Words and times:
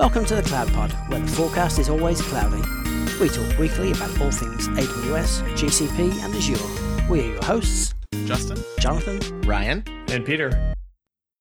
Welcome 0.00 0.24
to 0.24 0.34
the 0.34 0.42
Cloud 0.42 0.72
Pod, 0.72 0.92
where 1.10 1.20
the 1.20 1.26
forecast 1.26 1.78
is 1.78 1.90
always 1.90 2.22
cloudy. 2.22 2.62
We 3.20 3.28
talk 3.28 3.58
weekly 3.58 3.92
about 3.92 4.18
all 4.18 4.30
things 4.30 4.66
AWS, 4.68 5.42
GCP, 5.58 6.24
and 6.24 6.34
Azure. 6.34 7.10
We 7.10 7.20
are 7.20 7.32
your 7.32 7.44
hosts 7.44 7.92
Justin, 8.24 8.56
Jonathan, 8.78 9.42
Ryan, 9.42 9.84
and 10.08 10.24
Peter. 10.24 10.74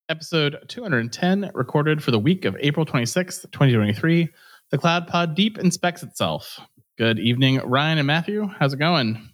Episode 0.10 0.58
210, 0.68 1.52
recorded 1.54 2.04
for 2.04 2.12
the 2.12 2.20
week 2.20 2.44
of 2.44 2.58
April 2.60 2.86
26th, 2.86 3.44
2023. 3.44 4.28
The 4.72 4.78
Cloud 4.78 5.08
Pod 5.08 5.36
deep 5.36 5.58
inspects 5.58 6.04
itself. 6.04 6.60
Good 6.98 7.18
evening, 7.18 7.62
Ryan 7.64 8.00
and 8.00 8.08
Matthew. 8.08 8.46
How's 8.60 8.74
it 8.74 8.80
going? 8.80 9.30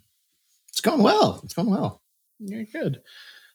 It's 0.68 0.80
going 0.80 1.02
well. 1.02 1.40
It's 1.42 1.54
going 1.54 1.70
well. 1.70 2.00
Yeah, 2.38 2.62
good. 2.62 3.02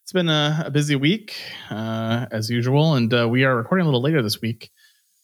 It's 0.04 0.12
been 0.12 0.28
a, 0.28 0.64
a 0.66 0.70
busy 0.70 0.98
week, 0.98 1.34
uh, 1.70 2.26
as 2.30 2.50
usual, 2.50 2.96
and 2.96 3.14
uh, 3.14 3.30
we 3.30 3.46
are 3.46 3.56
recording 3.56 3.84
a 3.84 3.88
little 3.88 4.02
later 4.02 4.22
this 4.22 4.42
week. 4.42 4.70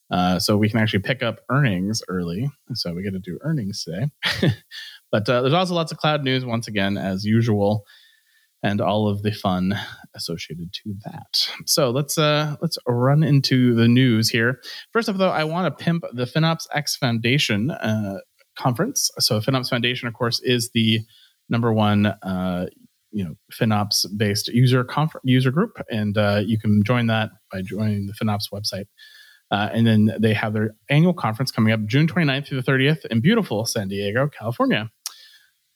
Uh, 0.10 0.40
so 0.40 0.56
we 0.56 0.70
can 0.70 0.80
actually 0.80 1.00
pick 1.00 1.22
up 1.22 1.42
earnings 1.50 2.02
early. 2.08 2.50
So 2.74 2.94
we 2.94 3.04
get 3.04 3.12
to 3.12 3.20
do 3.20 3.40
earnings 3.42 3.84
today. 3.84 4.08
but 5.12 5.28
uh, 5.28 5.42
there's 5.42 5.54
also 5.54 5.74
lots 5.74 5.92
of 5.92 5.98
cloud 5.98 6.24
news 6.24 6.46
once 6.46 6.68
again, 6.68 6.98
as 6.98 7.26
usual, 7.26 7.86
and 8.64 8.80
all 8.80 9.08
of 9.08 9.22
the 9.22 9.32
fun 9.32 9.78
associated 10.16 10.72
to 10.74 10.96
that. 11.06 11.50
So 11.66 11.92
let's 11.92 12.18
uh, 12.18 12.56
let's 12.62 12.78
run 12.88 13.24
into 13.24 13.76
the 13.76 13.88
news 13.88 14.30
here. 14.30 14.62
First 14.94 15.10
off, 15.10 15.18
though, 15.18 15.30
I 15.30 15.44
want 15.44 15.78
to 15.78 15.84
pimp 15.84 16.04
the 16.14 16.26
FinOps 16.26 16.68
X 16.74 16.96
Foundation 16.96 17.72
uh, 17.72 18.20
conference. 18.58 19.12
So 19.20 19.40
FinOps 19.40 19.70
Foundation, 19.70 20.08
of 20.08 20.14
course, 20.14 20.40
is 20.42 20.72
the 20.74 21.02
number 21.50 21.72
one 21.74 22.06
uh, 22.06 22.68
you 23.12 23.24
know 23.24 23.36
FinOps 23.54 24.06
based 24.16 24.48
user 24.50 24.84
conf- 24.84 25.16
user 25.24 25.52
group, 25.52 25.82
and 25.90 26.18
uh, 26.18 26.42
you 26.46 26.58
can 26.58 26.84
join 26.84 27.08
that 27.08 27.30
by 27.52 27.62
joining 27.62 28.08
the 28.08 28.14
FinOps 28.14 28.52
website. 28.54 28.86
Uh, 29.50 29.70
and 29.72 29.88
then 29.88 30.14
they 30.20 30.34
have 30.34 30.54
their 30.54 30.76
annual 30.90 31.14
conference 31.14 31.52
coming 31.52 31.72
up 31.72 31.86
June 31.86 32.08
29th 32.08 32.48
through 32.48 32.62
the 32.62 32.72
30th 32.72 33.06
in 33.06 33.22
beautiful 33.22 33.66
San 33.66 33.88
Diego, 33.88 34.28
California. 34.28 34.92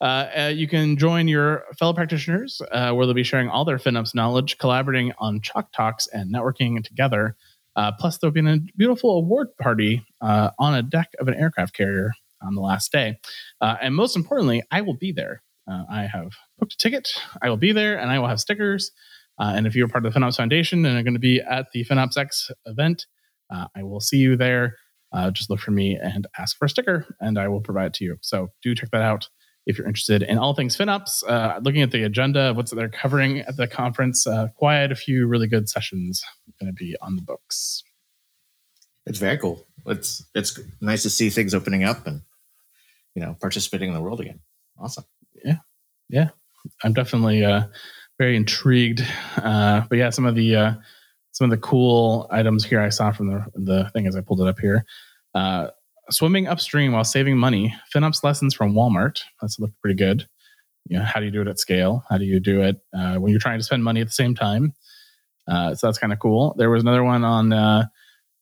Uh, 0.02 0.28
uh, 0.36 0.52
you 0.54 0.68
can 0.68 0.98
join 0.98 1.28
your 1.28 1.64
fellow 1.78 1.94
practitioners 1.94 2.60
uh, 2.72 2.92
where 2.92 3.06
they'll 3.06 3.14
be 3.14 3.24
sharing 3.24 3.50
all 3.50 3.64
their 3.64 3.78
FinOps 3.78 4.16
knowledge, 4.16 4.58
collaborating 4.58 5.14
on 5.20 5.40
Chalk 5.42 5.72
Talks 5.72 6.08
and 6.08 6.34
networking 6.34 6.84
together. 6.84 7.36
Uh, 7.76 7.92
plus, 7.98 8.18
there'll 8.18 8.34
be 8.34 8.46
a 8.46 8.60
beautiful 8.76 9.12
award 9.12 9.50
party 9.62 10.04
uh, 10.20 10.50
on 10.58 10.74
a 10.74 10.82
deck 10.82 11.10
of 11.20 11.28
an 11.28 11.36
aircraft 11.36 11.76
carrier 11.76 12.12
on 12.42 12.56
the 12.56 12.62
last 12.62 12.92
day. 12.92 13.20
and 13.62 13.96
most 13.96 14.16
importantly, 14.16 14.64
I 14.72 14.82
will 14.82 14.98
be 14.98 15.12
there. 15.12 15.44
I 15.68 16.10
have 16.12 16.34
booked 16.60 16.74
a 16.74 16.78
ticket. 16.78 17.14
I 17.42 17.50
will 17.50 17.56
be 17.56 17.72
there 17.72 17.98
and 17.98 18.12
I 18.12 18.20
will 18.20 18.28
have 18.28 18.42
stickers. 18.42 18.92
and 19.38 19.66
if 19.66 19.76
you're 19.76 19.88
part 19.88 20.06
of 20.06 20.12
the 20.12 20.20
FinOps 20.20 20.36
Foundation 20.36 20.86
and 20.86 20.98
are 20.98 21.04
going 21.04 21.14
to 21.14 21.20
be 21.20 21.40
at 21.40 21.68
the 21.72 21.86
FinOps 21.86 22.18
X 22.18 22.52
event, 22.66 23.06
uh, 23.52 23.68
I 23.76 23.84
will 23.84 24.00
see 24.00 24.18
you 24.18 24.36
there. 24.36 24.78
Uh, 25.14 25.30
just 25.30 25.50
look 25.50 25.60
for 25.60 25.72
me 25.72 25.98
and 26.02 26.26
ask 26.38 26.58
for 26.58 26.66
a 26.66 26.70
sticker, 26.70 27.06
and 27.20 27.38
I 27.38 27.48
will 27.48 27.62
provide 27.62 27.88
it 27.88 27.94
to 27.96 28.06
you. 28.06 28.18
So 28.22 28.50
do 28.64 28.74
check 28.74 28.92
that 28.92 29.02
out 29.02 29.28
if 29.66 29.78
you're 29.78 29.88
interested 29.88 30.24
in 30.24 30.38
all 30.38 30.54
things 30.54 30.78
FinOps. 30.78 31.24
Uh, 31.28 31.60
looking 31.62 31.82
at 31.82 31.92
the 31.92 32.04
agenda 32.04 32.54
what's 32.54 32.72
they're 32.72 32.90
covering 32.90 33.40
at 33.40 33.58
the 33.58 33.68
conference, 33.68 34.26
uh, 34.26 34.48
quite 34.56 34.92
a 34.92 34.96
few 34.96 35.28
really 35.28 35.48
good 35.48 35.70
sessions 35.70 36.24
going 36.62 36.72
to 36.72 36.74
be 36.74 36.96
on 37.02 37.16
the 37.16 37.22
books. 37.22 37.84
It's 39.06 39.20
very 39.20 39.38
cool. 39.38 39.66
It's 39.88 40.24
it's 40.36 40.60
nice 40.80 41.04
to 41.04 41.10
see 41.10 41.30
things 41.30 41.54
opening 41.54 41.84
up 41.84 42.06
and 42.06 42.22
you 43.16 43.22
know 43.22 43.36
participating 43.42 43.90
in 43.90 43.96
the 43.96 44.02
world 44.02 44.22
again. 44.22 44.40
Awesome. 44.80 45.06
Yeah, 45.44 45.58
yeah. 46.10 46.30
I'm 46.84 46.94
definitely 46.94 47.44
uh, 47.44 47.64
very 48.20 48.36
intrigued. 48.36 49.04
Uh, 49.38 49.82
but 49.90 49.98
yeah, 49.98 50.12
some 50.12 50.26
of 50.26 50.36
the 50.36 50.56
uh, 50.56 50.74
some 51.32 51.46
of 51.46 51.52
the 51.52 51.66
cool 51.66 52.28
items 52.30 52.64
here 52.64 52.82
I 52.82 52.90
saw 52.90 53.12
from 53.12 53.28
the, 53.28 53.46
the 53.56 53.90
thing 53.92 54.08
as 54.08 54.16
I 54.16 54.22
pulled 54.22 54.42
it 54.42 54.48
up 54.48 54.60
here. 54.60 54.86
Uh, 55.34 55.68
swimming 56.10 56.48
upstream 56.48 56.92
while 56.92 57.04
saving 57.04 57.38
money. 57.38 57.74
FinOps 57.96 58.24
lessons 58.24 58.54
from 58.54 58.74
Walmart. 58.74 59.22
That's 59.42 59.60
looked 59.60 59.80
pretty 59.82 59.96
good. 59.96 60.28
You 60.88 61.00
know, 61.00 61.06
how 61.06 61.20
do 61.20 61.26
you 61.26 61.32
do 61.32 61.42
it 61.42 61.48
at 61.48 61.60
scale? 61.60 62.04
How 62.10 62.18
do 62.18 62.26
you 62.26 62.40
do 62.40 62.62
it 62.62 62.78
uh, 62.94 63.16
when 63.16 63.32
you're 63.32 63.40
trying 63.40 63.60
to 63.60 63.64
spend 63.64 63.84
money 63.84 64.02
at 64.02 64.08
the 64.08 64.14
same 64.14 64.36
time? 64.36 64.74
Uh, 65.48 65.76
so 65.76 65.88
that's 65.88 65.98
kind 65.98 66.14
of 66.14 66.20
cool. 66.20 66.56
There 66.58 66.70
was 66.70 66.84
another 66.84 67.04
one 67.04 67.24
on 67.24 67.54
uh, 67.54 67.86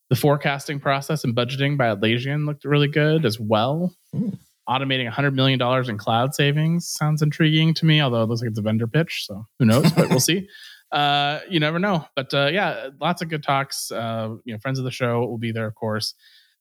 the 0.10 0.16
forecasting 0.16 0.80
process 0.80 1.24
and 1.24 1.36
budgeting 1.36 1.78
by 1.78 1.94
Atlassian 1.94 2.46
looked 2.46 2.66
really 2.66 2.88
good 2.88 3.26
as 3.26 3.40
well. 3.40 3.94
Ooh. 4.16 4.38
Automating 4.68 5.12
$100 5.12 5.34
million 5.34 5.60
in 5.90 5.98
cloud 5.98 6.36
savings 6.36 6.88
sounds 6.88 7.22
intriguing 7.22 7.74
to 7.74 7.86
me, 7.86 8.02
although 8.02 8.22
it 8.22 8.30
looks 8.30 8.42
like 8.42 8.52
it's 8.52 8.60
a 8.60 8.64
vendor 8.64 8.88
pitch. 8.88 9.26
So 9.26 9.46
who 9.58 9.66
knows, 9.66 9.92
but 9.92 10.10
we'll 10.10 10.20
see 10.20 10.48
uh, 10.92 11.40
you 11.50 11.60
never 11.60 11.80
know. 11.80 12.06
But 12.16 12.34
uh, 12.34 12.50
yeah, 12.52 12.90
lots 13.00 13.22
of 13.22 13.30
good 13.30 13.44
talks. 13.44 13.92
Uh, 13.92 14.36
you 14.44 14.54
know, 14.54 14.60
friends 14.60 14.80
of 14.80 14.86
the 14.86 14.92
show 14.92 15.20
will 15.26 15.38
be 15.38 15.52
there, 15.52 15.68
of 15.68 15.76
course, 15.76 16.14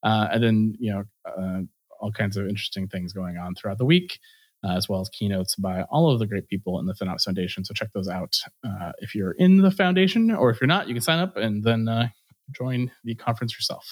uh, 0.03 0.29
and 0.33 0.43
then 0.43 0.77
you 0.79 0.93
know, 0.93 1.05
uh, 1.25 1.61
all 2.01 2.13
kinds 2.13 2.37
of 2.37 2.47
interesting 2.47 2.89
things 2.89 3.13
going 3.13 3.37
on 3.37 3.55
throughout 3.55 3.79
the 3.79 3.85
week, 3.85 4.19
uh, 4.65 4.73
as 4.77 4.89
well 4.89 5.01
as 5.01 5.09
keynotes 5.09 5.57
by 5.57 5.83
all 5.83 6.11
of 6.11 6.19
the 6.19 6.27
great 6.27 6.49
people 6.49 6.79
in 6.79 6.87
the 6.87 6.95
FinOps 6.95 7.25
Foundation. 7.25 7.65
So 7.65 7.75
check 7.75 7.93
those 7.93 8.09
out 8.09 8.37
uh, 8.65 8.93
if 8.99 9.15
you're 9.15 9.33
in 9.33 9.59
the 9.59 9.71
foundation, 9.71 10.31
or 10.31 10.51
if 10.51 10.61
you're 10.61 10.69
not, 10.69 10.89
you 10.89 10.95
can 10.95 11.03
sign 11.03 11.19
up 11.19 11.37
and 11.37 11.65
then 11.65 11.89
uh, 11.89 12.09
join 12.53 12.91
the 13.05 13.15
conference 13.15 13.55
yourself. 13.55 13.87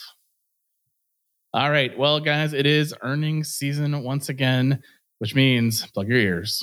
All 1.55 1.71
right, 1.71 1.97
well, 1.97 2.21
guys, 2.21 2.53
it 2.53 2.67
is 2.67 2.95
earnings 3.01 3.49
season 3.49 4.03
once 4.03 4.29
again, 4.29 4.83
which 5.19 5.35
means 5.35 5.87
plug 5.87 6.09
your 6.09 6.19
ears. 6.19 6.63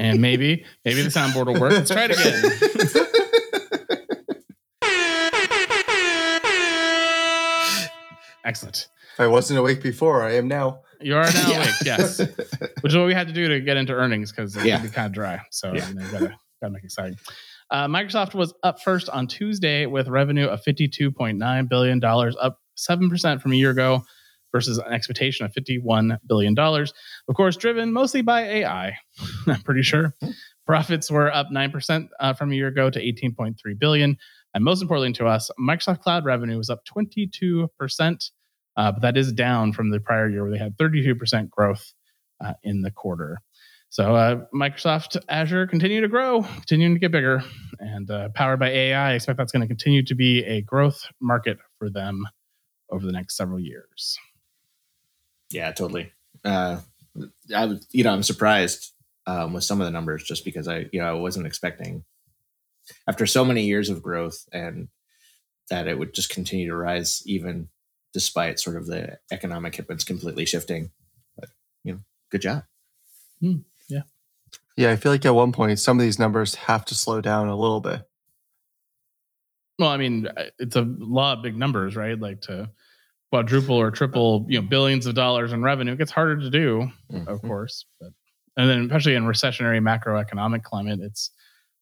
And 0.00 0.20
maybe 0.20 0.64
maybe 0.84 1.02
the 1.02 1.08
soundboard 1.08 1.46
will 1.46 1.60
work. 1.60 1.72
Let's 1.72 1.90
try 1.90 2.08
it 2.08 2.12
again. 2.12 3.06
Excellent. 8.44 8.88
I 9.18 9.26
wasn't 9.26 9.58
awake 9.58 9.82
before, 9.82 10.22
I 10.22 10.36
am 10.36 10.48
now. 10.48 10.80
You 11.00 11.16
are 11.16 11.24
now 11.24 11.50
yeah. 11.50 11.62
awake, 11.62 11.74
yes. 11.84 12.18
Which 12.80 12.92
is 12.92 12.96
what 12.96 13.06
we 13.06 13.14
had 13.14 13.26
to 13.28 13.32
do 13.32 13.48
to 13.48 13.60
get 13.60 13.76
into 13.76 13.92
earnings 13.92 14.32
because 14.32 14.56
it 14.56 14.64
yeah. 14.64 14.80
be 14.80 14.88
kind 14.88 15.06
of 15.06 15.12
dry. 15.12 15.40
So 15.50 15.72
yeah. 15.74 15.88
you, 15.88 15.94
know, 15.94 16.10
gotta 16.10 16.34
gotta 16.62 16.72
make 16.72 16.82
it 16.82 16.86
exciting. 16.86 17.18
Uh, 17.70 17.86
Microsoft 17.86 18.34
was 18.34 18.54
up 18.62 18.80
first 18.80 19.10
on 19.10 19.26
Tuesday 19.26 19.84
with 19.86 20.08
revenue 20.08 20.46
of 20.46 20.62
$52.9 20.62 21.68
billion, 21.68 22.02
up 22.02 22.58
7% 22.78 23.42
from 23.42 23.52
a 23.52 23.56
year 23.56 23.70
ago 23.70 24.02
versus 24.52 24.78
an 24.78 24.92
expectation 24.92 25.46
of 25.46 25.52
$51 25.52 26.18
billion. 26.26 26.58
Of 26.58 27.36
course, 27.36 27.56
driven 27.56 27.92
mostly 27.92 28.22
by 28.22 28.42
AI, 28.42 28.96
I'm 29.46 29.62
pretty 29.62 29.82
sure. 29.82 30.14
Profits 30.66 31.10
were 31.10 31.34
up 31.34 31.48
9% 31.52 32.08
uh, 32.20 32.34
from 32.34 32.52
a 32.52 32.54
year 32.54 32.68
ago 32.68 32.90
to 32.90 33.00
18.3 33.00 33.54
billion. 33.78 34.16
And 34.54 34.64
most 34.64 34.82
importantly 34.82 35.12
to 35.14 35.26
us, 35.26 35.50
Microsoft 35.60 36.00
Cloud 36.00 36.24
revenue 36.24 36.56
was 36.56 36.70
up 36.70 36.80
22%, 36.84 38.30
uh, 38.76 38.92
but 38.92 39.02
that 39.02 39.16
is 39.16 39.32
down 39.32 39.72
from 39.72 39.90
the 39.90 40.00
prior 40.00 40.28
year 40.28 40.42
where 40.42 40.52
they 40.52 40.58
had 40.58 40.76
32% 40.76 41.50
growth 41.50 41.92
uh, 42.44 42.54
in 42.62 42.82
the 42.82 42.90
quarter. 42.90 43.38
So 43.90 44.14
uh, 44.14 44.44
Microsoft 44.54 45.16
Azure 45.28 45.66
continue 45.66 46.02
to 46.02 46.08
grow, 46.08 46.42
continuing 46.42 46.94
to 46.94 47.00
get 47.00 47.10
bigger, 47.10 47.42
and 47.78 48.10
uh, 48.10 48.28
powered 48.34 48.60
by 48.60 48.68
AI, 48.68 49.12
I 49.12 49.14
expect 49.14 49.38
that's 49.38 49.50
going 49.50 49.62
to 49.62 49.66
continue 49.66 50.04
to 50.04 50.14
be 50.14 50.44
a 50.44 50.60
growth 50.60 51.06
market 51.20 51.58
for 51.78 51.88
them 51.88 52.24
over 52.90 53.06
the 53.06 53.12
next 53.12 53.36
several 53.36 53.58
years. 53.58 54.18
Yeah, 55.50 55.72
totally. 55.72 56.12
Uh, 56.44 56.80
I 57.54 57.66
was, 57.66 57.86
you 57.90 58.04
know, 58.04 58.12
I'm 58.12 58.22
surprised 58.22 58.92
um, 59.26 59.52
with 59.52 59.64
some 59.64 59.80
of 59.80 59.86
the 59.86 59.90
numbers 59.90 60.24
just 60.24 60.44
because 60.44 60.68
I, 60.68 60.86
you 60.92 61.00
know, 61.00 61.08
I 61.08 61.12
wasn't 61.12 61.46
expecting 61.46 62.04
after 63.06 63.26
so 63.26 63.44
many 63.44 63.64
years 63.64 63.90
of 63.90 64.02
growth 64.02 64.48
and 64.52 64.88
that 65.70 65.86
it 65.86 65.98
would 65.98 66.14
just 66.14 66.30
continue 66.30 66.68
to 66.68 66.76
rise 66.76 67.22
even 67.26 67.68
despite 68.12 68.58
sort 68.58 68.76
of 68.76 68.86
the 68.86 69.18
economic 69.30 69.76
headwinds 69.76 70.04
completely 70.04 70.46
shifting. 70.46 70.90
But 71.36 71.50
you 71.84 71.92
know, 71.92 72.00
good 72.30 72.42
job. 72.42 72.64
Mm, 73.42 73.64
yeah. 73.88 74.02
Yeah, 74.76 74.90
I 74.92 74.96
feel 74.96 75.12
like 75.12 75.26
at 75.26 75.34
one 75.34 75.52
point 75.52 75.78
some 75.78 75.98
of 75.98 76.02
these 76.02 76.18
numbers 76.18 76.54
have 76.54 76.84
to 76.86 76.94
slow 76.94 77.20
down 77.20 77.48
a 77.48 77.56
little 77.56 77.80
bit. 77.80 78.02
Well, 79.78 79.90
I 79.90 79.96
mean, 79.96 80.28
it's 80.58 80.76
a 80.76 80.82
lot 80.82 81.38
of 81.38 81.42
big 81.44 81.56
numbers, 81.56 81.94
right? 81.94 82.18
Like 82.18 82.40
to 82.42 82.70
quadruple 83.30 83.76
or 83.76 83.90
triple, 83.90 84.46
you 84.48 84.60
know, 84.60 84.66
billions 84.66 85.06
of 85.06 85.14
dollars 85.14 85.52
in 85.52 85.62
revenue. 85.62 85.92
It 85.92 85.98
gets 85.98 86.10
harder 86.10 86.40
to 86.40 86.50
do, 86.50 86.90
mm-hmm. 87.12 87.28
of 87.28 87.42
course. 87.42 87.84
But 88.00 88.10
and 88.56 88.68
then 88.68 88.80
especially 88.82 89.14
in 89.14 89.24
recessionary 89.24 89.80
macroeconomic 89.80 90.64
climate, 90.64 91.00
it's 91.00 91.30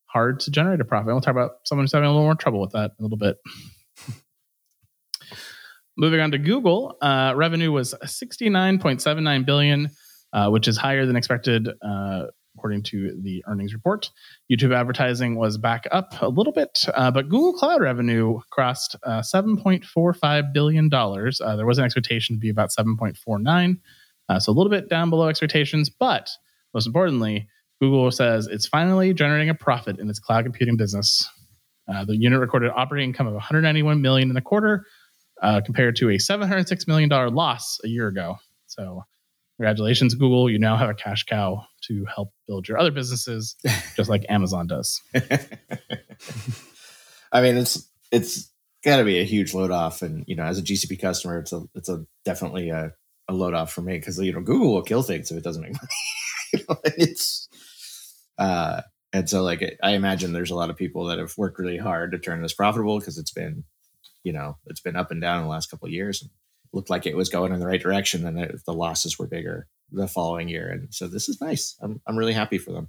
hard 0.06 0.40
to 0.40 0.50
generate 0.50 0.80
a 0.80 0.84
profit. 0.84 1.06
We'll 1.06 1.20
talk 1.20 1.32
about 1.32 1.52
someone 1.64 1.84
who's 1.84 1.92
having 1.92 2.08
a 2.08 2.12
little 2.12 2.24
more 2.24 2.34
trouble 2.34 2.60
with 2.60 2.72
that 2.72 2.92
in 2.98 3.02
a 3.02 3.02
little 3.02 3.18
bit. 3.18 3.36
Moving 5.96 6.20
on 6.20 6.30
to 6.32 6.38
Google, 6.38 6.98
uh, 7.00 7.32
revenue 7.34 7.72
was 7.72 7.94
69.79 8.04 9.46
billion, 9.46 9.88
uh, 10.34 10.50
which 10.50 10.68
is 10.68 10.76
higher 10.76 11.06
than 11.06 11.16
expected 11.16 11.68
uh, 11.80 12.24
according 12.66 12.82
to 12.82 13.16
the 13.22 13.44
earnings 13.46 13.72
report. 13.72 14.10
YouTube 14.50 14.74
advertising 14.74 15.36
was 15.36 15.56
back 15.56 15.86
up 15.92 16.20
a 16.20 16.28
little 16.28 16.52
bit, 16.52 16.84
uh, 16.94 17.12
but 17.12 17.28
Google 17.28 17.52
Cloud 17.52 17.80
revenue 17.80 18.40
crossed 18.50 18.96
uh, 19.04 19.20
$7.45 19.20 20.52
billion. 20.52 20.92
Uh, 20.92 21.54
there 21.54 21.64
was 21.64 21.78
an 21.78 21.84
expectation 21.84 22.34
to 22.34 22.40
be 22.40 22.48
about 22.48 22.70
7.49, 22.76 23.78
uh, 24.28 24.40
so 24.40 24.50
a 24.50 24.52
little 24.52 24.68
bit 24.68 24.88
down 24.88 25.10
below 25.10 25.28
expectations. 25.28 25.88
But 25.88 26.28
most 26.74 26.88
importantly, 26.88 27.46
Google 27.80 28.10
says 28.10 28.48
it's 28.48 28.66
finally 28.66 29.14
generating 29.14 29.48
a 29.48 29.54
profit 29.54 30.00
in 30.00 30.10
its 30.10 30.18
cloud 30.18 30.44
computing 30.44 30.76
business. 30.76 31.30
Uh, 31.86 32.04
the 32.04 32.16
unit 32.16 32.40
recorded 32.40 32.72
operating 32.74 33.10
income 33.10 33.28
of 33.28 33.34
191 33.34 34.02
million 34.02 34.28
in 34.28 34.34
the 34.34 34.40
quarter, 34.40 34.84
uh, 35.40 35.60
compared 35.64 35.94
to 35.94 36.10
a 36.10 36.18
706 36.18 36.88
million 36.88 37.08
dollar 37.08 37.30
loss 37.30 37.78
a 37.84 37.88
year 37.88 38.08
ago. 38.08 38.38
So, 38.66 39.04
congratulations, 39.56 40.14
Google! 40.14 40.50
You 40.50 40.58
now 40.58 40.76
have 40.76 40.90
a 40.90 40.94
cash 40.94 41.22
cow 41.22 41.64
to 41.88 42.06
help 42.12 42.32
build 42.46 42.68
your 42.68 42.78
other 42.78 42.90
businesses, 42.90 43.56
just 43.96 44.08
like 44.10 44.24
Amazon 44.30 44.66
does. 44.66 45.00
I 47.32 47.42
mean, 47.42 47.56
it's 47.56 47.88
it's 48.10 48.50
got 48.84 48.98
to 48.98 49.04
be 49.04 49.18
a 49.18 49.24
huge 49.24 49.54
load 49.54 49.70
off, 49.70 50.02
and 50.02 50.24
you 50.26 50.36
know, 50.36 50.44
as 50.44 50.58
a 50.58 50.62
GCP 50.62 51.00
customer, 51.00 51.38
it's 51.38 51.52
a 51.52 51.62
it's 51.74 51.88
a 51.88 52.04
definitely 52.24 52.70
a, 52.70 52.92
a 53.28 53.34
load 53.34 53.54
off 53.54 53.72
for 53.72 53.82
me 53.82 53.98
because 53.98 54.18
you 54.18 54.32
know 54.32 54.40
Google 54.40 54.74
will 54.74 54.82
kill 54.82 55.02
things 55.02 55.30
if 55.30 55.38
it 55.38 55.44
doesn't 55.44 55.62
make 55.62 55.72
money. 55.72 55.88
you 56.52 56.60
know, 56.68 56.76
it's 56.84 57.48
uh, 58.38 58.82
and 59.12 59.28
so 59.28 59.42
like 59.42 59.78
I 59.82 59.92
imagine 59.92 60.32
there's 60.32 60.50
a 60.50 60.56
lot 60.56 60.70
of 60.70 60.76
people 60.76 61.06
that 61.06 61.18
have 61.18 61.36
worked 61.36 61.58
really 61.58 61.78
hard 61.78 62.12
to 62.12 62.18
turn 62.18 62.42
this 62.42 62.54
profitable 62.54 62.98
because 62.98 63.18
it's 63.18 63.32
been, 63.32 63.64
you 64.22 64.32
know, 64.32 64.58
it's 64.66 64.80
been 64.80 64.96
up 64.96 65.10
and 65.10 65.20
down 65.20 65.38
in 65.38 65.44
the 65.44 65.50
last 65.50 65.70
couple 65.70 65.86
of 65.86 65.92
years. 65.92 66.22
And 66.22 66.30
looked 66.72 66.90
like 66.90 67.06
it 67.06 67.16
was 67.16 67.28
going 67.28 67.52
in 67.52 67.60
the 67.60 67.66
right 67.66 67.80
direction, 67.80 68.26
and 68.26 68.36
the, 68.36 68.60
the 68.66 68.72
losses 68.72 69.18
were 69.18 69.26
bigger 69.26 69.68
the 69.90 70.08
following 70.08 70.48
year. 70.48 70.68
And 70.68 70.92
so 70.92 71.06
this 71.06 71.28
is 71.28 71.40
nice. 71.40 71.76
I'm 71.80 72.00
I'm 72.06 72.16
really 72.16 72.32
happy 72.32 72.58
for 72.58 72.72
them. 72.72 72.88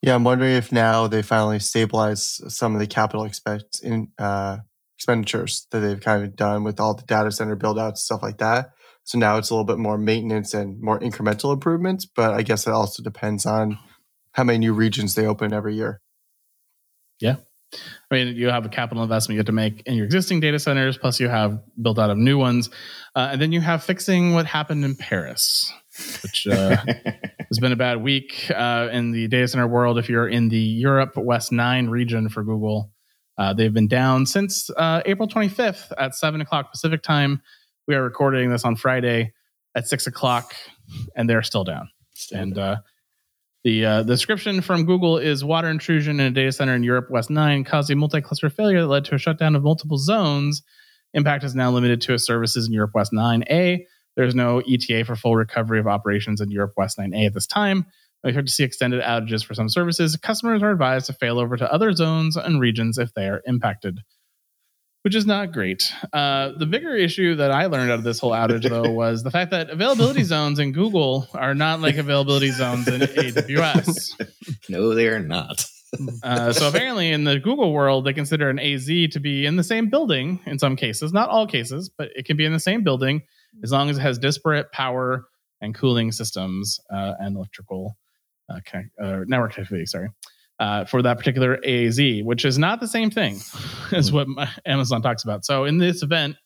Yeah, 0.00 0.14
I'm 0.14 0.24
wondering 0.24 0.54
if 0.54 0.70
now 0.72 1.06
they 1.06 1.22
finally 1.22 1.58
stabilize 1.58 2.40
some 2.48 2.74
of 2.74 2.80
the 2.80 2.86
capital 2.86 3.24
expense 3.24 3.80
in 3.82 4.08
uh, 4.18 4.58
expenditures 4.96 5.66
that 5.72 5.80
they've 5.80 6.00
kind 6.00 6.22
of 6.22 6.36
done 6.36 6.62
with 6.62 6.78
all 6.78 6.94
the 6.94 7.02
data 7.02 7.32
center 7.32 7.56
build 7.56 7.78
outs 7.78 8.02
stuff 8.02 8.22
like 8.22 8.38
that. 8.38 8.70
So 9.04 9.18
now 9.18 9.38
it's 9.38 9.50
a 9.50 9.54
little 9.54 9.64
bit 9.64 9.78
more 9.78 9.98
maintenance 9.98 10.54
and 10.54 10.80
more 10.80 11.00
incremental 11.00 11.52
improvements. 11.52 12.06
But 12.06 12.34
I 12.34 12.42
guess 12.42 12.66
it 12.66 12.72
also 12.72 13.02
depends 13.02 13.44
on 13.46 13.78
how 14.32 14.44
many 14.44 14.58
new 14.58 14.72
regions 14.72 15.14
they 15.14 15.26
open 15.26 15.52
every 15.52 15.74
year. 15.74 16.00
Yeah. 17.20 17.36
I 18.10 18.14
mean, 18.14 18.36
you 18.36 18.48
have 18.48 18.66
a 18.66 18.68
capital 18.68 19.02
investment 19.02 19.36
you 19.36 19.38
have 19.38 19.46
to 19.46 19.52
make 19.52 19.82
in 19.86 19.94
your 19.94 20.04
existing 20.04 20.40
data 20.40 20.58
centers, 20.58 20.98
plus 20.98 21.18
you 21.18 21.28
have 21.28 21.58
built 21.80 21.98
out 21.98 22.10
of 22.10 22.18
new 22.18 22.36
ones. 22.36 22.68
Uh, 23.14 23.30
and 23.32 23.40
then 23.40 23.52
you 23.52 23.60
have 23.60 23.82
fixing 23.82 24.34
what 24.34 24.46
happened 24.46 24.84
in 24.84 24.94
Paris, 24.94 25.72
which 26.22 26.46
uh, 26.46 26.76
has 27.48 27.58
been 27.60 27.72
a 27.72 27.76
bad 27.76 28.02
week 28.02 28.50
uh, 28.54 28.88
in 28.92 29.12
the 29.12 29.28
data 29.28 29.48
center 29.48 29.66
world. 29.66 29.98
If 29.98 30.08
you're 30.08 30.28
in 30.28 30.48
the 30.48 30.58
Europe 30.58 31.16
West 31.16 31.52
9 31.52 31.88
region 31.88 32.28
for 32.28 32.42
Google, 32.42 32.90
uh, 33.38 33.52
they've 33.52 33.72
been 33.72 33.88
down 33.88 34.26
since 34.26 34.70
uh, 34.76 35.02
April 35.06 35.28
25th 35.28 35.92
at 35.98 36.14
7 36.14 36.40
o'clock 36.40 36.70
Pacific 36.70 37.02
time. 37.02 37.42
We 37.86 37.94
are 37.94 38.02
recording 38.02 38.50
this 38.50 38.64
on 38.64 38.76
Friday 38.76 39.32
at 39.74 39.88
6 39.88 40.06
o'clock, 40.06 40.54
and 41.16 41.28
they're 41.28 41.42
still 41.42 41.64
down. 41.64 41.88
Still 42.14 42.40
and 42.40 42.54
down. 42.54 42.64
uh, 42.64 42.76
the 43.64 43.86
uh, 43.86 44.02
description 44.02 44.60
from 44.60 44.84
Google 44.84 45.18
is 45.18 45.44
water 45.44 45.68
intrusion 45.68 46.18
in 46.18 46.26
a 46.26 46.30
data 46.30 46.52
center 46.52 46.74
in 46.74 46.82
Europe 46.82 47.10
West 47.10 47.30
9 47.30 47.64
caused 47.64 47.90
a 47.90 47.96
multi 47.96 48.20
cluster 48.20 48.50
failure 48.50 48.80
that 48.80 48.88
led 48.88 49.04
to 49.06 49.14
a 49.14 49.18
shutdown 49.18 49.54
of 49.54 49.62
multiple 49.62 49.98
zones. 49.98 50.62
Impact 51.14 51.44
is 51.44 51.54
now 51.54 51.70
limited 51.70 52.00
to 52.02 52.18
services 52.18 52.66
in 52.66 52.72
Europe 52.72 52.92
West 52.94 53.12
9A. 53.12 53.84
There's 54.16 54.34
no 54.34 54.60
ETA 54.60 55.04
for 55.04 55.16
full 55.16 55.36
recovery 55.36 55.78
of 55.78 55.86
operations 55.86 56.40
in 56.40 56.50
Europe 56.50 56.74
West 56.76 56.98
9A 56.98 57.26
at 57.26 57.34
this 57.34 57.46
time. 57.46 57.86
We 58.22 58.30
expect 58.30 58.48
to 58.48 58.52
see 58.52 58.64
extended 58.64 59.02
outages 59.02 59.44
for 59.44 59.54
some 59.54 59.68
services. 59.68 60.16
Customers 60.16 60.62
are 60.62 60.70
advised 60.70 61.06
to 61.06 61.12
fail 61.12 61.38
over 61.38 61.56
to 61.56 61.72
other 61.72 61.92
zones 61.92 62.36
and 62.36 62.60
regions 62.60 62.98
if 62.98 63.12
they 63.14 63.26
are 63.26 63.42
impacted, 63.46 64.00
which 65.02 65.16
is 65.16 65.26
not 65.26 65.52
great. 65.52 65.92
Uh, 66.12 66.52
the 66.56 66.66
bigger 66.66 66.94
issue 66.94 67.34
that 67.36 67.50
I 67.50 67.66
learned 67.66 67.90
out 67.90 67.98
of 67.98 68.04
this 68.04 68.20
whole 68.20 68.30
outage, 68.30 68.68
though, 68.68 68.90
was 68.92 69.24
the 69.24 69.32
fact 69.32 69.50
that 69.50 69.70
availability 69.70 70.22
zones 70.22 70.60
in 70.60 70.70
Google 70.70 71.26
are 71.34 71.54
not 71.54 71.80
like 71.80 71.96
availability 71.96 72.52
zones 72.52 72.86
in 72.86 73.00
AWS. 73.00 74.68
no, 74.68 74.94
they 74.94 75.08
are 75.08 75.18
not. 75.18 75.66
Uh, 76.22 76.52
so 76.52 76.68
apparently, 76.68 77.10
in 77.10 77.24
the 77.24 77.38
Google 77.38 77.72
world, 77.72 78.04
they 78.04 78.12
consider 78.12 78.48
an 78.48 78.58
AZ 78.58 78.86
to 78.86 79.20
be 79.20 79.44
in 79.44 79.56
the 79.56 79.64
same 79.64 79.90
building 79.90 80.40
in 80.46 80.58
some 80.58 80.76
cases, 80.76 81.12
not 81.12 81.28
all 81.28 81.46
cases, 81.46 81.90
but 81.90 82.08
it 82.14 82.24
can 82.24 82.36
be 82.36 82.44
in 82.44 82.52
the 82.52 82.60
same 82.60 82.82
building 82.84 83.22
as 83.62 83.72
long 83.72 83.90
as 83.90 83.98
it 83.98 84.00
has 84.00 84.18
disparate 84.18 84.72
power 84.72 85.26
and 85.60 85.74
cooling 85.74 86.12
systems 86.12 86.80
uh, 86.92 87.14
and 87.18 87.36
electrical 87.36 87.96
uh, 88.48 88.60
connect, 88.64 88.90
uh, 89.00 89.20
network 89.26 89.54
connectivity. 89.54 89.88
Sorry. 89.88 90.08
Uh, 90.58 90.84
for 90.84 91.02
that 91.02 91.18
particular 91.18 91.58
AZ, 91.66 91.98
which 92.22 92.44
is 92.44 92.58
not 92.58 92.80
the 92.80 92.86
same 92.86 93.10
thing 93.10 93.40
as 93.92 94.12
what 94.12 94.28
Amazon 94.64 95.02
talks 95.02 95.24
about. 95.24 95.44
So 95.44 95.64
in 95.64 95.78
this 95.78 96.02
event, 96.02 96.36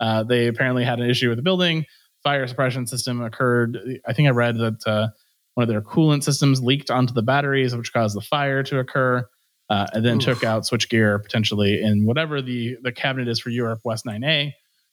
uh, 0.00 0.24
they 0.24 0.48
apparently 0.48 0.84
had 0.84 1.00
an 1.00 1.08
issue 1.08 1.28
with 1.28 1.38
the 1.38 1.42
building. 1.42 1.86
Fire 2.22 2.46
suppression 2.46 2.86
system 2.86 3.22
occurred. 3.22 3.78
I 4.06 4.12
think 4.12 4.28
I 4.28 4.32
read 4.32 4.58
that 4.58 4.86
uh, 4.86 5.08
one 5.54 5.62
of 5.62 5.68
their 5.68 5.80
coolant 5.80 6.22
systems 6.22 6.62
leaked 6.62 6.90
onto 6.90 7.14
the 7.14 7.22
batteries, 7.22 7.74
which 7.74 7.92
caused 7.92 8.16
the 8.16 8.20
fire 8.20 8.62
to 8.64 8.78
occur, 8.78 9.26
uh, 9.70 9.86
and 9.92 10.04
then 10.04 10.16
Oof. 10.16 10.24
took 10.24 10.44
out 10.44 10.64
switchgear 10.64 11.22
potentially 11.22 11.80
in 11.80 12.04
whatever 12.04 12.42
the 12.42 12.76
the 12.82 12.92
cabinet 12.92 13.28
is 13.28 13.40
for 13.40 13.50
Europe 13.50 13.80
West 13.84 14.04
9A. 14.04 14.52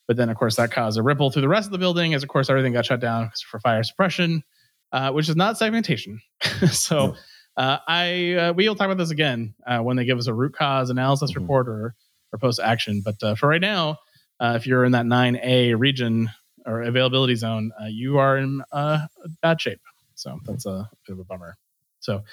But 0.10 0.18
then, 0.18 0.28
of 0.30 0.38
course, 0.38 0.56
that 0.56 0.72
caused 0.72 0.98
a 0.98 1.04
ripple 1.04 1.30
through 1.30 1.44
the 1.44 1.48
rest 1.48 1.68
of 1.68 1.72
the 1.72 1.78
building, 1.78 2.16
as 2.16 2.24
of 2.24 2.30
course 2.30 2.50
everything 2.50 2.74
got 2.74 2.84
shut 2.86 3.00
down 3.00 3.30
for 3.50 3.60
fire 3.60 3.84
suppression, 3.84 4.42
uh, 4.92 5.12
which 5.12 5.30
is 5.30 5.36
not 5.38 5.58
segmentation. 5.58 6.20
so. 6.72 7.16
Uh, 7.58 7.78
I 7.90 8.34
uh, 8.36 8.54
we 8.54 8.70
will 8.70 8.76
talk 8.76 8.86
about 8.86 8.98
this 8.98 9.12
again 9.12 9.54
uh, 9.68 9.80
when 9.80 9.98
they 9.98 10.06
give 10.06 10.18
us 10.18 10.28
a 10.28 10.34
root 10.34 10.54
cause 10.56 10.90
analysis 10.90 11.32
Mhm. 11.34 11.36
report 11.42 11.68
or 11.68 11.94
or 12.32 12.40
post 12.40 12.60
action. 12.62 13.02
But 13.04 13.22
uh, 13.22 13.36
for 13.36 13.50
right 13.50 13.60
now, 13.60 13.98
uh, 14.40 14.54
if 14.56 14.66
you're 14.66 14.86
in 14.86 14.94
that 14.94 15.06
9A 15.06 15.74
region 15.78 16.30
or 16.66 16.82
availability 16.84 17.36
zone, 17.36 17.72
uh, 17.82 17.88
you 17.88 18.18
are 18.18 18.38
in 18.38 18.62
uh, 18.72 19.08
bad 19.42 19.60
shape. 19.60 19.82
So 20.16 20.40
that's 20.46 20.66
a 20.66 20.90
bit 21.06 21.14
of 21.14 21.20
a 21.20 21.26
bummer. 21.26 21.58
So 22.00 22.24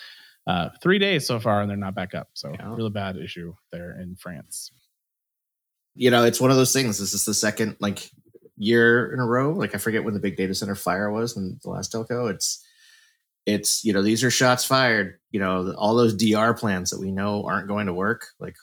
uh, 0.47 0.69
three 0.81 1.01
days 1.01 1.27
so 1.27 1.41
far, 1.41 1.61
and 1.61 1.69
they're 1.69 1.77
not 1.77 1.97
back 1.97 2.15
up. 2.15 2.29
So 2.35 2.53
Yeah. 2.53 2.73
really 2.77 2.91
bad 2.91 3.17
issue 3.17 3.55
there 3.73 3.99
in 4.01 4.15
France. 4.15 4.71
You 5.97 6.11
know, 6.11 6.25
it's 6.25 6.41
one 6.41 6.51
of 6.51 6.57
those 6.57 6.73
things. 6.73 6.99
This 6.99 7.15
is 7.15 7.25
the 7.25 7.35
second 7.35 7.77
like 7.81 8.11
year 8.57 9.13
in 9.13 9.19
a 9.19 9.27
row. 9.27 9.53
Like 9.53 9.75
I 9.75 9.79
forget 9.79 10.05
when 10.05 10.15
the 10.15 10.21
big 10.21 10.37
data 10.37 10.55
center 10.55 10.75
fire 10.75 11.11
was 11.11 11.37
in 11.37 11.59
the 11.63 11.71
last 11.71 11.93
telco. 11.93 12.31
It's 12.31 12.65
it's 13.47 13.85
you 13.85 13.93
know 13.93 14.03
these 14.03 14.23
are 14.23 14.31
shots 14.31 14.65
fired. 14.65 15.19
You 15.31 15.41
know 15.41 15.73
all 15.77 15.95
those 15.95 16.15
DR 16.15 16.55
plans 16.55 16.91
that 16.91 17.01
we 17.01 17.11
know 17.11 17.45
aren't 17.47 17.69
going 17.69 17.87
to 17.87 17.95
work. 17.95 18.27
Like 18.39 18.57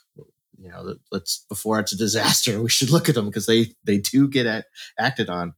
you 0.58 0.70
know 0.70 0.94
let's 1.10 1.44
before 1.48 1.80
it's 1.80 1.92
a 1.92 1.98
disaster, 1.98 2.62
we 2.62 2.70
should 2.70 2.90
look 2.90 3.08
at 3.08 3.14
them 3.14 3.26
because 3.26 3.46
they 3.46 3.72
they 3.84 3.98
do 3.98 4.28
get 4.28 4.46
at, 4.46 4.66
acted 4.98 5.28
on 5.28 5.54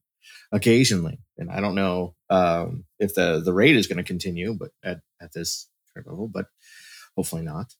occasionally. 0.52 1.18
And 1.38 1.50
I 1.50 1.60
don't 1.60 1.74
know 1.74 2.14
um, 2.30 2.84
if 2.98 3.14
the 3.14 3.40
the 3.44 3.52
rate 3.52 3.76
is 3.76 3.86
going 3.86 3.98
to 3.98 4.02
continue, 4.02 4.54
but 4.54 4.70
at 4.82 5.00
at 5.20 5.32
this 5.32 5.68
level, 5.94 6.28
but 6.28 6.46
hopefully 7.16 7.42
not. 7.42 7.74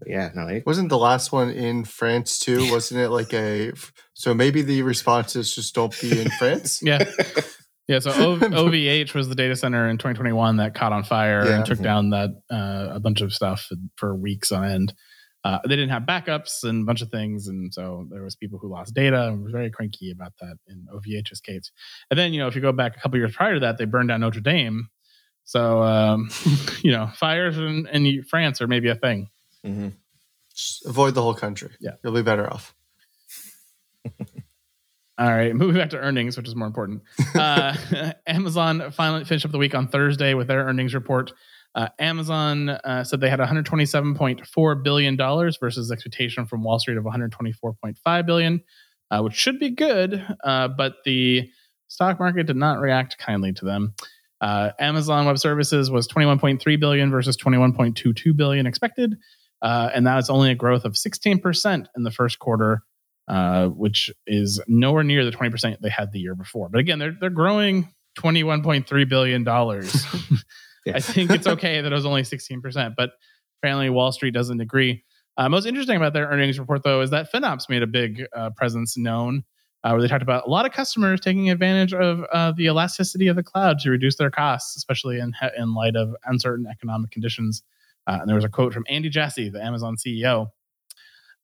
But 0.00 0.08
yeah, 0.10 0.30
no, 0.34 0.46
it, 0.48 0.64
Wasn't 0.66 0.88
the 0.88 0.98
last 0.98 1.30
one 1.30 1.50
in 1.50 1.84
France 1.84 2.38
too? 2.38 2.70
Wasn't 2.72 2.98
it 2.98 3.10
like 3.10 3.32
a? 3.32 3.72
So 4.14 4.34
maybe 4.34 4.62
the 4.62 4.82
response 4.82 5.36
is 5.36 5.54
just 5.54 5.74
don't 5.74 5.98
be 6.00 6.20
in 6.20 6.30
France. 6.30 6.80
Yeah. 6.82 7.04
Yeah, 7.86 7.98
so 7.98 8.10
o- 8.12 8.38
OVH 8.38 9.14
was 9.14 9.28
the 9.28 9.34
data 9.34 9.56
center 9.56 9.88
in 9.88 9.98
2021 9.98 10.58
that 10.58 10.74
caught 10.74 10.92
on 10.92 11.02
fire 11.02 11.44
Yeah. 11.44 11.56
and 11.56 11.66
took 11.66 11.80
down 11.80 12.10
that 12.10 12.30
uh, 12.50 12.88
a 12.94 13.00
bunch 13.00 13.20
of 13.20 13.32
stuff 13.32 13.68
for 13.96 14.14
weeks 14.14 14.52
on 14.52 14.64
end. 14.64 14.94
Uh, 15.42 15.58
they 15.64 15.70
didn't 15.74 15.88
have 15.88 16.02
backups 16.02 16.62
and 16.64 16.82
a 16.82 16.84
bunch 16.84 17.00
of 17.02 17.08
things, 17.08 17.48
and 17.48 17.72
so 17.74 18.06
there 18.10 18.22
was 18.22 18.36
people 18.36 18.58
who 18.60 18.70
lost 18.70 18.94
data 18.94 19.26
and 19.26 19.42
were 19.42 19.50
very 19.50 19.70
cranky 19.70 20.10
about 20.12 20.32
that 20.40 20.56
in 20.68 20.86
OVH's 20.94 21.40
case. 21.40 21.72
And 22.10 22.18
then 22.18 22.32
you 22.32 22.38
know 22.40 22.46
if 22.46 22.54
you 22.54 22.60
go 22.60 22.72
back 22.72 22.96
a 22.96 23.00
couple 23.00 23.18
years 23.18 23.34
prior 23.34 23.54
to 23.54 23.60
that, 23.60 23.76
they 23.78 23.86
burned 23.86 24.08
down 24.10 24.20
Notre 24.20 24.40
Dame. 24.40 24.88
So 25.44 25.82
um, 25.82 26.28
you 26.82 26.92
know 26.92 27.08
fires 27.16 27.56
in, 27.58 27.88
in 27.90 28.22
France 28.22 28.60
are 28.60 28.68
maybe 28.68 28.88
a 28.90 28.94
thing. 28.94 29.28
Mhm. 29.66 29.92
Just 30.54 30.86
avoid 30.86 31.14
the 31.14 31.22
whole 31.22 31.34
country. 31.34 31.70
Yeah. 31.80 31.92
you'll 32.02 32.12
be 32.14 32.22
better 32.22 32.50
off. 32.52 32.74
All 35.18 35.28
right, 35.28 35.54
moving 35.54 35.76
back 35.76 35.90
to 35.90 35.98
earnings, 35.98 36.36
which 36.38 36.48
is 36.48 36.56
more 36.56 36.66
important. 36.66 37.02
Uh, 37.34 37.74
Amazon 38.26 38.90
finally 38.90 39.24
finished 39.24 39.44
up 39.44 39.52
the 39.52 39.58
week 39.58 39.74
on 39.74 39.86
Thursday 39.88 40.34
with 40.34 40.48
their 40.48 40.64
earnings 40.64 40.94
report. 40.94 41.32
Uh, 41.74 41.88
Amazon 41.98 42.68
uh, 42.70 43.04
said 43.04 43.20
they 43.20 43.30
had 43.30 43.38
127.4 43.38 44.82
billion 44.82 45.16
dollars 45.16 45.56
versus 45.58 45.92
expectation 45.92 46.44
from 46.46 46.64
Wall 46.64 46.78
Street 46.80 46.96
of 46.98 47.04
124.5 47.04 48.26
billion, 48.26 48.62
uh, 49.10 49.20
which 49.22 49.34
should 49.34 49.58
be 49.60 49.70
good. 49.70 50.26
Uh, 50.42 50.68
but 50.68 50.94
the 51.04 51.48
stock 51.88 52.18
market 52.18 52.46
did 52.46 52.56
not 52.56 52.80
react 52.80 53.16
kindly 53.18 53.52
to 53.52 53.64
them. 53.64 53.94
Uh, 54.40 54.70
Amazon 54.80 55.26
Web 55.26 55.38
Services 55.38 55.90
was 55.90 56.08
21.3 56.08 56.80
billion 56.80 57.10
versus 57.10 57.36
21.22 57.36 58.34
billion 58.36 58.66
expected, 58.66 59.16
uh, 59.62 59.90
and 59.94 60.06
that 60.06 60.18
is 60.18 60.30
only 60.30 60.50
a 60.50 60.54
growth 60.54 60.84
of 60.84 60.94
16% 60.94 61.86
in 61.96 62.02
the 62.02 62.10
first 62.10 62.38
quarter 62.38 62.82
uh, 63.30 63.68
which 63.68 64.10
is 64.26 64.60
nowhere 64.66 65.04
near 65.04 65.24
the 65.24 65.30
20% 65.30 65.78
they 65.80 65.88
had 65.88 66.10
the 66.10 66.18
year 66.18 66.34
before. 66.34 66.68
But 66.68 66.80
again, 66.80 66.98
they're 66.98 67.16
they're 67.20 67.30
growing 67.30 67.94
21.3 68.18 69.08
billion 69.08 69.44
dollars. 69.44 70.04
I 70.92 70.98
think 70.98 71.30
it's 71.30 71.46
okay 71.46 71.80
that 71.80 71.92
it 71.92 71.94
was 71.94 72.06
only 72.06 72.22
16%, 72.22 72.94
but 72.96 73.10
apparently 73.58 73.88
Wall 73.88 74.10
Street 74.10 74.32
doesn't 74.32 74.60
agree. 74.60 75.04
Uh, 75.36 75.48
most 75.48 75.64
interesting 75.64 75.96
about 75.96 76.12
their 76.12 76.26
earnings 76.26 76.58
report, 76.58 76.82
though, 76.82 77.02
is 77.02 77.10
that 77.10 77.30
FinOps 77.32 77.68
made 77.68 77.84
a 77.84 77.86
big 77.86 78.24
uh, 78.34 78.50
presence 78.56 78.96
known, 78.96 79.44
uh, 79.84 79.90
where 79.90 80.02
they 80.02 80.08
talked 80.08 80.22
about 80.22 80.46
a 80.46 80.50
lot 80.50 80.66
of 80.66 80.72
customers 80.72 81.20
taking 81.20 81.50
advantage 81.50 81.94
of 81.94 82.24
uh, 82.32 82.50
the 82.56 82.64
elasticity 82.64 83.28
of 83.28 83.36
the 83.36 83.44
cloud 83.44 83.78
to 83.78 83.90
reduce 83.90 84.16
their 84.16 84.30
costs, 84.30 84.74
especially 84.76 85.20
in 85.20 85.32
in 85.56 85.72
light 85.74 85.94
of 85.94 86.16
uncertain 86.24 86.66
economic 86.66 87.12
conditions. 87.12 87.62
Uh, 88.06 88.18
and 88.20 88.28
there 88.28 88.36
was 88.36 88.44
a 88.44 88.48
quote 88.48 88.72
from 88.72 88.84
Andy 88.88 89.08
Jassy, 89.08 89.48
the 89.48 89.62
Amazon 89.62 89.96
CEO, 89.96 90.48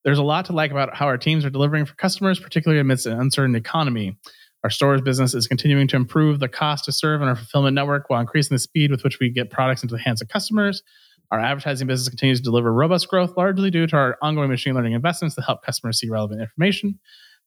There's 0.04 0.18
a 0.18 0.22
lot 0.22 0.46
to 0.46 0.52
like 0.52 0.70
about 0.70 0.94
how 0.94 1.06
our 1.06 1.18
teams 1.18 1.44
are 1.44 1.50
delivering 1.50 1.84
for 1.84 1.94
customers, 1.94 2.40
particularly 2.40 2.80
amidst 2.80 3.06
an 3.06 3.18
uncertain 3.18 3.54
economy. 3.54 4.16
Our 4.64 4.70
stores 4.70 5.00
business 5.00 5.34
is 5.34 5.46
continuing 5.46 5.86
to 5.88 5.96
improve 5.96 6.40
the 6.40 6.48
cost 6.48 6.86
to 6.86 6.92
serve 6.92 7.22
in 7.22 7.28
our 7.28 7.36
fulfillment 7.36 7.74
network 7.74 8.10
while 8.10 8.20
increasing 8.20 8.54
the 8.54 8.58
speed 8.58 8.90
with 8.90 9.04
which 9.04 9.20
we 9.20 9.30
get 9.30 9.50
products 9.50 9.82
into 9.82 9.94
the 9.94 10.00
hands 10.00 10.20
of 10.20 10.28
customers. 10.28 10.82
Our 11.30 11.40
advertising 11.40 11.86
business 11.86 12.08
continues 12.08 12.40
to 12.40 12.44
deliver 12.44 12.72
robust 12.72 13.08
growth, 13.08 13.36
largely 13.36 13.70
due 13.70 13.86
to 13.88 13.96
our 13.96 14.18
ongoing 14.22 14.48
machine 14.48 14.74
learning 14.74 14.94
investments 14.94 15.34
that 15.36 15.42
help 15.42 15.62
customers 15.62 15.98
see 15.98 16.08
relevant 16.08 16.40
information. 16.40 16.98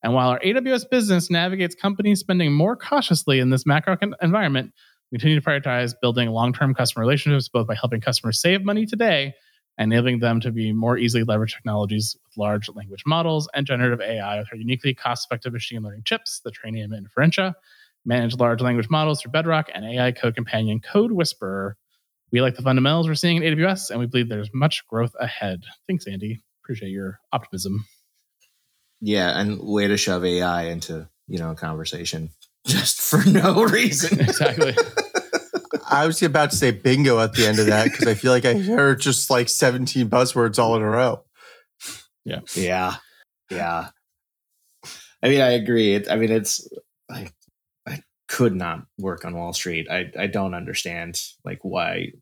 And 0.03 0.13
while 0.13 0.29
our 0.29 0.39
AWS 0.39 0.89
business 0.89 1.29
navigates 1.29 1.75
companies 1.75 2.19
spending 2.19 2.53
more 2.53 2.75
cautiously 2.75 3.39
in 3.39 3.49
this 3.49 3.65
macro 3.65 3.97
environment, 4.21 4.71
continue 5.11 5.39
to 5.39 5.45
prioritize 5.45 5.93
building 6.01 6.29
long 6.29 6.53
term 6.53 6.73
customer 6.73 7.01
relationships, 7.01 7.49
both 7.49 7.67
by 7.67 7.75
helping 7.75 8.01
customers 8.01 8.39
save 8.39 8.63
money 8.63 8.85
today 8.85 9.33
and 9.79 9.93
enabling 9.93 10.19
them 10.19 10.41
to 10.41 10.51
be 10.51 10.73
more 10.73 10.97
easily 10.97 11.23
leverage 11.23 11.53
technologies 11.53 12.15
with 12.25 12.37
large 12.37 12.69
language 12.69 13.03
models 13.07 13.49
and 13.53 13.65
generative 13.65 14.01
AI 14.01 14.37
with 14.37 14.49
our 14.51 14.57
uniquely 14.57 14.93
cost 14.93 15.25
effective 15.25 15.53
machine 15.53 15.81
learning 15.81 16.03
chips, 16.03 16.41
the 16.43 16.51
Trainium 16.51 16.93
and 16.95 17.07
Inferentia, 17.07 17.53
manage 18.05 18.35
large 18.35 18.61
language 18.61 18.89
models 18.89 19.21
through 19.21 19.31
Bedrock 19.31 19.69
and 19.73 19.85
AI 19.85 20.11
Code 20.11 20.35
Companion 20.35 20.81
Code 20.81 21.13
Whisperer. 21.13 21.77
We 22.31 22.41
like 22.41 22.55
the 22.55 22.61
fundamentals 22.61 23.07
we're 23.07 23.15
seeing 23.15 23.41
in 23.41 23.57
AWS, 23.57 23.89
and 23.89 23.99
we 23.99 24.05
believe 24.05 24.27
there's 24.27 24.53
much 24.53 24.85
growth 24.87 25.15
ahead. 25.19 25.63
Thanks, 25.87 26.05
Andy. 26.05 26.43
Appreciate 26.63 26.89
your 26.89 27.19
optimism. 27.31 27.85
Yeah, 29.01 29.39
and 29.39 29.59
way 29.61 29.87
to 29.87 29.97
shove 29.97 30.25
AI 30.25 30.63
into 30.63 31.07
you 31.27 31.39
know 31.39 31.51
a 31.51 31.55
conversation 31.55 32.31
just 32.67 32.99
for 32.99 33.23
no 33.27 33.63
reason. 33.63 34.19
exactly. 34.19 34.75
I 35.89 36.05
was 36.05 36.21
about 36.21 36.51
to 36.51 36.57
say 36.57 36.71
bingo 36.71 37.19
at 37.19 37.33
the 37.33 37.47
end 37.47 37.59
of 37.59 37.65
that 37.65 37.85
because 37.85 38.07
I 38.07 38.13
feel 38.13 38.31
like 38.31 38.45
I 38.45 38.53
heard 38.59 39.01
just 39.01 39.29
like 39.29 39.49
17 39.49 40.09
buzzwords 40.09 40.59
all 40.59 40.75
in 40.75 40.81
a 40.81 40.89
row. 40.89 41.23
Yeah. 42.23 42.41
Yeah. 42.55 42.95
Yeah. 43.49 43.89
I 45.23 45.29
mean, 45.29 45.41
I 45.41 45.51
agree. 45.51 45.95
It, 45.95 46.09
I 46.09 46.15
mean, 46.15 46.31
it's 46.31 46.67
I, 47.09 47.29
I 47.87 48.03
could 48.27 48.55
not 48.55 48.85
work 48.97 49.25
on 49.25 49.35
Wall 49.35 49.53
Street. 49.53 49.87
I, 49.89 50.11
I 50.17 50.27
don't 50.27 50.53
understand 50.53 51.19
like 51.43 51.59
why 51.63 52.13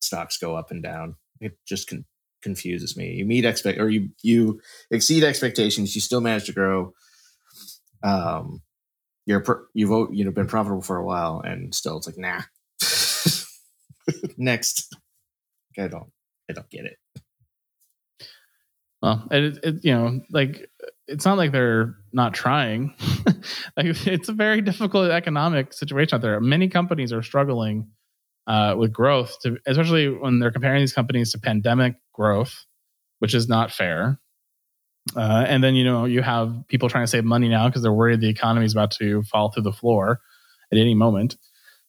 stocks 0.00 0.38
go 0.38 0.54
up 0.54 0.70
and 0.70 0.82
down. 0.82 1.16
It 1.40 1.58
just 1.66 1.88
con- 1.88 2.04
confuses 2.42 2.96
me. 2.96 3.14
You 3.14 3.24
meet 3.24 3.44
expect 3.44 3.80
or 3.80 3.88
you 3.88 4.10
you 4.22 4.60
exceed 4.90 5.24
expectations. 5.24 5.94
You 5.94 6.00
still 6.00 6.20
manage 6.20 6.46
to 6.46 6.52
grow. 6.52 6.92
Um, 8.02 8.62
you're 9.24 9.42
you've 9.74 10.14
you 10.14 10.24
know 10.24 10.30
been 10.30 10.46
profitable 10.46 10.82
for 10.82 10.96
a 10.96 11.04
while, 11.04 11.40
and 11.44 11.74
still 11.74 11.96
it's 11.96 12.06
like 12.06 12.18
nah. 12.18 12.42
Next, 14.36 14.94
I 15.78 15.88
don't 15.88 16.10
I 16.48 16.52
don't 16.52 16.70
get 16.70 16.84
it. 16.84 16.96
Well, 19.02 19.26
it, 19.30 19.58
it 19.62 19.84
you 19.84 19.92
know 19.92 20.20
like 20.30 20.68
it's 21.06 21.24
not 21.24 21.38
like 21.38 21.52
they're 21.52 21.96
not 22.12 22.34
trying. 22.34 22.94
like 23.76 23.86
it's 24.06 24.28
a 24.28 24.32
very 24.32 24.60
difficult 24.60 25.10
economic 25.10 25.72
situation 25.72 26.16
out 26.16 26.22
there. 26.22 26.40
Many 26.40 26.68
companies 26.68 27.12
are 27.12 27.22
struggling 27.22 27.90
uh, 28.46 28.74
with 28.78 28.92
growth, 28.92 29.36
to, 29.42 29.58
especially 29.66 30.08
when 30.08 30.38
they're 30.38 30.50
comparing 30.50 30.80
these 30.80 30.92
companies 30.92 31.32
to 31.32 31.38
pandemic 31.38 31.96
growth, 32.12 32.64
which 33.18 33.34
is 33.34 33.48
not 33.48 33.70
fair. 33.70 34.18
Uh, 35.14 35.44
and 35.46 35.62
then 35.62 35.76
you 35.76 35.84
know 35.84 36.04
you 36.04 36.22
have 36.22 36.64
people 36.68 36.88
trying 36.88 37.04
to 37.04 37.10
save 37.10 37.24
money 37.24 37.48
now 37.48 37.68
because 37.68 37.82
they're 37.82 37.92
worried 37.92 38.20
the 38.20 38.28
economy 38.28 38.66
is 38.66 38.72
about 38.72 38.90
to 38.90 39.22
fall 39.22 39.50
through 39.50 39.62
the 39.62 39.72
floor 39.72 40.20
at 40.72 40.78
any 40.78 40.94
moment. 40.94 41.36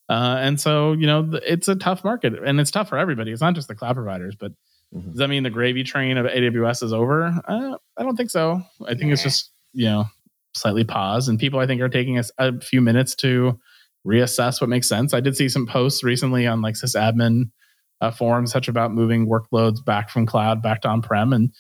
Uh, 0.10 0.38
and 0.40 0.60
so 0.60 0.94
you 0.94 1.06
know 1.06 1.30
it's 1.46 1.68
a 1.68 1.76
tough 1.76 2.04
market, 2.04 2.34
and 2.34 2.60
it's 2.60 2.72
tough 2.72 2.90
for 2.90 2.98
everybody. 2.98 3.32
It's 3.32 3.42
not 3.42 3.56
just 3.56 3.68
the 3.68 3.76
cloud 3.76 3.96
providers, 3.96 4.36
but 4.40 4.52
mm-hmm. 4.96 5.10
does 5.10 5.18
that 5.18 5.28
mean 5.28 5.44
the 5.44 5.50
gravy 5.50 5.84
train 5.84 6.18
of 6.18 6.26
AWS 6.26 6.84
is 6.84 6.94
over? 6.94 7.26
Uh, 7.48 7.78
I 7.98 8.04
don't 8.04 8.16
think 8.16 8.30
so. 8.30 8.62
I 8.86 8.96
think 8.96 9.12
it's 9.12 9.24
just 9.24 9.52
you 9.74 9.86
know 9.86 10.06
slightly 10.54 10.84
paused, 10.84 11.30
and 11.30 11.40
people 11.40 11.60
I 11.60 11.68
think 11.68 11.82
are 11.82 11.90
taking 11.90 12.18
a, 12.18 12.24
a 12.38 12.60
few 12.62 12.82
minutes 12.82 13.16
to 13.16 13.60
reassess 14.06 14.62
what 14.62 14.70
makes 14.70 14.88
sense. 14.88 15.14
I 15.14 15.20
did 15.20 15.36
see 15.36 15.50
some 15.50 15.68
posts 15.68 16.04
recently 16.04 16.48
on 16.48 16.62
like 16.62 16.76
sysadmin 16.76 17.52
uh, 18.00 18.12
forums, 18.12 18.52
such 18.52 18.70
about 18.70 18.94
moving 18.94 19.28
workloads 19.28 19.84
back 19.84 20.10
from 20.10 20.26
cloud 20.26 20.62
back 20.62 20.82
to 20.82 20.88
on 20.88 21.02
prem, 21.02 21.34
and 21.34 21.52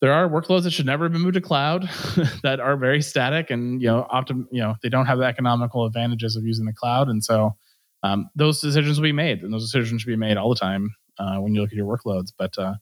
there 0.00 0.12
are 0.12 0.28
workloads 0.28 0.62
that 0.62 0.72
should 0.72 0.86
never 0.86 1.04
have 1.04 1.12
been 1.12 1.20
moved 1.20 1.34
to 1.34 1.40
cloud 1.40 1.82
that 2.42 2.58
are 2.58 2.76
very 2.76 3.02
static 3.02 3.50
and 3.50 3.80
you 3.82 3.88
know 3.88 4.06
optim 4.12 4.46
you 4.50 4.60
know 4.60 4.74
they 4.82 4.88
don't 4.88 5.06
have 5.06 5.18
the 5.18 5.24
economical 5.24 5.84
advantages 5.84 6.36
of 6.36 6.44
using 6.44 6.64
the 6.64 6.72
cloud. 6.72 7.08
And 7.08 7.22
so 7.22 7.56
um, 8.02 8.30
those 8.34 8.60
decisions 8.60 8.98
will 8.98 9.04
be 9.04 9.12
made 9.12 9.42
and 9.42 9.52
those 9.52 9.64
decisions 9.64 10.02
should 10.02 10.08
be 10.08 10.16
made 10.16 10.36
all 10.36 10.48
the 10.48 10.58
time 10.58 10.94
uh, 11.18 11.36
when 11.36 11.54
you 11.54 11.60
look 11.60 11.70
at 11.70 11.76
your 11.76 11.86
workloads. 11.86 12.32
But 12.36 12.58
uh, 12.58 12.74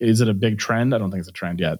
is 0.00 0.20
it 0.20 0.28
a 0.28 0.34
big 0.34 0.58
trend? 0.58 0.94
I 0.94 0.98
don't 0.98 1.10
think 1.10 1.20
it's 1.20 1.28
a 1.28 1.32
trend 1.32 1.60
yet. 1.60 1.78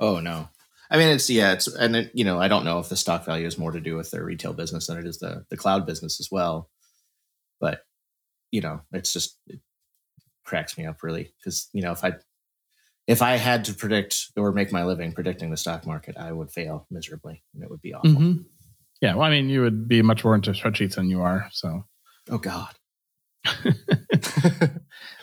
Oh 0.00 0.18
no. 0.20 0.48
I 0.90 0.98
mean 0.98 1.08
it's 1.08 1.30
yeah 1.30 1.52
it's 1.52 1.66
and 1.66 1.96
it, 1.96 2.10
you 2.12 2.24
know 2.24 2.38
i 2.38 2.46
don't 2.46 2.64
know 2.64 2.78
if 2.78 2.88
the 2.88 2.96
stock 2.96 3.24
value 3.24 3.46
is 3.46 3.58
more 3.58 3.72
to 3.72 3.80
do 3.80 3.96
with 3.96 4.10
their 4.10 4.22
retail 4.22 4.52
business 4.52 4.86
than 4.86 4.98
it 4.98 5.06
is 5.06 5.18
the 5.18 5.44
the 5.48 5.56
cloud 5.56 5.86
business 5.86 6.20
as 6.20 6.28
well. 6.30 6.68
But 7.60 7.80
you 8.50 8.60
know 8.60 8.80
it's 8.92 9.12
just 9.12 9.38
it 9.46 9.60
cracks 10.44 10.76
me 10.76 10.84
up 10.84 11.02
really 11.02 11.32
because 11.38 11.68
you 11.72 11.80
know 11.80 11.92
if 11.92 12.04
i 12.04 12.12
if 13.06 13.20
I 13.20 13.36
had 13.36 13.64
to 13.66 13.74
predict 13.74 14.30
or 14.36 14.52
make 14.52 14.72
my 14.72 14.84
living 14.84 15.12
predicting 15.12 15.50
the 15.50 15.56
stock 15.56 15.86
market, 15.86 16.16
I 16.16 16.32
would 16.32 16.50
fail 16.50 16.86
miserably 16.90 17.42
and 17.54 17.62
it 17.62 17.70
would 17.70 17.82
be 17.82 17.92
awful. 17.92 18.10
Mm-hmm. 18.10 18.42
Yeah. 19.00 19.14
Well, 19.14 19.24
I 19.24 19.30
mean, 19.30 19.48
you 19.48 19.60
would 19.60 19.86
be 19.88 20.00
much 20.02 20.24
more 20.24 20.34
into 20.34 20.52
spreadsheets 20.52 20.94
than 20.94 21.10
you 21.10 21.20
are. 21.20 21.48
So, 21.52 21.84
oh 22.30 22.38
God. 22.38 22.72
uh, 23.46 23.70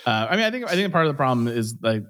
I 0.05 0.35
mean, 0.35 0.45
I 0.45 0.51
think 0.51 0.65
I 0.65 0.75
think 0.75 0.91
part 0.91 1.07
of 1.07 1.11
the 1.11 1.17
problem 1.17 1.47
is 1.47 1.75
like 1.81 2.03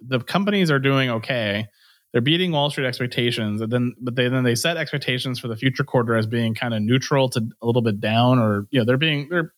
the 0.00 0.20
companies 0.20 0.70
are 0.70 0.78
doing 0.78 1.10
okay. 1.10 1.66
They're 2.12 2.22
beating 2.22 2.52
Wall 2.52 2.70
Street 2.70 2.86
expectations, 2.86 3.60
and 3.60 3.70
then 3.70 3.94
but 4.00 4.14
they 4.14 4.28
then 4.28 4.44
they 4.44 4.54
set 4.54 4.76
expectations 4.76 5.40
for 5.40 5.48
the 5.48 5.56
future 5.56 5.82
quarter 5.82 6.16
as 6.16 6.26
being 6.28 6.54
kind 6.54 6.72
of 6.72 6.82
neutral 6.82 7.28
to 7.30 7.40
a 7.60 7.66
little 7.66 7.82
bit 7.82 8.00
down, 8.00 8.38
or 8.38 8.68
you 8.70 8.78
know 8.78 8.84
they're 8.84 8.96
being 8.96 9.28
they're 9.28 9.52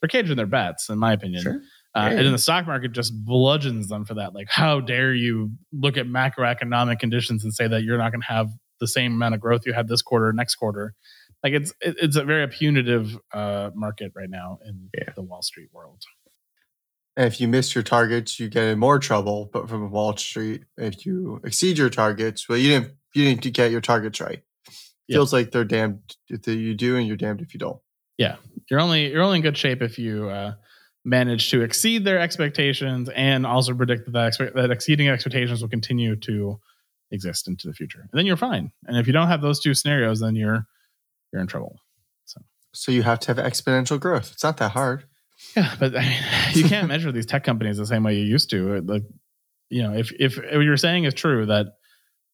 they're 0.00 0.08
caging 0.08 0.36
their 0.36 0.46
bets, 0.46 0.88
in 0.88 0.98
my 0.98 1.12
opinion. 1.12 1.42
Sure. 1.42 1.60
Uh, 1.94 2.08
and 2.10 2.18
then 2.18 2.32
the 2.32 2.38
stock 2.38 2.66
market 2.66 2.92
just 2.92 3.12
bludgeons 3.24 3.88
them 3.88 4.04
for 4.04 4.14
that. 4.14 4.34
Like, 4.34 4.48
how 4.48 4.80
dare 4.80 5.14
you 5.14 5.52
look 5.72 5.96
at 5.96 6.06
macroeconomic 6.06 6.98
conditions 6.98 7.42
and 7.44 7.52
say 7.52 7.66
that 7.66 7.82
you're 7.82 7.98
not 7.98 8.12
going 8.12 8.20
to 8.20 8.26
have 8.28 8.50
the 8.78 8.86
same 8.86 9.12
amount 9.14 9.34
of 9.34 9.40
growth 9.40 9.62
you 9.66 9.72
had 9.72 9.88
this 9.88 10.02
quarter, 10.02 10.32
next 10.32 10.56
quarter? 10.56 10.94
Like, 11.42 11.54
it's 11.54 11.72
it's 11.80 12.16
a 12.16 12.24
very 12.24 12.46
punitive 12.48 13.18
uh, 13.32 13.70
market 13.74 14.12
right 14.14 14.30
now 14.30 14.58
in 14.66 14.90
yeah. 14.96 15.12
the 15.14 15.22
Wall 15.22 15.42
Street 15.42 15.70
world. 15.72 16.02
And 17.16 17.26
if 17.26 17.40
you 17.40 17.48
miss 17.48 17.74
your 17.74 17.82
targets, 17.82 18.38
you 18.38 18.48
get 18.48 18.64
in 18.64 18.78
more 18.78 18.98
trouble. 19.00 19.50
But 19.52 19.68
from 19.68 19.90
Wall 19.90 20.16
Street, 20.16 20.64
if 20.76 21.04
you 21.04 21.40
exceed 21.42 21.78
your 21.78 21.90
targets, 21.90 22.48
well, 22.48 22.58
you 22.58 22.68
didn't 22.68 22.92
you 23.14 23.24
didn't 23.24 23.52
get 23.54 23.72
your 23.72 23.80
targets 23.80 24.20
right. 24.20 24.42
Feels 25.10 25.32
like 25.32 25.50
they're 25.50 25.64
damned 25.64 26.16
if 26.28 26.46
you 26.46 26.74
do, 26.74 26.96
and 26.96 27.06
you're 27.06 27.16
damned 27.16 27.40
if 27.40 27.54
you 27.54 27.58
don't. 27.58 27.80
Yeah, 28.18 28.36
you're 28.70 28.78
only 28.78 29.10
you're 29.10 29.22
only 29.22 29.38
in 29.38 29.42
good 29.42 29.56
shape 29.56 29.80
if 29.80 29.98
you 29.98 30.28
uh, 30.28 30.54
manage 31.08 31.50
to 31.50 31.62
exceed 31.62 32.04
their 32.04 32.18
expectations 32.18 33.08
and 33.14 33.46
also 33.46 33.74
predict 33.74 34.12
that, 34.12 34.32
expe- 34.32 34.54
that 34.54 34.70
exceeding 34.70 35.08
expectations 35.08 35.62
will 35.62 35.68
continue 35.68 36.16
to 36.16 36.60
exist 37.10 37.48
into 37.48 37.66
the 37.66 37.72
future. 37.72 38.00
And 38.00 38.18
then 38.18 38.26
you're 38.26 38.36
fine. 38.36 38.70
And 38.86 38.96
if 38.96 39.06
you 39.06 39.12
don't 39.12 39.28
have 39.28 39.40
those 39.40 39.60
two 39.60 39.74
scenarios, 39.74 40.20
then 40.20 40.36
you're 40.36 40.66
you're 41.32 41.42
in 41.42 41.48
trouble. 41.48 41.80
So 42.24 42.40
so 42.72 42.92
you 42.92 43.02
have 43.02 43.20
to 43.20 43.34
have 43.34 43.44
exponential 43.44 43.98
growth. 43.98 44.30
It's 44.32 44.44
not 44.44 44.58
that 44.58 44.72
hard. 44.72 45.04
Yeah, 45.56 45.74
but 45.78 45.96
I 45.96 46.00
mean, 46.00 46.22
you 46.52 46.64
can't 46.64 46.88
measure 46.88 47.12
these 47.12 47.26
tech 47.26 47.44
companies 47.44 47.78
the 47.78 47.86
same 47.86 48.02
way 48.02 48.16
you 48.16 48.24
used 48.24 48.50
to. 48.50 48.80
Like, 48.82 49.04
you 49.70 49.82
know, 49.82 49.94
if 49.94 50.12
if 50.18 50.36
what 50.36 50.60
you're 50.60 50.76
saying 50.76 51.04
is 51.04 51.14
true 51.14 51.46
that 51.46 51.66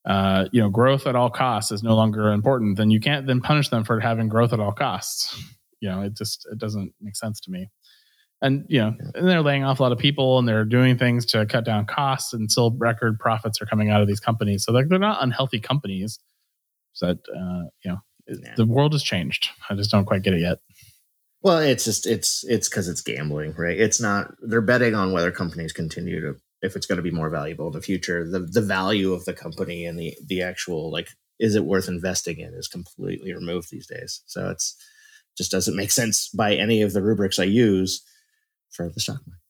uh, 0.05 0.47
you 0.53 0.61
know 0.61 0.71
growth 0.71 1.07
at 1.07 1.17
all 1.17 1.31
costs 1.31 1.71
is 1.71 1.83
no 1.83 1.95
longer 1.95 2.33
important, 2.33 2.77
then 2.77 2.91
you 2.91 3.01
can't 3.01 3.27
then 3.27 3.41
punish 3.41 3.69
them 3.69 3.85
for 3.85 4.01
having 4.01 4.29
growth 4.29 4.53
at 4.53 4.61
all 4.61 4.73
costs. 4.73 5.41
You 5.81 5.91
know, 5.91 6.03
it 6.03 6.17
just 6.17 6.47
it 6.51 6.59
doesn't 6.59 6.93
make 7.01 7.17
sense 7.17 7.41
to 7.41 7.51
me 7.51 7.71
and 8.45 8.67
you 8.69 8.79
know 8.79 8.95
and 9.15 9.29
they're 9.29 9.43
laying 9.43 9.65
off 9.65 9.81
a 9.81 9.83
lot 9.83 9.91
of 9.91 9.99
people 9.99 10.39
and 10.39 10.47
they're 10.47 10.67
doing 10.67 10.99
things 10.99 11.25
to 11.25 11.47
cut 11.47 11.65
down 11.65 11.87
costs 11.87 12.33
and 12.33 12.53
still 12.53 12.71
record 12.77 13.19
profits 13.19 13.61
are 13.61 13.67
coming 13.67 13.91
out 13.91 14.03
of 14.03 14.07
these 14.07 14.21
companies. 14.21 14.65
So 14.65 14.73
they're, 14.73 14.87
they're 14.87 14.99
not 14.99 15.23
unhealthy 15.23 15.59
companies. 15.59 16.21
So 16.93 17.07
that 17.07 17.19
uh, 17.35 17.71
you 17.85 17.91
know 17.91 17.99
yeah. 18.29 18.55
the 18.57 18.67
world 18.67 18.93
has 18.93 19.03
changed. 19.03 19.49
I 19.69 19.75
just 19.75 19.91
don't 19.91 20.05
quite 20.05 20.23
get 20.23 20.35
it 20.35 20.41
yet. 20.41 20.59
Well 21.43 21.59
it's 21.59 21.85
just 21.85 22.07
it's 22.07 22.45
it's 22.45 22.69
because 22.69 22.87
it's 22.87 23.01
gambling 23.01 23.55
right? 23.57 23.79
It's 23.79 24.01
not 24.01 24.35
they're 24.43 24.61
betting 24.61 24.95
on 24.95 25.13
whether 25.13 25.33
companies 25.33 25.73
continue 25.73 26.21
to 26.21 26.37
if 26.63 26.77
it's 26.77 26.87
going 26.87 26.97
to 26.97 27.03
be 27.03 27.11
more 27.11 27.31
valuable 27.31 27.69
in 27.69 27.73
the 27.73 27.81
future. 27.81 28.29
The 28.29 28.41
the 28.41 28.61
value 28.61 29.15
of 29.15 29.25
the 29.25 29.35
company 29.35 29.87
and 29.87 29.99
the 29.99 30.15
the 30.25 30.43
actual 30.43 30.93
like 30.93 31.09
is 31.41 31.57
it 31.57 31.65
worth 31.65 31.89
investing 31.89 32.39
in 32.39 32.53
is 32.55 32.69
completely 32.69 33.33
removed 33.33 33.71
these 33.71 33.87
days. 33.87 34.23
So 34.27 34.51
it's 34.51 34.77
just 35.37 35.51
doesn't 35.51 35.75
make 35.77 35.91
sense 35.91 36.29
by 36.29 36.55
any 36.55 36.81
of 36.83 36.93
the 36.93 37.03
rubrics 37.03 37.41
i 37.41 37.45
use 37.45 38.05
for 38.75 38.89
the 38.89 39.01
stock 39.01 39.21
market. 39.27 39.41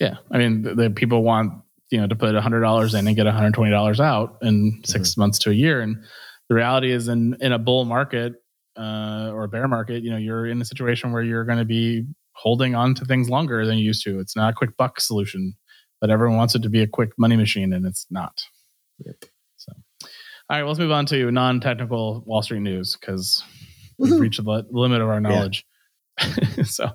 Yeah, 0.00 0.16
I 0.30 0.38
mean, 0.38 0.62
the, 0.62 0.74
the 0.74 0.90
people 0.90 1.22
want 1.22 1.62
you 1.90 2.00
know 2.00 2.06
to 2.06 2.16
put 2.16 2.34
hundred 2.36 2.60
dollars 2.60 2.94
in 2.94 3.06
and 3.06 3.16
get 3.16 3.26
one 3.26 3.34
hundred 3.34 3.54
twenty 3.54 3.70
dollars 3.70 4.00
out 4.00 4.38
in 4.42 4.80
6 4.84 5.10
mm-hmm. 5.10 5.20
months 5.20 5.38
to 5.40 5.50
a 5.50 5.54
year, 5.54 5.80
and 5.80 5.96
the 6.48 6.54
reality 6.54 6.92
is 6.92 7.08
in 7.08 7.36
in 7.40 7.52
a 7.52 7.58
bull 7.58 7.84
market 7.84 8.34
uh, 8.76 9.30
or 9.32 9.44
a 9.44 9.48
bear 9.48 9.66
market, 9.66 10.02
you 10.02 10.10
know, 10.10 10.16
you're 10.16 10.46
in 10.46 10.60
a 10.60 10.64
situation 10.64 11.12
where 11.12 11.22
you're 11.22 11.44
going 11.44 11.58
to 11.58 11.64
be 11.64 12.04
holding 12.32 12.76
on 12.76 12.94
to 12.94 13.04
things 13.04 13.28
longer 13.28 13.66
than 13.66 13.76
you 13.76 13.84
used 13.84 14.04
to. 14.04 14.20
It's 14.20 14.36
not 14.36 14.52
a 14.52 14.54
quick 14.54 14.76
buck 14.76 15.00
solution 15.00 15.54
but 16.00 16.10
everyone 16.10 16.36
wants 16.36 16.54
it 16.54 16.62
to 16.62 16.68
be 16.68 16.82
a 16.82 16.86
quick 16.86 17.10
money 17.18 17.36
machine, 17.36 17.72
and 17.72 17.86
it's 17.86 18.06
not. 18.10 18.40
Yep. 19.04 19.24
So, 19.56 19.72
all 20.02 20.08
right, 20.50 20.62
well, 20.62 20.68
let's 20.68 20.78
move 20.78 20.90
on 20.90 21.06
to 21.06 21.30
non-technical 21.30 22.22
Wall 22.26 22.42
Street 22.42 22.60
news 22.60 22.96
because 22.98 23.42
we've 23.98 24.18
reached 24.18 24.42
the 24.42 24.66
limit 24.70 25.00
of 25.00 25.08
our 25.08 25.20
knowledge. 25.20 25.64
so, 26.64 26.90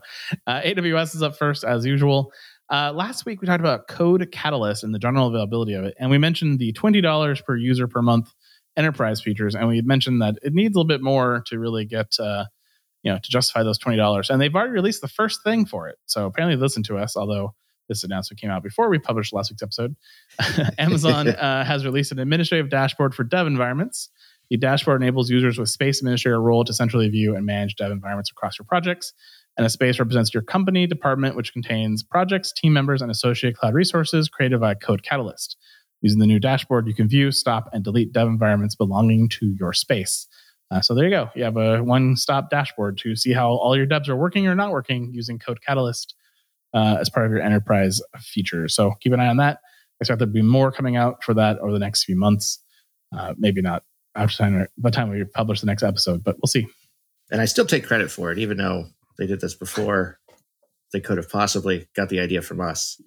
uh, 0.48 0.62
AWS 0.62 1.16
is 1.16 1.24
up 1.24 1.38
first 1.38 1.64
as 1.64 1.86
usual. 1.86 2.32
Uh, 2.72 2.92
last 2.94 3.26
week 3.26 3.42
we 3.42 3.48
talked 3.48 3.60
about 3.60 3.88
Code 3.88 4.28
Catalyst 4.32 4.84
and 4.84 4.94
the 4.94 5.00
general 5.00 5.28
availability 5.28 5.74
of 5.74 5.84
it, 5.84 5.96
and 6.00 6.10
we 6.10 6.18
mentioned 6.18 6.60
the 6.60 6.72
twenty 6.74 7.02
dollars 7.02 7.42
per 7.42 7.56
user 7.56 7.88
per 7.88 8.02
month 8.02 8.34
enterprise 8.76 9.22
features, 9.22 9.56
and 9.56 9.68
we 9.68 9.82
mentioned 9.82 10.22
that 10.22 10.36
it 10.42 10.54
needs 10.54 10.76
a 10.76 10.80
little 10.80 10.88
bit 10.88 11.02
more 11.02 11.44
to 11.48 11.60
really 11.60 11.86
get. 11.86 12.08
Uh, 12.20 12.46
you 13.04 13.12
know, 13.12 13.20
to 13.22 13.30
justify 13.30 13.64
those 13.64 13.78
twenty 13.78 13.98
dollars, 13.98 14.30
and 14.30 14.40
they've 14.40 14.56
already 14.56 14.72
released 14.72 15.02
the 15.02 15.10
first 15.10 15.44
thing 15.44 15.66
for 15.66 15.90
it. 15.90 15.98
So 16.06 16.26
apparently, 16.26 16.56
they 16.56 16.62
listened 16.62 16.86
to 16.86 16.98
us. 16.98 17.18
Although 17.18 17.54
this 17.90 18.04
announcement 18.04 18.40
came 18.40 18.50
out 18.50 18.64
before 18.64 18.90
we 18.90 18.98
published 18.98 19.34
last 19.34 19.52
week's 19.52 19.62
episode, 19.62 19.96
Amazon 20.78 21.28
uh, 21.36 21.66
has 21.66 21.86
released 21.86 22.14
an 22.14 22.20
administrative 22.20 22.70
dashboard 22.70 23.14
for 23.14 23.26
dev 23.26 23.46
environments. 23.46 24.10
The 24.54 24.58
dashboard 24.58 25.02
enables 25.02 25.32
users 25.32 25.58
with 25.58 25.70
Space 25.70 25.98
Administrator 25.98 26.40
role 26.40 26.64
to 26.64 26.76
centrally 26.76 27.10
view 27.10 27.36
and 27.36 27.44
manage 27.44 27.76
dev 27.76 27.92
environments 27.92 28.30
across 28.30 28.60
your 28.60 28.68
projects. 28.68 29.12
And 29.58 29.66
a 29.66 29.70
space 29.70 29.98
represents 29.98 30.32
your 30.32 30.44
company 30.44 30.86
department, 30.86 31.36
which 31.36 31.52
contains 31.52 32.04
projects, 32.04 32.54
team 32.54 32.72
members, 32.72 33.02
and 33.02 33.10
associated 33.10 33.58
cloud 33.58 33.74
resources 33.74 34.30
created 34.30 34.60
by 34.60 34.76
Code 34.76 35.02
Catalyst. 35.02 35.58
Using 36.02 36.20
the 36.20 36.28
new 36.28 36.40
dashboard, 36.40 36.88
you 36.88 36.94
can 36.94 37.08
view, 37.10 37.32
stop, 37.32 37.68
and 37.74 37.84
delete 37.84 38.14
dev 38.14 38.28
environments 38.28 38.76
belonging 38.76 39.28
to 39.30 39.56
your 39.60 39.74
space. 39.74 40.28
Uh, 40.70 40.82
so 40.82 40.94
there 40.94 41.06
you 41.06 41.10
go. 41.10 41.32
You 41.34 41.46
have 41.46 41.58
a 41.58 41.84
one-stop 41.84 42.52
dashboard 42.52 43.00
to 43.00 43.16
see 43.16 43.34
how 43.34 43.54
all 43.54 43.76
your 43.76 43.88
devs 43.88 44.08
are 44.08 44.16
working 44.16 44.46
or 44.46 44.54
not 44.54 44.70
working 44.70 45.10
using 45.16 45.40
Code 45.40 45.62
Catalyst 45.66 46.14
uh, 46.76 46.98
as 47.00 47.10
part 47.10 47.26
of 47.26 47.32
your 47.32 47.42
enterprise 47.42 48.04
features. 48.20 48.76
So 48.76 48.94
keep 49.02 49.14
an 49.14 49.20
eye 49.20 49.30
on 49.30 49.38
that. 49.38 49.58
I 49.58 50.02
expect 50.02 50.20
there'll 50.20 50.32
be 50.32 50.44
more 50.44 50.72
coming 50.72 50.96
out 50.96 51.24
for 51.24 51.34
that 51.34 51.58
over 51.58 51.72
the 51.72 51.80
next 51.80 52.04
few 52.04 52.16
months. 52.16 52.60
Uh, 53.12 53.34
maybe 53.36 53.64
not 53.64 53.82
after 54.16 54.38
time, 54.38 54.68
by 54.78 54.90
the 54.90 54.96
time 54.96 55.10
we 55.10 55.24
publish 55.24 55.60
the 55.62 55.66
next 55.66 55.84
episode, 55.84 56.24
but 56.24 56.36
we'll 56.38 56.48
see. 56.48 56.68
And 57.32 57.42
I 57.42 57.46
still 57.46 57.66
take 57.66 57.86
credit 57.86 58.12
for 58.12 58.32
it, 58.32 58.38
even 58.38 58.58
though 58.58 58.86
they 59.18 59.26
did 59.28 59.42
this 59.42 59.56
before. 59.56 60.20
They 60.92 61.00
could 61.00 61.18
have 61.18 61.30
possibly 61.30 61.88
got 61.96 62.10
the 62.10 62.20
idea 62.20 62.44
from 62.44 62.62
us. 62.62 63.02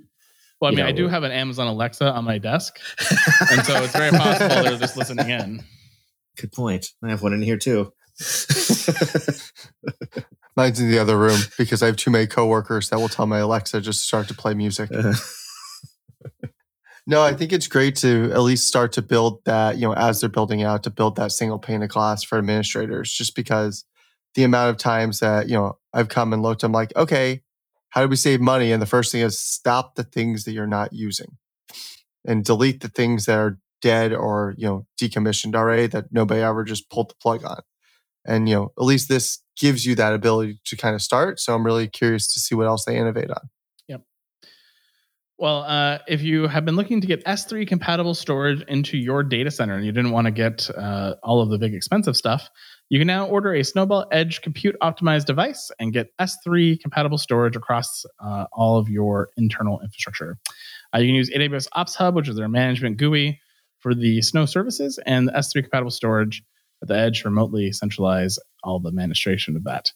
Well, 0.61 0.71
I 0.71 0.73
You 0.73 0.77
mean, 0.79 0.87
I 0.87 0.93
do 0.93 1.07
have 1.07 1.23
an 1.23 1.31
Amazon 1.31 1.69
Alexa 1.69 2.11
on 2.13 2.25
my 2.25 2.39
desk, 2.39 2.81
and 3.53 3.65
so 3.65 3.83
it's 3.83 3.93
very 3.93 4.11
possible 4.11 4.63
they're 4.65 4.79
just 4.79 4.97
listening 4.97 5.31
in. 5.31 5.63
Good 6.37 6.51
point. 6.53 6.89
I 7.05 7.11
have 7.11 7.23
one 7.23 7.33
in 7.33 7.43
here 7.43 7.59
too. 7.59 7.93
Mine's 10.57 10.81
in 10.81 10.91
the 10.91 10.99
other 10.99 11.19
room 11.19 11.39
because 11.59 11.83
I 11.83 11.87
have 11.87 11.97
too 11.97 12.11
many 12.11 12.27
coworkers 12.27 12.89
that 12.89 12.99
will 12.99 13.09
tell 13.09 13.27
my 13.27 13.39
Alexa 13.39 13.81
just 13.83 14.03
start 14.03 14.27
to 14.29 14.35
play 14.35 14.55
music. 14.55 14.91
No, 17.07 17.23
I 17.23 17.35
think 17.35 17.53
it's 17.53 17.69
great 17.69 17.95
to 17.97 18.33
at 18.33 18.41
least 18.41 18.67
start 18.67 18.93
to 18.95 19.03
build 19.03 19.45
that, 19.45 19.77
you 19.77 19.83
know, 19.83 19.95
as 19.95 20.21
they're 20.21 20.29
building 20.29 20.65
out 20.65 20.83
to 20.83 20.91
build 20.91 21.17
that 21.17 21.31
single 21.31 21.59
pane 21.59 21.83
of 21.83 21.89
glass 21.89 22.25
for 22.25 22.37
administrators, 22.37 23.13
just 23.13 23.37
because 23.37 23.85
the 24.35 24.43
amount 24.43 24.71
of 24.71 24.77
times 24.77 25.21
that, 25.21 25.49
you 25.49 25.55
know, 25.55 25.79
I've 25.95 26.09
come 26.09 26.33
and 26.33 26.43
looked, 26.43 26.65
I'm 26.65 26.73
like, 26.73 26.95
okay, 26.97 27.43
how 27.91 28.03
do 28.03 28.09
we 28.09 28.17
save 28.17 28.41
money? 28.41 28.73
And 28.73 28.83
the 28.83 28.87
first 28.87 29.13
thing 29.13 29.21
is 29.21 29.39
stop 29.39 29.95
the 29.95 30.03
things 30.03 30.45
that 30.45 30.53
you're 30.53 30.67
not 30.67 30.93
using 30.93 31.37
and 32.27 32.45
delete 32.45 32.81
the 32.81 32.89
things 32.89 33.27
that 33.27 33.39
are 33.39 33.59
dead 33.81 34.13
or, 34.13 34.55
you 34.59 34.67
know, 34.67 34.87
decommissioned 35.01 35.55
already 35.55 35.87
that 35.87 36.07
nobody 36.11 36.41
ever 36.41 36.65
just 36.65 36.91
pulled 36.91 37.11
the 37.11 37.15
plug 37.23 37.45
on. 37.45 37.61
And, 38.27 38.49
you 38.49 38.57
know, 38.57 38.73
at 38.77 38.85
least 38.85 39.09
this 39.09 39.43
gives 39.57 39.87
you 39.87 39.95
that 39.95 40.13
ability 40.13 40.61
to 40.65 40.77
kind 40.77 40.97
of 40.97 41.03
start. 41.03 41.39
So 41.39 41.55
I'm 41.55 41.65
really 41.65 41.87
curious 41.87 42.33
to 42.35 42.41
see 42.41 42.57
what 42.57 42.67
else 42.67 42.85
they 42.85 42.97
innovate 42.97 43.31
on. 43.31 43.49
Well, 45.39 45.65
uh, 45.65 45.99
if 46.09 46.23
you 46.23 46.47
have 46.47 46.65
been 46.65 46.77
looking 46.77 47.03
to 47.03 47.07
get 47.07 47.23
S3 47.27 47.69
compatible 47.69 48.15
storage 48.15 48.63
into 48.69 48.97
your 48.97 49.23
data 49.23 49.51
center 49.51 49.75
and 49.75 49.85
you 49.85 49.93
didn't 49.93 50.13
want 50.13 50.25
to 50.25 50.31
get 50.31 50.71
uh, 50.71 51.17
all 51.23 51.43
of 51.43 51.51
the 51.51 51.59
big 51.59 51.75
expensive 51.75 52.17
stuff, 52.17 52.49
you 52.89 52.99
can 52.99 53.07
now 53.07 53.27
order 53.27 53.53
a 53.53 53.63
Snowball 53.63 54.07
Edge 54.11 54.41
compute 54.41 54.77
optimized 54.81 55.27
device 55.27 55.71
and 55.79 55.93
get 55.93 56.09
S3 56.19 56.81
compatible 56.81 57.19
storage 57.19 57.55
across 57.55 58.07
uh, 58.19 58.47
all 58.51 58.79
of 58.79 58.89
your 58.89 59.29
internal 59.37 59.79
infrastructure. 59.81 60.39
Uh, 60.95 61.01
you 61.01 61.09
can 61.09 61.15
use 61.15 61.31
AWS 61.31 61.69
Ops 61.73 61.97
Hub, 61.97 62.15
which 62.15 62.31
is 62.31 62.37
their 62.37 62.49
management 62.49 62.97
GUI 62.97 63.39
for 63.81 63.95
the 63.95 64.23
Snow 64.23 64.47
services, 64.47 64.99
and 65.05 65.29
the 65.29 65.33
S3 65.33 65.63
compatible 65.63 65.91
storage 65.91 66.43
at 66.81 66.89
the 66.89 66.97
edge 66.97 67.27
remotely 67.27 67.73
centralize 67.73 68.39
all 68.63 68.81
the 68.81 68.89
administration 68.89 69.55
of 69.55 69.65
that. 69.65 69.93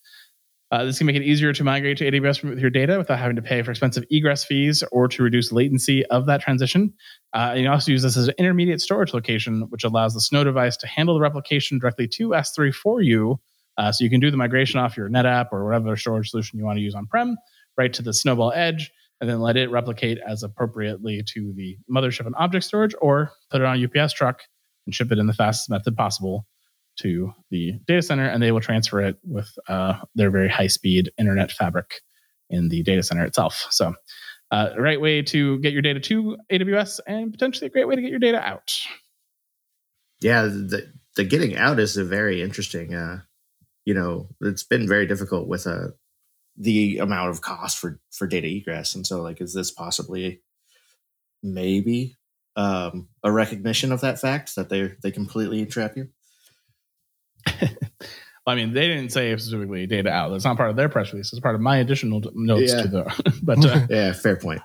Uh, 0.70 0.84
this 0.84 0.98
can 0.98 1.06
make 1.06 1.16
it 1.16 1.22
easier 1.22 1.52
to 1.52 1.64
migrate 1.64 1.98
to 1.98 2.10
AWS 2.10 2.48
with 2.48 2.60
your 2.60 2.70
data 2.70 2.96
without 2.96 3.18
having 3.18 3.34
to 3.34 3.42
pay 3.42 3.60
for 3.62 3.72
expensive 3.72 4.04
egress 4.10 4.44
fees 4.44 4.84
or 4.92 5.08
to 5.08 5.22
reduce 5.22 5.50
latency 5.50 6.06
of 6.06 6.26
that 6.26 6.40
transition. 6.40 6.94
Uh, 7.32 7.54
you 7.56 7.64
can 7.64 7.72
also 7.72 7.90
use 7.90 8.02
this 8.02 8.16
as 8.16 8.28
an 8.28 8.34
intermediate 8.38 8.80
storage 8.80 9.12
location, 9.12 9.62
which 9.70 9.82
allows 9.82 10.14
the 10.14 10.20
Snow 10.20 10.44
device 10.44 10.76
to 10.76 10.86
handle 10.86 11.14
the 11.14 11.20
replication 11.20 11.78
directly 11.78 12.06
to 12.06 12.28
S3 12.28 12.72
for 12.72 13.00
you. 13.00 13.40
Uh, 13.78 13.90
so 13.90 14.04
you 14.04 14.10
can 14.10 14.20
do 14.20 14.30
the 14.30 14.36
migration 14.36 14.78
off 14.78 14.96
your 14.96 15.08
NetApp 15.08 15.46
or 15.50 15.64
whatever 15.64 15.96
storage 15.96 16.30
solution 16.30 16.58
you 16.58 16.64
want 16.64 16.76
to 16.76 16.82
use 16.82 16.94
on 16.94 17.06
prem 17.06 17.36
right 17.76 17.92
to 17.94 18.02
the 18.02 18.12
Snowball 18.12 18.52
Edge, 18.54 18.90
and 19.20 19.28
then 19.28 19.40
let 19.40 19.56
it 19.56 19.70
replicate 19.70 20.18
as 20.26 20.42
appropriately 20.42 21.22
to 21.26 21.52
the 21.54 21.78
mothership 21.90 22.26
and 22.26 22.34
object 22.36 22.64
storage, 22.64 22.94
or 23.00 23.32
put 23.50 23.60
it 23.60 23.64
on 23.64 23.82
a 23.82 24.02
UPS 24.02 24.12
truck 24.12 24.42
and 24.86 24.94
ship 24.94 25.10
it 25.10 25.18
in 25.18 25.26
the 25.26 25.32
fastest 25.32 25.70
method 25.70 25.96
possible 25.96 26.46
to 26.98 27.32
the 27.50 27.72
data 27.86 28.02
center, 28.02 28.26
and 28.26 28.42
they 28.42 28.52
will 28.52 28.60
transfer 28.60 29.00
it 29.00 29.16
with 29.24 29.48
uh, 29.68 29.94
their 30.14 30.30
very 30.30 30.48
high 30.48 30.66
speed 30.66 31.10
internet 31.18 31.50
fabric 31.52 32.02
in 32.48 32.68
the 32.68 32.82
data 32.82 33.02
center 33.02 33.24
itself. 33.24 33.66
So, 33.70 33.94
uh, 34.50 34.70
right 34.76 35.00
way 35.00 35.22
to 35.22 35.58
get 35.60 35.72
your 35.72 35.82
data 35.82 36.00
to 36.00 36.36
AWS, 36.52 37.00
and 37.06 37.32
potentially 37.32 37.66
a 37.66 37.70
great 37.70 37.88
way 37.88 37.96
to 37.96 38.02
get 38.02 38.10
your 38.10 38.20
data 38.20 38.40
out. 38.40 38.72
yeah, 40.20 40.42
the 40.42 40.92
the 41.16 41.24
getting 41.24 41.56
out 41.56 41.78
is 41.78 41.96
a 41.96 42.04
very 42.04 42.42
interesting. 42.42 42.94
Uh, 42.94 43.20
you 43.84 43.94
know, 43.94 44.28
it's 44.40 44.62
been 44.62 44.86
very 44.86 45.06
difficult 45.06 45.48
with 45.48 45.66
uh, 45.66 45.88
the 46.56 46.98
amount 46.98 47.30
of 47.30 47.40
cost 47.40 47.78
for 47.78 48.00
for 48.12 48.26
data 48.26 48.48
egress, 48.48 48.94
and 48.94 49.06
so 49.06 49.22
like, 49.22 49.40
is 49.40 49.54
this 49.54 49.70
possibly 49.70 50.42
maybe 51.42 52.16
um, 52.56 53.08
a 53.24 53.32
recognition 53.32 53.92
of 53.92 54.00
that 54.02 54.20
fact 54.20 54.54
that 54.56 54.68
they 54.68 54.92
they 55.02 55.10
completely 55.10 55.64
trap 55.66 55.96
you? 55.96 56.08
I 58.46 58.54
mean, 58.54 58.72
they 58.72 58.88
didn't 58.88 59.10
say 59.10 59.36
specifically 59.36 59.86
data 59.86 60.10
out. 60.10 60.30
That's 60.30 60.44
not 60.44 60.56
part 60.56 60.70
of 60.70 60.76
their 60.76 60.88
press 60.88 61.12
release. 61.12 61.32
It's 61.32 61.40
part 61.40 61.54
of 61.54 61.60
my 61.60 61.76
additional 61.78 62.20
notes 62.34 62.72
Yeah. 62.72 62.82
to 62.82 62.88
the. 62.88 63.34
But 63.42 63.64
uh, 63.64 63.86
Yeah, 63.90 64.12
fair 64.12 64.36
point. 64.36 64.62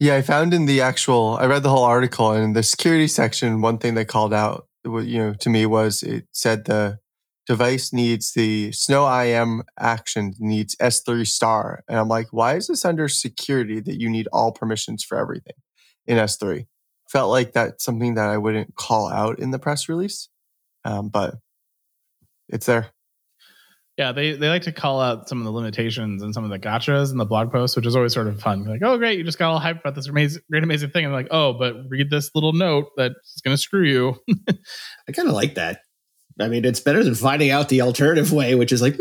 Yeah, 0.00 0.16
I 0.16 0.22
found 0.22 0.52
in 0.52 0.66
the 0.66 0.80
actual, 0.80 1.38
I 1.40 1.46
read 1.46 1.62
the 1.62 1.70
whole 1.70 1.84
article 1.84 2.32
and 2.32 2.42
in 2.44 2.52
the 2.52 2.62
security 2.62 3.06
section, 3.06 3.62
one 3.62 3.78
thing 3.78 3.94
they 3.94 4.04
called 4.04 4.34
out, 4.34 4.66
you 4.84 5.18
know, 5.18 5.34
to 5.34 5.48
me 5.48 5.66
was 5.66 6.02
it 6.02 6.26
said 6.32 6.64
the 6.64 6.98
device 7.46 7.92
needs 7.92 8.32
the 8.32 8.72
Snow 8.72 9.06
IM 9.22 9.62
action 9.78 10.34
needs 10.38 10.74
S3 10.76 11.26
star. 11.26 11.84
And 11.88 11.98
I'm 11.98 12.08
like, 12.08 12.26
why 12.32 12.56
is 12.56 12.66
this 12.66 12.84
under 12.84 13.08
security 13.08 13.80
that 13.80 14.00
you 14.00 14.10
need 14.10 14.28
all 14.32 14.52
permissions 14.52 15.04
for 15.04 15.16
everything 15.16 15.54
in 16.06 16.18
S3? 16.18 16.66
Felt 17.14 17.30
like 17.30 17.52
that's 17.52 17.84
something 17.84 18.16
that 18.16 18.28
I 18.28 18.36
wouldn't 18.36 18.74
call 18.74 19.08
out 19.08 19.38
in 19.38 19.52
the 19.52 19.58
press 19.60 19.88
release, 19.88 20.28
um, 20.84 21.10
but 21.10 21.36
it's 22.48 22.66
there. 22.66 22.88
yeah, 23.96 24.10
they, 24.10 24.32
they 24.32 24.48
like 24.48 24.62
to 24.62 24.72
call 24.72 25.00
out 25.00 25.28
some 25.28 25.38
of 25.38 25.44
the 25.44 25.52
limitations 25.52 26.22
and 26.24 26.34
some 26.34 26.42
of 26.42 26.50
the 26.50 26.58
gotchas 26.58 27.12
in 27.12 27.18
the 27.18 27.24
blog 27.24 27.52
post, 27.52 27.76
which 27.76 27.86
is 27.86 27.94
always 27.94 28.12
sort 28.12 28.26
of 28.26 28.40
fun. 28.40 28.64
Like, 28.64 28.80
oh, 28.82 28.98
great, 28.98 29.16
you 29.16 29.22
just 29.22 29.38
got 29.38 29.52
all 29.52 29.60
hyped 29.60 29.78
about 29.78 29.94
this 29.94 30.08
amazing, 30.08 30.42
great, 30.50 30.64
amazing 30.64 30.90
thing. 30.90 31.04
And 31.04 31.14
like, 31.14 31.28
oh, 31.30 31.52
but 31.52 31.76
read 31.88 32.10
this 32.10 32.32
little 32.34 32.52
note 32.52 32.86
that's 32.96 33.40
going 33.44 33.54
to 33.54 33.62
screw 33.62 33.84
you. 33.84 34.16
I 35.08 35.12
kind 35.12 35.28
of 35.28 35.34
like 35.34 35.54
that. 35.54 35.82
I 36.40 36.48
mean, 36.48 36.64
it's 36.64 36.80
better 36.80 37.04
than 37.04 37.14
finding 37.14 37.52
out 37.52 37.68
the 37.68 37.82
alternative 37.82 38.32
way, 38.32 38.56
which 38.56 38.72
is 38.72 38.82
like, 38.82 38.94
man. 38.94 38.98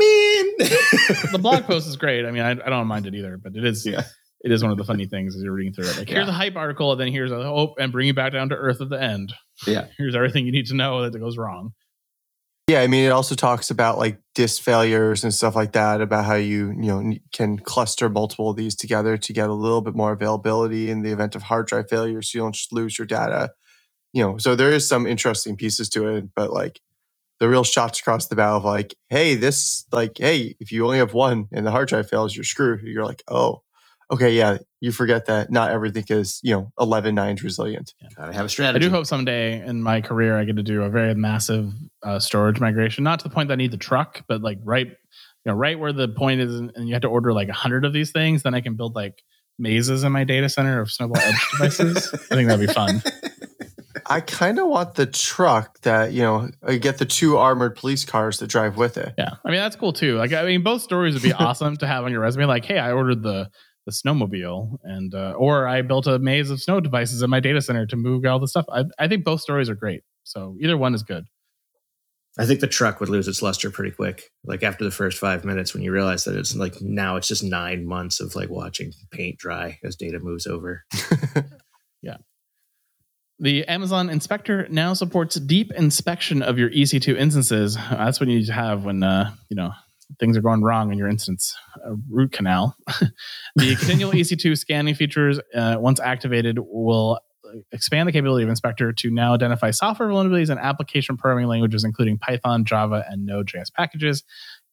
the 0.59 1.39
blog 1.41 1.63
post 1.65 1.87
is 1.87 1.95
great. 1.95 2.27
I 2.27 2.31
mean, 2.31 2.43
I, 2.43 2.51
I 2.51 2.69
don't 2.69 2.85
mind 2.85 3.07
it 3.07 3.15
either, 3.15 3.37
but 3.37 3.55
it 3.55 3.65
is 3.65 3.83
Yeah. 3.87 4.03
It 4.43 4.51
is 4.51 4.61
one 4.61 4.71
of 4.71 4.77
the 4.77 4.83
funny 4.83 5.05
things 5.05 5.35
as 5.35 5.41
you're 5.41 5.53
reading 5.53 5.73
through 5.73 5.85
it. 5.85 5.97
Like, 5.97 6.09
here's 6.09 6.27
Yeah. 6.27 6.31
a 6.33 6.35
hype 6.35 6.55
article, 6.55 6.91
and 6.91 6.99
then 7.01 7.07
here's 7.07 7.31
a 7.31 7.41
hope, 7.43 7.75
and 7.79 7.91
bring 7.91 8.07
you 8.07 8.13
back 8.13 8.33
down 8.33 8.49
to 8.49 8.55
earth 8.55 8.81
at 8.81 8.89
the 8.89 9.01
end. 9.01 9.33
Yeah. 9.67 9.87
Here's 9.97 10.15
everything 10.15 10.45
you 10.45 10.51
need 10.51 10.65
to 10.67 10.75
know 10.75 11.09
that 11.09 11.17
goes 11.17 11.37
wrong. 11.37 11.73
Yeah, 12.67 12.79
I 12.81 12.87
mean, 12.87 13.05
it 13.05 13.09
also 13.09 13.35
talks 13.35 13.69
about 13.69 13.97
like 13.97 14.19
disk 14.35 14.61
failures 14.61 15.23
and 15.25 15.33
stuff 15.33 15.53
like 15.55 15.73
that, 15.73 15.99
about 16.01 16.23
how 16.25 16.35
you, 16.35 16.69
you 16.69 16.87
know, 16.87 17.13
can 17.33 17.59
cluster 17.59 18.07
multiple 18.09 18.49
of 18.49 18.55
these 18.55 18.73
together 18.75 19.17
to 19.17 19.33
get 19.33 19.49
a 19.49 19.53
little 19.53 19.81
bit 19.81 19.95
more 19.95 20.13
availability 20.13 20.89
in 20.89 21.01
the 21.01 21.11
event 21.11 21.35
of 21.35 21.43
hard 21.43 21.67
drive 21.67 21.89
failure 21.89 22.21
so 22.21 22.37
you 22.37 22.41
don't 22.43 22.55
just 22.55 22.71
lose 22.71 22.97
your 22.97 23.05
data. 23.05 23.51
You 24.13 24.23
know, 24.23 24.37
so 24.37 24.55
there 24.55 24.71
is 24.71 24.87
some 24.87 25.05
interesting 25.05 25.57
pieces 25.57 25.89
to 25.89 26.07
it, 26.07 26.29
but 26.35 26.53
like 26.53 26.79
the 27.39 27.49
real 27.49 27.63
shots 27.65 27.99
across 27.99 28.27
the 28.27 28.35
bow 28.37 28.55
of 28.57 28.63
like, 28.63 28.95
hey, 29.09 29.35
this, 29.35 29.85
like, 29.91 30.17
hey, 30.17 30.55
if 30.61 30.71
you 30.71 30.85
only 30.85 30.99
have 30.99 31.13
one 31.13 31.47
and 31.51 31.65
the 31.65 31.71
hard 31.71 31.89
drive 31.89 32.09
fails, 32.09 32.33
you're 32.35 32.43
screwed. 32.45 32.81
You're 32.83 33.05
like, 33.05 33.23
oh, 33.27 33.61
okay, 34.13 34.31
yeah, 34.31 34.57
you 34.79 34.91
forget 34.91 35.25
that 35.25 35.51
not 35.51 35.71
everything 35.71 36.05
is, 36.09 36.39
you 36.43 36.53
know, 36.53 36.71
11 36.79 37.15
nines 37.15 37.43
resilient. 37.43 37.93
Gotta 38.15 38.33
have 38.33 38.41
a 38.41 38.45
I 38.45 38.47
strategy. 38.47 38.85
I 38.85 38.87
do 38.87 38.93
hope 38.93 39.05
someday 39.05 39.65
in 39.65 39.81
my 39.81 40.01
career 40.01 40.37
I 40.37 40.43
get 40.45 40.55
to 40.55 40.63
do 40.63 40.83
a 40.83 40.89
very 40.89 41.15
massive 41.15 41.73
uh, 42.03 42.19
storage 42.19 42.59
migration, 42.59 43.03
not 43.03 43.19
to 43.19 43.27
the 43.27 43.33
point 43.33 43.47
that 43.47 43.53
I 43.53 43.57
need 43.57 43.71
the 43.71 43.77
truck, 43.77 44.23
but 44.27 44.41
like 44.41 44.59
right, 44.63 44.87
you 44.87 44.95
know, 45.45 45.53
right 45.53 45.77
where 45.77 45.93
the 45.93 46.07
point 46.07 46.41
is, 46.41 46.53
and 46.53 46.87
you 46.87 46.93
have 46.93 47.01
to 47.01 47.07
order 47.07 47.33
like 47.33 47.49
a 47.49 47.53
hundred 47.53 47.85
of 47.85 47.93
these 47.93 48.11
things, 48.11 48.43
then 48.43 48.53
I 48.53 48.61
can 48.61 48.75
build 48.75 48.95
like 48.95 49.23
mazes 49.57 50.03
in 50.03 50.11
my 50.11 50.23
data 50.23 50.49
center 50.49 50.79
of 50.79 50.91
Snowball 50.91 51.21
Edge 51.21 51.49
devices. 51.51 52.13
I 52.13 52.35
think 52.35 52.47
that'd 52.47 52.65
be 52.65 52.71
fun. 52.71 53.01
I 54.05 54.19
kind 54.21 54.59
of 54.59 54.67
want 54.67 54.95
the 54.95 55.05
truck 55.05 55.79
that 55.81 56.11
you 56.11 56.21
know 56.21 56.49
I 56.61 56.75
get 56.75 56.97
the 56.97 57.05
two 57.05 57.37
armored 57.37 57.75
police 57.75 58.05
cars 58.05 58.39
that 58.39 58.47
drive 58.47 58.75
with 58.75 58.97
it. 58.97 59.13
Yeah, 59.17 59.35
I 59.45 59.49
mean 59.49 59.59
that's 59.59 59.75
cool 59.75 59.93
too. 59.93 60.17
Like 60.17 60.33
I 60.33 60.43
mean, 60.45 60.61
both 60.61 60.81
stories 60.81 61.13
would 61.13 61.23
be 61.23 61.33
awesome 61.33 61.77
to 61.77 61.87
have 61.87 62.03
on 62.03 62.11
your 62.11 62.21
resume. 62.21 62.45
Like, 62.45 62.65
hey, 62.65 62.79
I 62.79 62.91
ordered 62.91 63.23
the 63.23 63.49
the 63.85 63.91
snowmobile, 63.91 64.77
and 64.83 65.13
uh, 65.13 65.33
or 65.37 65.67
I 65.67 65.81
built 65.81 66.07
a 66.07 66.19
maze 66.19 66.49
of 66.49 66.61
snow 66.61 66.79
devices 66.79 67.21
in 67.21 67.29
my 67.29 67.39
data 67.39 67.61
center 67.61 67.85
to 67.87 67.95
move 67.95 68.25
all 68.25 68.39
the 68.39 68.47
stuff. 68.47 68.65
I, 68.71 68.85
I 68.97 69.07
think 69.07 69.23
both 69.23 69.41
stories 69.41 69.69
are 69.69 69.75
great. 69.75 70.01
So 70.23 70.55
either 70.59 70.77
one 70.77 70.93
is 70.93 71.03
good. 71.03 71.25
I 72.37 72.45
think 72.45 72.61
the 72.61 72.67
truck 72.67 72.99
would 72.99 73.09
lose 73.09 73.27
its 73.27 73.43
luster 73.43 73.69
pretty 73.69 73.91
quick. 73.91 74.23
Like 74.43 74.63
after 74.63 74.83
the 74.83 74.91
first 74.91 75.19
five 75.19 75.45
minutes, 75.45 75.73
when 75.73 75.83
you 75.83 75.91
realize 75.91 76.23
that 76.23 76.35
it's 76.35 76.55
like 76.55 76.81
now 76.81 77.15
it's 77.15 77.27
just 77.27 77.43
nine 77.43 77.85
months 77.85 78.19
of 78.19 78.35
like 78.35 78.49
watching 78.49 78.91
paint 79.11 79.37
dry 79.37 79.79
as 79.83 79.95
data 79.95 80.19
moves 80.19 80.47
over. 80.47 80.83
yeah. 82.01 82.17
The 83.39 83.65
Amazon 83.65 84.09
Inspector 84.09 84.67
now 84.69 84.93
supports 84.93 85.35
deep 85.35 85.71
inspection 85.73 86.41
of 86.41 86.57
your 86.57 86.71
EC2 86.71 87.15
instances. 87.17 87.75
That's 87.75 88.19
what 88.19 88.29
you 88.29 88.39
need 88.39 88.47
to 88.47 88.53
have 88.53 88.83
when 88.83 89.03
uh, 89.03 89.31
you 89.49 89.55
know 89.55 89.71
things 90.19 90.37
are 90.37 90.41
going 90.41 90.61
wrong 90.61 90.91
in 90.91 90.97
your 90.97 91.07
instance. 91.07 91.55
Root 92.09 92.31
canal. 92.31 92.75
the 93.55 93.75
continual 93.75 94.11
EC2 94.13 94.57
scanning 94.57 94.95
features, 94.95 95.39
uh, 95.55 95.77
once 95.79 95.99
activated, 95.99 96.59
will 96.59 97.19
expand 97.71 98.07
the 98.07 98.11
capability 98.11 98.43
of 98.43 98.49
Inspector 98.49 98.93
to 98.93 99.11
now 99.11 99.33
identify 99.33 99.71
software 99.71 100.09
vulnerabilities 100.09 100.49
and 100.49 100.59
application 100.59 101.17
programming 101.17 101.47
languages, 101.47 101.83
including 101.83 102.17
Python, 102.17 102.65
Java, 102.65 103.05
and 103.09 103.25
Node.js 103.25 103.73
packages, 103.73 104.23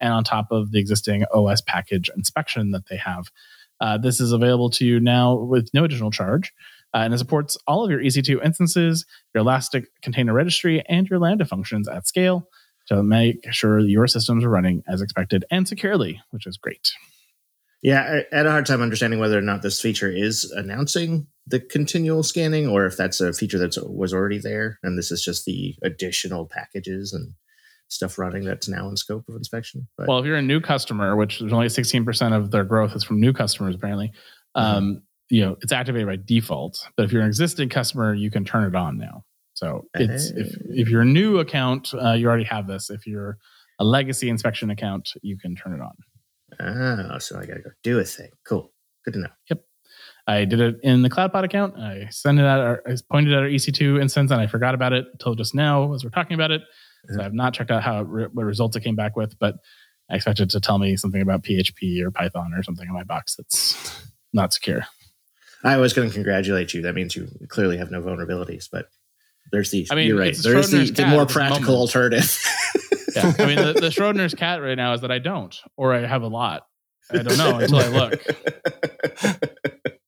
and 0.01 0.13
on 0.13 0.25
top 0.25 0.47
of 0.51 0.73
the 0.73 0.79
existing 0.79 1.25
OS 1.33 1.61
package 1.61 2.11
inspection 2.17 2.71
that 2.71 2.89
they 2.89 2.97
have. 2.97 3.27
Uh, 3.81 3.97
this 3.97 4.21
is 4.21 4.33
available 4.33 4.71
to 4.71 4.85
you 4.85 5.01
now 5.01 5.35
with 5.35 5.71
no 5.73 5.85
additional 5.85 6.11
charge. 6.11 6.53
Uh, 6.93 6.99
and 6.99 7.15
it 7.15 7.19
supports 7.19 7.57
all 7.67 7.85
of 7.85 7.91
your 7.91 8.01
EC2 8.01 8.45
instances, 8.45 9.07
your 9.33 9.43
Elastic 9.43 9.87
container 10.03 10.33
registry, 10.33 10.83
and 10.89 11.09
your 11.09 11.19
Lambda 11.19 11.45
functions 11.45 11.89
at 11.89 12.07
scale 12.07 12.49
to 12.91 13.03
make 13.03 13.53
sure 13.53 13.79
your 13.79 14.07
systems 14.07 14.45
are 14.45 14.51
running 14.51 14.83
as 14.89 15.01
expected 15.01 15.45
and 15.51 15.67
securely, 15.67 16.21
which 16.31 16.47
is 16.47 16.57
great. 16.57 16.91
Yeah, 17.83 18.21
I 18.33 18.37
had 18.37 18.47
a 18.47 18.51
hard 18.51 18.67
time 18.67 18.83
understanding 18.83 19.21
whether 19.21 19.39
or 19.39 19.43
not 19.43 19.63
this 19.63 19.81
feature 19.81 20.11
is 20.11 20.45
announcing 20.51 21.29
the 21.47 21.61
continual 21.61 22.23
scanning 22.23 22.69
or 22.69 22.85
if 22.85 22.97
that's 22.97 23.21
a 23.21 23.33
feature 23.33 23.59
that 23.59 23.77
was 23.89 24.13
already 24.13 24.39
there 24.39 24.79
and 24.83 24.99
this 24.99 25.11
is 25.11 25.25
just 25.25 25.47
the 25.47 25.75
additional 25.83 26.47
packages 26.47 27.13
and 27.13 27.33
stuff 27.89 28.19
running 28.19 28.45
that's 28.45 28.69
now 28.69 28.89
in 28.89 28.97
scope 28.97 29.29
of 29.29 29.35
inspection. 29.35 29.89
But, 29.97 30.09
well, 30.09 30.19
if 30.19 30.27
you're 30.27 30.37
a 30.37 30.43
new 30.43 30.61
customer, 30.61 31.17
which 31.17 31.41
is 31.41 31.53
only 31.53 31.69
16% 31.69 32.37
of 32.37 32.51
their 32.51 32.65
growth 32.65 32.95
is 32.95 33.03
from 33.03 33.19
new 33.19 33.33
customers, 33.33 33.75
apparently, 33.75 34.13
mm-hmm. 34.57 34.61
um, 34.61 35.03
you 35.29 35.45
know, 35.45 35.57
it's 35.63 35.73
activated 35.73 36.07
by 36.07 36.17
default. 36.17 36.87
But 36.97 37.05
if 37.05 37.13
you're 37.13 37.23
an 37.23 37.29
existing 37.29 37.69
customer, 37.69 38.15
you 38.15 38.31
can 38.31 38.45
turn 38.45 38.65
it 38.65 38.77
on 38.77 38.99
now. 38.99 39.25
So 39.61 39.85
it's 39.93 40.31
hey. 40.31 40.41
if 40.41 40.57
if 40.71 40.89
you're 40.89 41.03
a 41.03 41.13
new 41.21 41.39
account, 41.39 41.93
uh, 41.93 42.13
you 42.13 42.27
already 42.27 42.45
have 42.45 42.67
this. 42.67 42.89
If 42.89 43.07
you're 43.07 43.37
a 43.79 43.85
legacy 43.85 44.31
inspection 44.31 44.71
account, 44.71 45.13
you 45.21 45.37
can 45.37 45.55
turn 45.55 45.75
it 45.75 45.83
on. 45.83 47.11
Oh, 47.13 47.19
so 47.19 47.39
I 47.39 47.45
gotta 47.45 47.61
go 47.61 47.71
do 47.83 47.99
a 47.99 48.05
thing. 48.05 48.31
Cool. 48.47 48.73
Good 49.05 49.13
to 49.15 49.21
know. 49.21 49.29
Yep. 49.51 49.63
I 50.27 50.47
did 50.47 50.61
it 50.61 50.81
in 50.83 51.03
the 51.03 51.11
CloudPod 51.11 51.45
account. 51.45 51.77
I 51.79 52.09
sent 52.11 52.39
it 52.39 52.47
out. 52.47 52.61
Our, 52.61 52.83
I 52.87 52.97
pointed 53.11 53.35
at 53.35 53.41
our 53.41 53.49
EC2 53.51 54.01
instance, 54.01 54.31
and 54.31 54.41
I 54.41 54.47
forgot 54.47 54.75
about 54.75 54.95
it 54.95 55.05
until 55.13 55.35
just 55.35 55.55
now 55.55 55.93
as 55.93 56.05
we're 56.05 56.11
talking 56.11 56.35
about 56.35 56.53
it. 56.53 56.63
Mm-hmm. 57.11 57.21
I 57.21 57.23
have 57.25 57.35
not 57.35 57.53
checked 57.53 57.71
out 57.71 57.83
how 57.83 58.03
what 58.05 58.45
results 58.45 58.77
it 58.77 58.81
came 58.81 58.97
back 58.97 59.15
with, 59.15 59.39
but 59.39 59.57
I 60.11 60.15
expected 60.17 60.49
to 60.49 60.61
tell 60.61 60.79
me 60.79 60.97
something 60.97 61.21
about 61.21 61.43
PHP 61.43 62.01
or 62.01 62.11
Python 62.11 62.55
or 62.55 62.63
something 62.63 62.89
in 62.89 62.95
my 62.95 63.05
box 63.05 63.37
that's 63.37 64.11
not 64.33 64.55
secure. 64.55 64.87
I 65.63 65.77
was 65.77 65.93
going 65.93 66.09
to 66.09 66.15
congratulate 66.15 66.73
you. 66.73 66.81
That 66.81 66.95
means 66.95 67.15
you 67.15 67.29
clearly 67.49 67.77
have 67.77 67.91
no 67.91 68.01
vulnerabilities, 68.01 68.67
but 68.73 68.89
there's 69.53 69.71
the. 69.71 69.87
I 69.91 69.95
mean, 69.95 70.09
you're 70.09 70.19
right. 70.19 70.37
There's 70.37 70.71
the, 70.71 70.91
the, 70.91 71.07
more 71.07 71.27
practical 71.27 71.77
alternative. 71.77 72.39
yeah, 73.17 73.33
I 73.39 73.47
mean, 73.47 73.57
the, 73.57 73.73
the 73.75 73.89
Schrodinger's 73.89 74.35
cat 74.35 74.63
right 74.63 74.77
now 74.77 74.93
is 74.95 75.01
that 75.03 75.11
I 75.11 75.19
don't, 75.19 75.57
or 75.77 75.95
I 75.95 76.07
have 76.07 76.23
a 76.23 76.29
lot. 76.29 76.67
I 77.11 77.23
don't 77.23 77.39
know 77.39 77.59
until 77.59 77.79
I 77.79 77.89
look. 77.89 78.23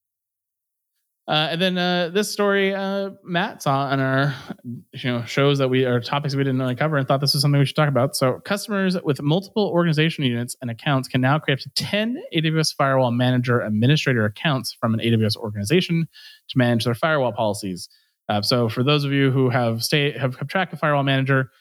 Uh, 1.25 1.47
and 1.51 1.61
then 1.61 1.77
uh, 1.77 2.09
this 2.09 2.29
story 2.29 2.75
uh, 2.75 3.11
Matt 3.23 3.63
saw 3.63 3.85
on 3.85 4.01
our 4.01 4.35
you 4.65 5.09
know 5.09 5.23
shows 5.23 5.57
that 5.57 5.69
we 5.69 5.85
are 5.85 6.01
topics 6.01 6.35
we 6.35 6.43
didn't 6.43 6.59
really 6.59 6.75
cover 6.75 6.97
and 6.97 7.07
thought 7.07 7.21
this 7.21 7.33
was 7.33 7.41
something 7.41 7.59
we 7.59 7.65
should 7.65 7.77
talk 7.77 7.87
about. 7.87 8.13
So 8.13 8.41
customers 8.43 9.01
with 9.03 9.21
multiple 9.21 9.69
organization 9.73 10.25
units 10.25 10.57
and 10.61 10.69
accounts 10.69 11.07
can 11.07 11.21
now 11.21 11.39
create 11.39 11.59
up 11.59 11.63
to 11.63 11.69
10 11.75 12.21
AWS 12.35 12.75
Firewall 12.75 13.11
Manager 13.11 13.61
administrator 13.61 14.25
accounts 14.25 14.73
from 14.73 14.93
an 14.93 14.99
AWS 14.99 15.37
organization 15.37 16.09
to 16.49 16.57
manage 16.57 16.83
their 16.83 16.93
firewall 16.93 17.31
policies. 17.31 17.87
Uh, 18.29 18.41
so 18.41 18.69
for 18.69 18.83
those 18.83 19.03
of 19.03 19.11
you 19.11 19.31
who 19.31 19.49
have 19.49 19.83
stay 19.83 20.17
have 20.17 20.37
kept 20.37 20.49
track 20.49 20.73
of 20.73 20.79
Firewall 20.79 21.03
Manager, 21.03 21.51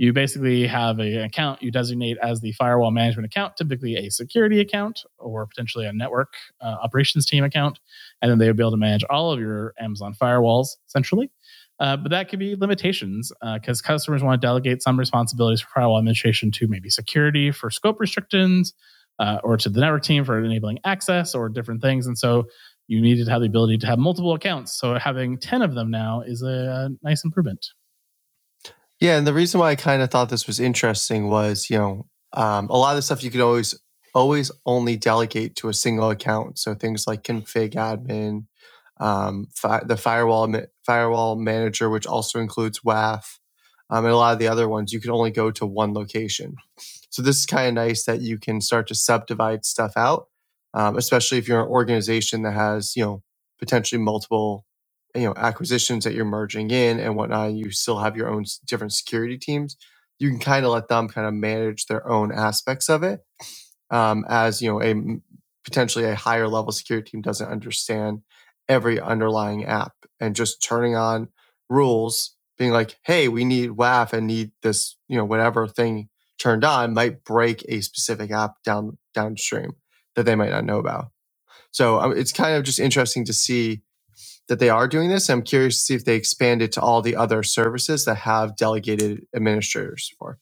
you 0.00 0.14
basically 0.14 0.66
have 0.66 0.98
an 0.98 1.20
account 1.20 1.62
you 1.62 1.70
designate 1.70 2.16
as 2.22 2.40
the 2.40 2.52
firewall 2.52 2.90
management 2.90 3.26
account, 3.26 3.54
typically 3.58 3.96
a 3.96 4.10
security 4.10 4.58
account 4.58 5.02
or 5.18 5.46
potentially 5.46 5.84
a 5.84 5.92
network 5.92 6.32
uh, 6.62 6.76
operations 6.82 7.26
team 7.26 7.44
account. 7.44 7.78
And 8.22 8.30
then 8.30 8.38
they 8.38 8.46
would 8.46 8.56
be 8.56 8.62
able 8.62 8.70
to 8.70 8.78
manage 8.78 9.04
all 9.10 9.30
of 9.30 9.38
your 9.38 9.74
Amazon 9.78 10.14
firewalls 10.14 10.68
centrally. 10.86 11.30
Uh, 11.78 11.98
but 11.98 12.10
that 12.10 12.30
could 12.30 12.38
be 12.38 12.56
limitations 12.56 13.30
because 13.54 13.82
uh, 13.82 13.86
customers 13.86 14.22
want 14.22 14.40
to 14.40 14.46
delegate 14.46 14.82
some 14.82 14.98
responsibilities 14.98 15.60
for 15.60 15.68
firewall 15.74 15.98
administration 15.98 16.50
to 16.52 16.66
maybe 16.66 16.88
security 16.88 17.50
for 17.50 17.70
scope 17.70 18.00
restrictions 18.00 18.72
uh, 19.18 19.38
or 19.44 19.58
to 19.58 19.68
the 19.68 19.80
network 19.80 20.02
team 20.02 20.24
for 20.24 20.42
enabling 20.42 20.78
access 20.84 21.34
or 21.34 21.50
different 21.50 21.82
things. 21.82 22.06
And 22.06 22.18
so 22.18 22.46
you 22.90 23.00
needed 23.00 23.24
to 23.24 23.30
have 23.30 23.40
the 23.40 23.46
ability 23.46 23.78
to 23.78 23.86
have 23.86 24.00
multiple 24.00 24.34
accounts. 24.34 24.76
So 24.76 24.98
having 24.98 25.38
10 25.38 25.62
of 25.62 25.76
them 25.76 25.92
now 25.92 26.22
is 26.22 26.42
a, 26.42 26.90
nice 27.04 27.24
improvement. 27.24 27.64
Yeah, 28.98 29.16
and 29.16 29.24
the 29.24 29.32
reason 29.32 29.60
why 29.60 29.70
I 29.70 29.76
kind 29.76 30.02
of 30.02 30.10
thought 30.10 30.28
this 30.28 30.48
was 30.48 30.58
interesting 30.58 31.28
was, 31.28 31.70
you 31.70 31.78
know, 31.78 32.06
um, 32.32 32.68
a 32.68 32.76
lot 32.76 32.90
of 32.90 32.96
the 32.96 33.02
stuff 33.02 33.22
you 33.22 33.30
could 33.30 33.40
always 33.40 33.78
always 34.12 34.50
only 34.66 34.96
delegate 34.96 35.54
to 35.54 35.68
a 35.68 35.72
single 35.72 36.10
account. 36.10 36.58
So 36.58 36.74
things 36.74 37.06
like 37.06 37.22
config 37.22 37.74
admin, 37.74 38.46
um, 38.98 39.46
fi- 39.54 39.84
the 39.84 39.96
firewall 39.96 40.52
firewall 40.84 41.36
manager, 41.36 41.88
which 41.88 42.08
also 42.08 42.40
includes 42.40 42.80
WAF, 42.80 43.38
um, 43.88 44.04
and 44.04 44.12
a 44.12 44.16
lot 44.16 44.32
of 44.32 44.40
the 44.40 44.48
other 44.48 44.68
ones, 44.68 44.92
you 44.92 45.00
can 45.00 45.12
only 45.12 45.30
go 45.30 45.52
to 45.52 45.64
one 45.64 45.94
location. 45.94 46.56
So 47.10 47.22
this 47.22 47.38
is 47.38 47.46
kind 47.46 47.68
of 47.68 47.74
nice 47.74 48.04
that 48.06 48.20
you 48.20 48.36
can 48.36 48.60
start 48.60 48.88
to 48.88 48.96
subdivide 48.96 49.64
stuff 49.64 49.92
out, 49.96 50.26
um, 50.74 50.96
especially 50.96 51.38
if 51.38 51.48
you're 51.48 51.60
an 51.60 51.68
organization 51.68 52.42
that 52.42 52.52
has 52.52 52.94
you 52.96 53.04
know 53.04 53.22
potentially 53.58 54.00
multiple 54.00 54.64
you 55.14 55.22
know 55.22 55.34
acquisitions 55.36 56.04
that 56.04 56.14
you're 56.14 56.24
merging 56.24 56.70
in 56.70 57.00
and 57.00 57.16
whatnot 57.16 57.52
you 57.52 57.70
still 57.70 57.98
have 57.98 58.16
your 58.16 58.28
own 58.28 58.44
different 58.66 58.92
security 58.92 59.38
teams 59.38 59.76
you 60.18 60.28
can 60.30 60.38
kind 60.38 60.64
of 60.64 60.72
let 60.72 60.88
them 60.88 61.08
kind 61.08 61.26
of 61.26 61.34
manage 61.34 61.86
their 61.86 62.06
own 62.08 62.32
aspects 62.32 62.88
of 62.88 63.02
it 63.02 63.20
um, 63.90 64.24
as 64.28 64.62
you 64.62 64.70
know 64.70 64.82
a 64.82 64.94
potentially 65.64 66.04
a 66.04 66.14
higher 66.14 66.48
level 66.48 66.72
security 66.72 67.10
team 67.10 67.22
doesn't 67.22 67.48
understand 67.48 68.20
every 68.68 69.00
underlying 69.00 69.64
app 69.64 69.92
and 70.20 70.36
just 70.36 70.62
turning 70.62 70.94
on 70.94 71.28
rules 71.68 72.36
being 72.56 72.70
like 72.70 72.96
hey 73.04 73.28
we 73.28 73.44
need 73.44 73.70
waf 73.70 74.12
and 74.12 74.26
need 74.26 74.52
this 74.62 74.96
you 75.08 75.16
know 75.16 75.24
whatever 75.24 75.66
thing 75.66 76.08
turned 76.38 76.64
on 76.64 76.94
might 76.94 77.24
break 77.24 77.64
a 77.68 77.80
specific 77.80 78.30
app 78.30 78.54
down 78.64 78.96
downstream 79.14 79.72
that 80.20 80.26
they 80.26 80.36
might 80.36 80.50
not 80.50 80.64
know 80.64 80.78
about 80.78 81.10
so 81.70 82.00
um, 82.00 82.16
it's 82.16 82.32
kind 82.32 82.56
of 82.56 82.64
just 82.64 82.80
interesting 82.80 83.24
to 83.24 83.32
see 83.32 83.82
that 84.48 84.58
they 84.58 84.68
are 84.68 84.88
doing 84.88 85.08
this. 85.08 85.30
I'm 85.30 85.42
curious 85.42 85.76
to 85.76 85.82
see 85.82 85.94
if 85.94 86.04
they 86.04 86.16
expand 86.16 86.62
it 86.62 86.72
to 86.72 86.80
all 86.80 87.02
the 87.02 87.16
other 87.16 87.42
services 87.42 88.04
that 88.04 88.16
have 88.16 88.56
delegated 88.56 89.26
administrators 89.34 90.12
for. 90.18 90.38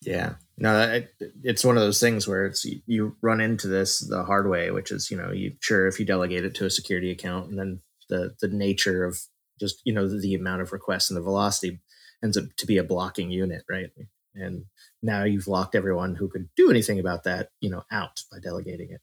Yeah, 0.00 0.34
no, 0.58 1.04
it's 1.44 1.64
one 1.64 1.76
of 1.76 1.82
those 1.82 2.00
things 2.00 2.26
where 2.26 2.44
it's 2.46 2.66
you 2.86 3.16
run 3.22 3.40
into 3.40 3.68
this 3.68 4.00
the 4.00 4.24
hard 4.24 4.48
way, 4.48 4.72
which 4.72 4.90
is 4.90 5.12
you 5.12 5.16
know 5.16 5.30
you 5.30 5.54
sure 5.60 5.86
if 5.86 6.00
you 6.00 6.04
delegate 6.04 6.44
it 6.44 6.56
to 6.56 6.66
a 6.66 6.70
security 6.70 7.12
account, 7.12 7.50
and 7.50 7.58
then 7.58 7.80
the 8.08 8.34
the 8.40 8.48
nature 8.48 9.04
of 9.04 9.20
just 9.60 9.80
you 9.84 9.92
know 9.92 10.08
the, 10.08 10.18
the 10.18 10.34
amount 10.34 10.60
of 10.60 10.72
requests 10.72 11.08
and 11.08 11.16
the 11.16 11.22
velocity 11.22 11.78
ends 12.20 12.36
up 12.36 12.44
to 12.56 12.66
be 12.66 12.78
a 12.78 12.84
blocking 12.84 13.30
unit, 13.30 13.62
right? 13.70 13.90
And 14.34 14.64
now 15.02 15.22
you've 15.22 15.46
locked 15.46 15.76
everyone 15.76 16.16
who 16.16 16.28
could 16.28 16.48
do 16.56 16.70
anything 16.70 16.98
about 16.98 17.24
that, 17.24 17.50
you 17.60 17.70
know, 17.70 17.84
out 17.92 18.22
by 18.30 18.38
delegating 18.40 18.90
it. 18.90 19.00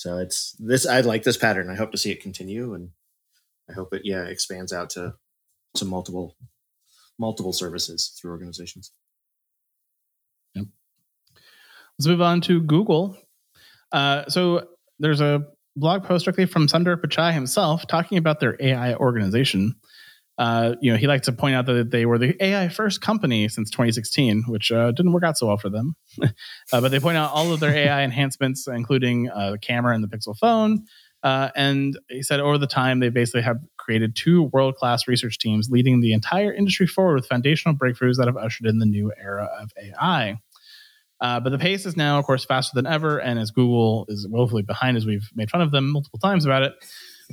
So 0.00 0.16
it's 0.16 0.56
this. 0.58 0.86
I 0.86 1.02
like 1.02 1.24
this 1.24 1.36
pattern. 1.36 1.68
I 1.68 1.74
hope 1.74 1.92
to 1.92 1.98
see 1.98 2.10
it 2.10 2.22
continue, 2.22 2.72
and 2.72 2.88
I 3.68 3.74
hope 3.74 3.92
it 3.92 4.00
yeah 4.02 4.24
expands 4.24 4.72
out 4.72 4.88
to 4.90 5.12
to 5.74 5.84
multiple 5.84 6.38
multiple 7.18 7.52
services 7.52 8.18
through 8.18 8.30
organizations. 8.30 8.92
Yep. 10.54 10.68
Let's 11.98 12.06
move 12.06 12.22
on 12.22 12.40
to 12.40 12.62
Google. 12.62 13.14
Uh, 13.92 14.24
so 14.28 14.68
there's 14.98 15.20
a 15.20 15.42
blog 15.76 16.04
post 16.04 16.24
directly 16.24 16.46
from 16.46 16.66
Sundar 16.66 16.96
Pichai 16.96 17.34
himself 17.34 17.86
talking 17.86 18.16
about 18.16 18.40
their 18.40 18.56
AI 18.58 18.94
organization. 18.94 19.74
Uh, 20.40 20.74
you 20.80 20.90
know, 20.90 20.96
he 20.96 21.06
likes 21.06 21.26
to 21.26 21.32
point 21.32 21.54
out 21.54 21.66
that 21.66 21.90
they 21.90 22.06
were 22.06 22.16
the 22.16 22.34
AI 22.42 22.70
first 22.70 23.02
company 23.02 23.46
since 23.46 23.68
2016, 23.68 24.44
which 24.48 24.72
uh, 24.72 24.90
didn't 24.90 25.12
work 25.12 25.22
out 25.22 25.36
so 25.36 25.48
well 25.48 25.58
for 25.58 25.68
them. 25.68 25.94
uh, 26.22 26.80
but 26.80 26.88
they 26.90 26.98
point 26.98 27.18
out 27.18 27.30
all 27.30 27.52
of 27.52 27.60
their 27.60 27.74
AI 27.74 28.02
enhancements, 28.10 28.66
including 28.66 29.28
uh, 29.28 29.50
the 29.50 29.58
camera 29.58 29.94
and 29.94 30.02
the 30.02 30.08
Pixel 30.08 30.34
phone, 30.34 30.86
Uh, 31.22 31.50
and 31.54 31.98
he 32.08 32.22
said 32.22 32.40
over 32.40 32.56
the 32.56 32.66
time, 32.66 33.00
they 33.00 33.10
basically 33.10 33.42
have 33.42 33.58
created 33.76 34.16
two 34.16 34.44
world 34.44 34.76
class 34.76 35.06
research 35.06 35.38
teams 35.38 35.68
leading 35.70 36.00
the 36.00 36.14
entire 36.14 36.54
industry 36.54 36.86
forward 36.86 37.16
with 37.16 37.26
foundational 37.26 37.74
breakthroughs 37.74 38.16
that 38.16 38.26
have 38.26 38.38
ushered 38.38 38.66
in 38.66 38.78
the 38.78 38.86
new 38.86 39.12
era 39.22 39.46
of 39.60 39.70
AI. 39.76 40.38
Uh, 41.20 41.38
but 41.38 41.50
the 41.50 41.58
pace 41.58 41.84
is 41.84 41.98
now, 41.98 42.18
of 42.18 42.24
course, 42.24 42.46
faster 42.46 42.72
than 42.74 42.86
ever. 42.86 43.18
And 43.18 43.38
as 43.38 43.50
Google 43.50 44.06
is 44.08 44.26
woefully 44.26 44.62
behind, 44.62 44.96
as 44.96 45.04
we've 45.04 45.28
made 45.34 45.50
fun 45.50 45.60
of 45.60 45.70
them 45.70 45.92
multiple 45.92 46.18
times 46.18 46.46
about 46.46 46.62
it, 46.62 46.72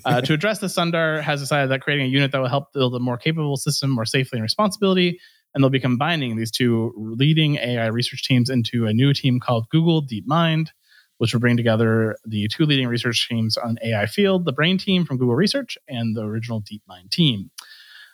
uh, 0.05 0.21
to 0.21 0.33
address 0.33 0.59
this, 0.59 0.75
Sundar 0.75 1.21
has 1.21 1.39
decided 1.39 1.71
that 1.71 1.81
creating 1.81 2.05
a 2.05 2.09
unit 2.09 2.31
that 2.31 2.39
will 2.39 2.47
help 2.47 2.73
build 2.73 2.95
a 2.95 2.99
more 2.99 3.17
capable 3.17 3.57
system 3.57 3.89
more 3.89 4.05
safely 4.05 4.37
and 4.37 4.43
responsibility. 4.43 5.19
And 5.53 5.63
they'll 5.63 5.69
be 5.69 5.79
combining 5.79 6.35
these 6.35 6.51
two 6.51 6.93
leading 6.95 7.55
AI 7.55 7.87
research 7.87 8.23
teams 8.23 8.49
into 8.49 8.85
a 8.85 8.93
new 8.93 9.13
team 9.13 9.39
called 9.39 9.69
Google 9.69 10.05
DeepMind 10.05 10.69
which 11.17 11.33
will 11.33 11.39
bring 11.39 11.57
together 11.57 12.15
the 12.25 12.47
two 12.47 12.65
leading 12.65 12.87
research 12.87 13.27
teams 13.27 13.57
on 13.57 13.77
AI 13.83 14.05
field, 14.05 14.45
the 14.45 14.51
Brain 14.51 14.77
team 14.77 15.05
from 15.05 15.17
Google 15.17 15.35
Research 15.35 15.77
and 15.87 16.15
the 16.15 16.21
original 16.21 16.61
DeepMind 16.61 17.09
team. 17.11 17.49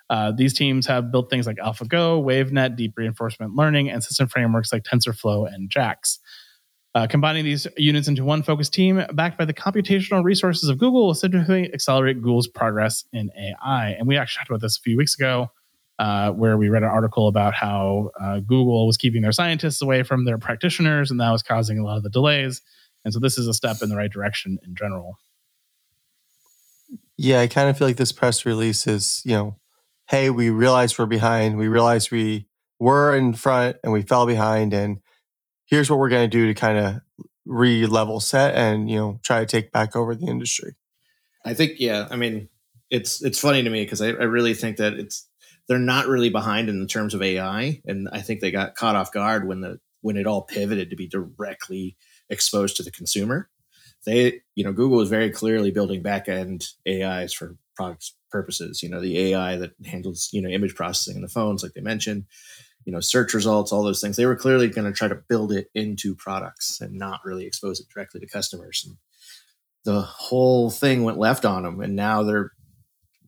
Uh, 0.10 0.32
these 0.32 0.54
teams 0.54 0.86
have 0.88 1.12
built 1.12 1.30
things 1.30 1.48
like 1.48 1.58
AlphaGo, 1.58 2.24
WaveNet, 2.24 2.76
deep 2.76 2.94
reinforcement 2.98 3.56
learning, 3.56 3.90
and 3.90 4.04
system 4.04 4.28
frameworks 4.28 4.72
like 4.72 4.84
TensorFlow 4.84 5.52
and 5.52 5.70
JAX. 5.70 6.20
Uh, 6.96 7.08
combining 7.08 7.44
these 7.44 7.66
units 7.76 8.08
into 8.08 8.24
one 8.24 8.44
focused 8.44 8.72
team, 8.72 9.04
backed 9.14 9.36
by 9.36 9.46
the 9.46 9.54
computational 9.54 10.24
resources 10.24 10.70
of 10.70 10.78
Google, 10.78 11.08
will 11.08 11.16
significantly 11.16 11.74
accelerate 11.74 12.22
Google's 12.22 12.48
progress 12.48 13.04
in 13.12 13.32
AI. 13.36 13.96
And 13.98 14.08
we 14.08 14.16
actually 14.16 14.42
talked 14.42 14.52
about 14.52 14.62
this 14.62 14.78
a 14.78 14.82
few 14.82 14.96
weeks 14.96 15.16
ago, 15.16 15.50
uh, 15.98 16.32
where 16.32 16.56
we 16.56 16.70
read 16.70 16.84
an 16.84 16.90
article 16.90 17.28
about 17.28 17.56
how 17.56 18.12
uh, 18.22 18.40
Google 18.42 18.86
was 18.86 18.98
keeping 18.98 19.24
their 19.24 19.32
scientists 19.32 19.82
away 19.82 20.04
from 20.04 20.26
their 20.26 20.38
practitioners, 20.38 21.10
and 21.10 21.20
that 21.20 21.32
was 21.32 21.42
causing 21.42 21.80
a 21.80 21.84
lot 21.84 21.98
of 21.98 22.04
the 22.04 22.12
delays. 22.12 22.62
And 23.04 23.12
so 23.12 23.20
this 23.20 23.40
is 23.40 23.48
a 23.48 23.54
step 23.54 23.78
in 23.82 23.90
the 23.90 23.96
right 23.96 24.12
direction 24.12 24.60
in 24.64 24.76
general. 24.76 25.18
Yeah, 27.18 27.42
I 27.42 27.48
kind 27.48 27.70
of 27.70 27.78
feel 27.78 27.88
like 27.88 27.98
this 27.98 28.12
press 28.12 28.46
release 28.46 28.88
is, 28.88 29.22
you 29.26 29.34
know, 29.34 29.58
hey, 30.10 30.30
we 30.30 30.50
realize 30.50 30.98
we're 30.98 31.06
behind. 31.06 31.58
We 31.58 31.68
realize 31.68 32.12
we 32.12 32.48
were 32.80 33.16
in 33.16 33.34
front 33.34 33.78
and 33.84 33.94
we 33.94 34.02
fell 34.02 34.26
behind. 34.26 34.74
And 34.74 35.00
here's 35.66 35.90
what 35.90 36.00
we're 36.00 36.10
going 36.10 36.30
to 36.30 36.38
do 36.38 36.48
to 36.48 36.54
kind 36.54 36.78
of 36.78 37.02
re 37.46 37.86
level 37.86 38.20
set 38.20 38.56
and, 38.56 38.90
you 38.90 38.98
know, 38.98 39.20
try 39.24 39.40
to 39.40 39.46
take 39.46 39.72
back 39.72 39.96
over 39.96 40.16
the 40.16 40.28
industry. 40.28 40.76
I 41.46 41.54
think, 41.54 41.74
yeah, 41.78 42.08
I 42.10 42.16
mean, 42.16 42.50
it's 42.90 43.24
it's 43.24 43.40
funny 43.40 43.64
to 43.64 43.70
me 43.70 43.84
because 43.84 44.02
I, 44.02 44.08
I 44.10 44.26
really 44.26 44.54
think 44.54 44.78
that 44.78 44.94
it's 44.94 45.28
they're 45.68 45.80
not 45.80 46.08
really 46.08 46.30
behind 46.30 46.70
in 46.70 46.80
the 46.80 46.88
terms 46.88 47.14
of 47.14 47.22
AI, 47.22 47.82
and 47.86 48.08
I 48.12 48.22
think 48.22 48.40
they 48.40 48.52
got 48.52 48.76
caught 48.76 48.96
off 48.96 49.12
guard 49.12 49.48
when 49.48 49.62
the 49.62 49.80
when 50.02 50.18
it 50.18 50.28
all 50.28 50.44
pivoted 50.44 50.90
to 50.90 50.96
be 50.96 51.08
directly 51.08 51.98
exposed 52.30 52.78
to 52.78 52.84
the 52.84 52.92
consumer. 52.92 53.50
They, 54.06 54.42
you 54.54 54.64
know, 54.64 54.74
Google 54.74 55.02
is 55.02 55.10
very 55.10 55.32
clearly 55.32 55.72
building 55.72 56.04
backend 56.04 56.68
AIs 56.88 57.34
for 57.34 57.56
product 57.76 58.12
purposes. 58.30 58.84
You 58.84 58.90
know, 58.90 59.00
the 59.00 59.18
AI 59.18 59.56
that 59.56 59.72
handles, 59.86 60.30
you 60.34 60.42
know, 60.42 60.50
image 60.50 60.76
processing 60.76 61.16
in 61.16 61.22
the 61.22 61.30
phones, 61.30 61.64
like 61.64 61.74
they 61.74 61.82
mentioned, 61.82 62.26
you 62.86 62.92
know, 62.92 63.00
search 63.00 63.34
results, 63.34 63.72
all 63.72 63.84
those 63.84 64.02
things. 64.02 64.18
They 64.18 64.26
were 64.26 64.36
clearly 64.36 64.68
going 64.68 64.92
to 64.92 64.98
try 64.98 65.08
to 65.08 65.22
build 65.30 65.52
it 65.52 65.68
into 65.74 66.16
products 66.16 66.82
and 66.82 66.94
not 66.94 67.22
really 67.24 67.46
expose 67.46 67.80
it 67.80 67.88
directly 67.94 68.20
to 68.20 68.28
customers. 68.28 68.84
And 68.86 68.98
the 69.86 70.02
whole 70.02 70.70
thing 70.70 71.04
went 71.04 71.18
left 71.18 71.46
on 71.46 71.64
them, 71.64 71.82
and 71.82 71.96
now 71.96 72.24
they're. 72.24 72.52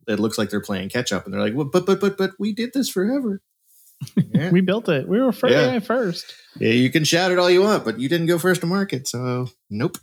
It 0.08 0.20
looks 0.20 0.38
like 0.38 0.50
they're 0.50 0.60
playing 0.60 0.90
catch 0.90 1.12
up, 1.12 1.24
and 1.24 1.34
they're 1.34 1.40
like, 1.40 1.54
well, 1.54 1.68
"But, 1.70 1.84
but, 1.84 2.00
but, 2.00 2.16
but, 2.16 2.30
we 2.38 2.52
did 2.52 2.70
this 2.72 2.88
forever. 2.88 3.42
Yeah. 4.32 4.50
we 4.52 4.60
built 4.60 4.88
it. 4.88 5.08
We 5.08 5.20
were 5.20 5.32
first, 5.32 5.52
yeah. 5.52 5.80
first. 5.80 6.32
Yeah, 6.60 6.70
you 6.70 6.90
can 6.90 7.02
shout 7.02 7.32
it 7.32 7.40
all 7.40 7.50
you 7.50 7.62
want, 7.62 7.84
but 7.84 7.98
you 7.98 8.08
didn't 8.08 8.28
go 8.28 8.38
first 8.38 8.60
to 8.60 8.68
market, 8.68 9.08
so 9.08 9.48
nope. 9.68 9.98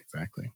Exactly. 0.00 0.50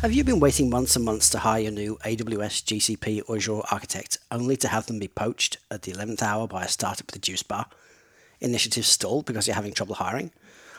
Have 0.00 0.14
you 0.14 0.24
been 0.24 0.40
waiting 0.40 0.70
months 0.70 0.96
and 0.96 1.04
months 1.04 1.28
to 1.28 1.40
hire 1.40 1.60
your 1.60 1.72
new 1.72 1.98
AWS, 2.06 2.64
GCP, 2.64 3.20
or 3.28 3.36
Azure 3.36 3.60
architect 3.70 4.16
only 4.30 4.56
to 4.56 4.68
have 4.68 4.86
them 4.86 4.98
be 4.98 5.08
poached 5.08 5.58
at 5.70 5.82
the 5.82 5.92
11th 5.92 6.22
hour 6.22 6.48
by 6.48 6.64
a 6.64 6.68
startup 6.68 7.06
with 7.06 7.16
a 7.16 7.18
juice 7.18 7.42
bar? 7.42 7.66
Initiatives 8.40 8.88
stalled 8.88 9.26
because 9.26 9.46
you're 9.46 9.56
having 9.56 9.74
trouble 9.74 9.96
hiring? 9.96 10.30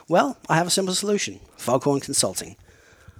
Well, 0.08 0.40
I 0.50 0.56
have 0.56 0.66
a 0.66 0.72
simple 0.72 0.96
solution 0.96 1.40
Foghorn 1.56 2.00
Consulting. 2.00 2.56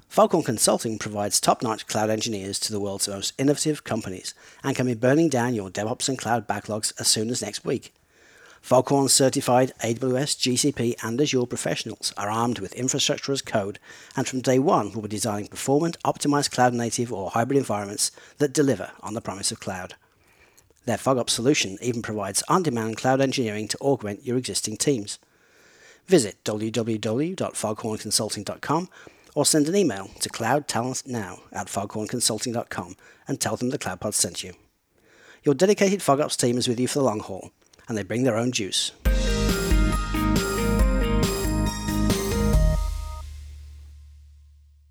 Foghorn 0.08 0.42
Consulting 0.42 0.98
provides 0.98 1.40
top 1.40 1.62
notch 1.62 1.86
cloud 1.86 2.10
engineers 2.10 2.58
to 2.62 2.72
the 2.72 2.80
world's 2.80 3.08
most 3.08 3.34
innovative 3.38 3.84
companies 3.84 4.34
and 4.64 4.76
can 4.76 4.88
be 4.88 4.96
burning 4.96 5.30
down 5.30 5.54
your 5.54 5.70
DevOps 5.70 6.10
and 6.10 6.18
cloud 6.18 6.48
backlogs 6.48 7.00
as 7.00 7.10
soon 7.10 7.30
as 7.30 7.44
next 7.44 7.64
week. 7.64 7.94
Foghorn 8.62 9.10
certified 9.10 9.74
AWS, 9.84 10.38
GCP, 10.38 10.96
and 11.04 11.20
Azure 11.20 11.48
professionals 11.48 12.14
are 12.16 12.30
armed 12.30 12.60
with 12.60 12.74
infrastructure 12.74 13.32
as 13.32 13.42
code 13.42 13.80
and 14.16 14.28
from 14.28 14.40
day 14.40 14.60
one 14.60 14.94
will 14.94 15.02
be 15.02 15.10
designing 15.10 15.48
performant, 15.48 15.98
optimized 16.06 16.52
cloud 16.52 16.74
native 16.74 17.12
or 17.12 17.32
hybrid 17.32 17.58
environments 17.58 18.12
that 18.38 18.54
deliver 18.54 18.92
on 19.02 19.16
the 19.16 19.22
promise 19.22 19.52
of 19.52 19.60
cloud. 19.60 19.96
Their 20.86 20.98
FogOps 20.98 21.32
solution 21.32 21.78
even 21.82 22.02
provides 22.02 22.44
on 22.48 22.64
demand 22.64 22.96
cloud 22.98 23.20
engineering 23.20 23.68
to 23.68 23.78
augment 23.80 24.26
your 24.26 24.38
existing 24.38 24.78
teams. 24.78 25.20
Visit 26.08 26.42
www.foghornconsulting.com 26.44 28.90
or 29.34 29.46
send 29.46 29.68
an 29.68 29.76
email 29.76 30.10
to 30.20 30.30
cloudtalentnow 30.30 31.40
at 31.52 31.68
foghornconsulting.com 31.68 32.96
and 33.28 33.40
tell 33.40 33.56
them 33.56 33.70
the 33.70 33.80
CloudPod 33.80 34.14
sent 34.14 34.44
you. 34.44 34.54
Your 35.44 35.56
dedicated 35.56 36.02
FogOps 36.02 36.38
team 36.38 36.58
is 36.58 36.68
with 36.68 36.80
you 36.80 36.88
for 36.88 37.00
the 37.00 37.06
long 37.06 37.22
haul, 37.22 37.50
and 37.88 37.98
they 37.98 38.04
bring 38.04 38.24
their 38.24 38.38
own 38.38 38.52
juice. 38.52 38.92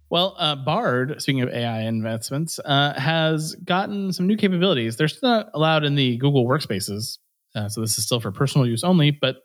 Well, 0.08 0.34
uh, 0.38 0.56
Bard, 0.56 1.22
speaking 1.22 1.42
of 1.42 1.50
AI 1.50 1.82
investments, 1.82 2.58
uh, 2.64 2.98
has 2.98 3.54
gotten 3.64 4.12
some 4.12 4.26
new 4.26 4.36
capabilities. 4.36 4.96
They're 4.96 5.08
still 5.08 5.28
not 5.28 5.50
allowed 5.54 5.84
in 5.84 5.94
the 5.94 6.16
Google 6.16 6.46
workspaces, 6.46 7.18
uh, 7.54 7.68
so 7.68 7.80
this 7.80 7.96
is 7.96 8.04
still 8.04 8.18
for 8.18 8.32
personal 8.32 8.66
use 8.66 8.82
only, 8.82 9.12
but 9.12 9.36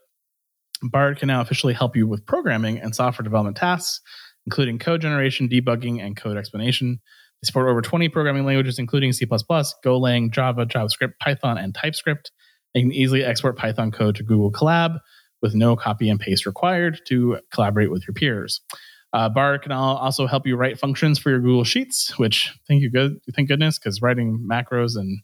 Bard 0.82 1.18
can 1.18 1.28
now 1.28 1.40
officially 1.40 1.72
help 1.72 1.96
you 1.96 2.06
with 2.06 2.26
programming 2.26 2.78
and 2.78 2.94
software 2.94 3.24
development 3.24 3.56
tasks 3.56 4.00
including 4.46 4.78
code 4.78 5.02
generation, 5.02 5.48
debugging, 5.48 6.00
and 6.00 6.16
code 6.16 6.36
explanation. 6.36 7.00
They 7.42 7.46
support 7.46 7.68
over 7.68 7.82
20 7.82 8.08
programming 8.08 8.46
languages, 8.46 8.78
including 8.78 9.12
C++, 9.12 9.26
Golang, 9.26 10.30
Java, 10.30 10.64
JavaScript, 10.64 11.14
Python, 11.20 11.58
and 11.58 11.74
TypeScript. 11.74 12.30
You 12.76 12.82
can 12.82 12.92
easily 12.92 13.24
export 13.24 13.56
Python 13.56 13.90
code 13.90 14.16
to 14.16 14.22
Google 14.22 14.52
Colab 14.52 15.00
with 15.40 15.54
no 15.54 15.76
copy 15.76 16.10
and 16.10 16.20
paste 16.20 16.44
required 16.44 17.00
to 17.08 17.38
collaborate 17.50 17.90
with 17.90 18.06
your 18.06 18.12
peers. 18.12 18.60
Uh, 19.14 19.30
Bard 19.30 19.62
can 19.62 19.72
also 19.72 20.26
help 20.26 20.46
you 20.46 20.56
write 20.56 20.78
functions 20.78 21.18
for 21.18 21.30
your 21.30 21.40
Google 21.40 21.64
Sheets, 21.64 22.18
which 22.18 22.52
thank 22.68 22.82
you 22.82 22.90
good, 22.90 23.18
thank 23.34 23.48
goodness, 23.48 23.78
because 23.78 24.02
writing 24.02 24.46
macros 24.50 24.94
and 24.94 25.20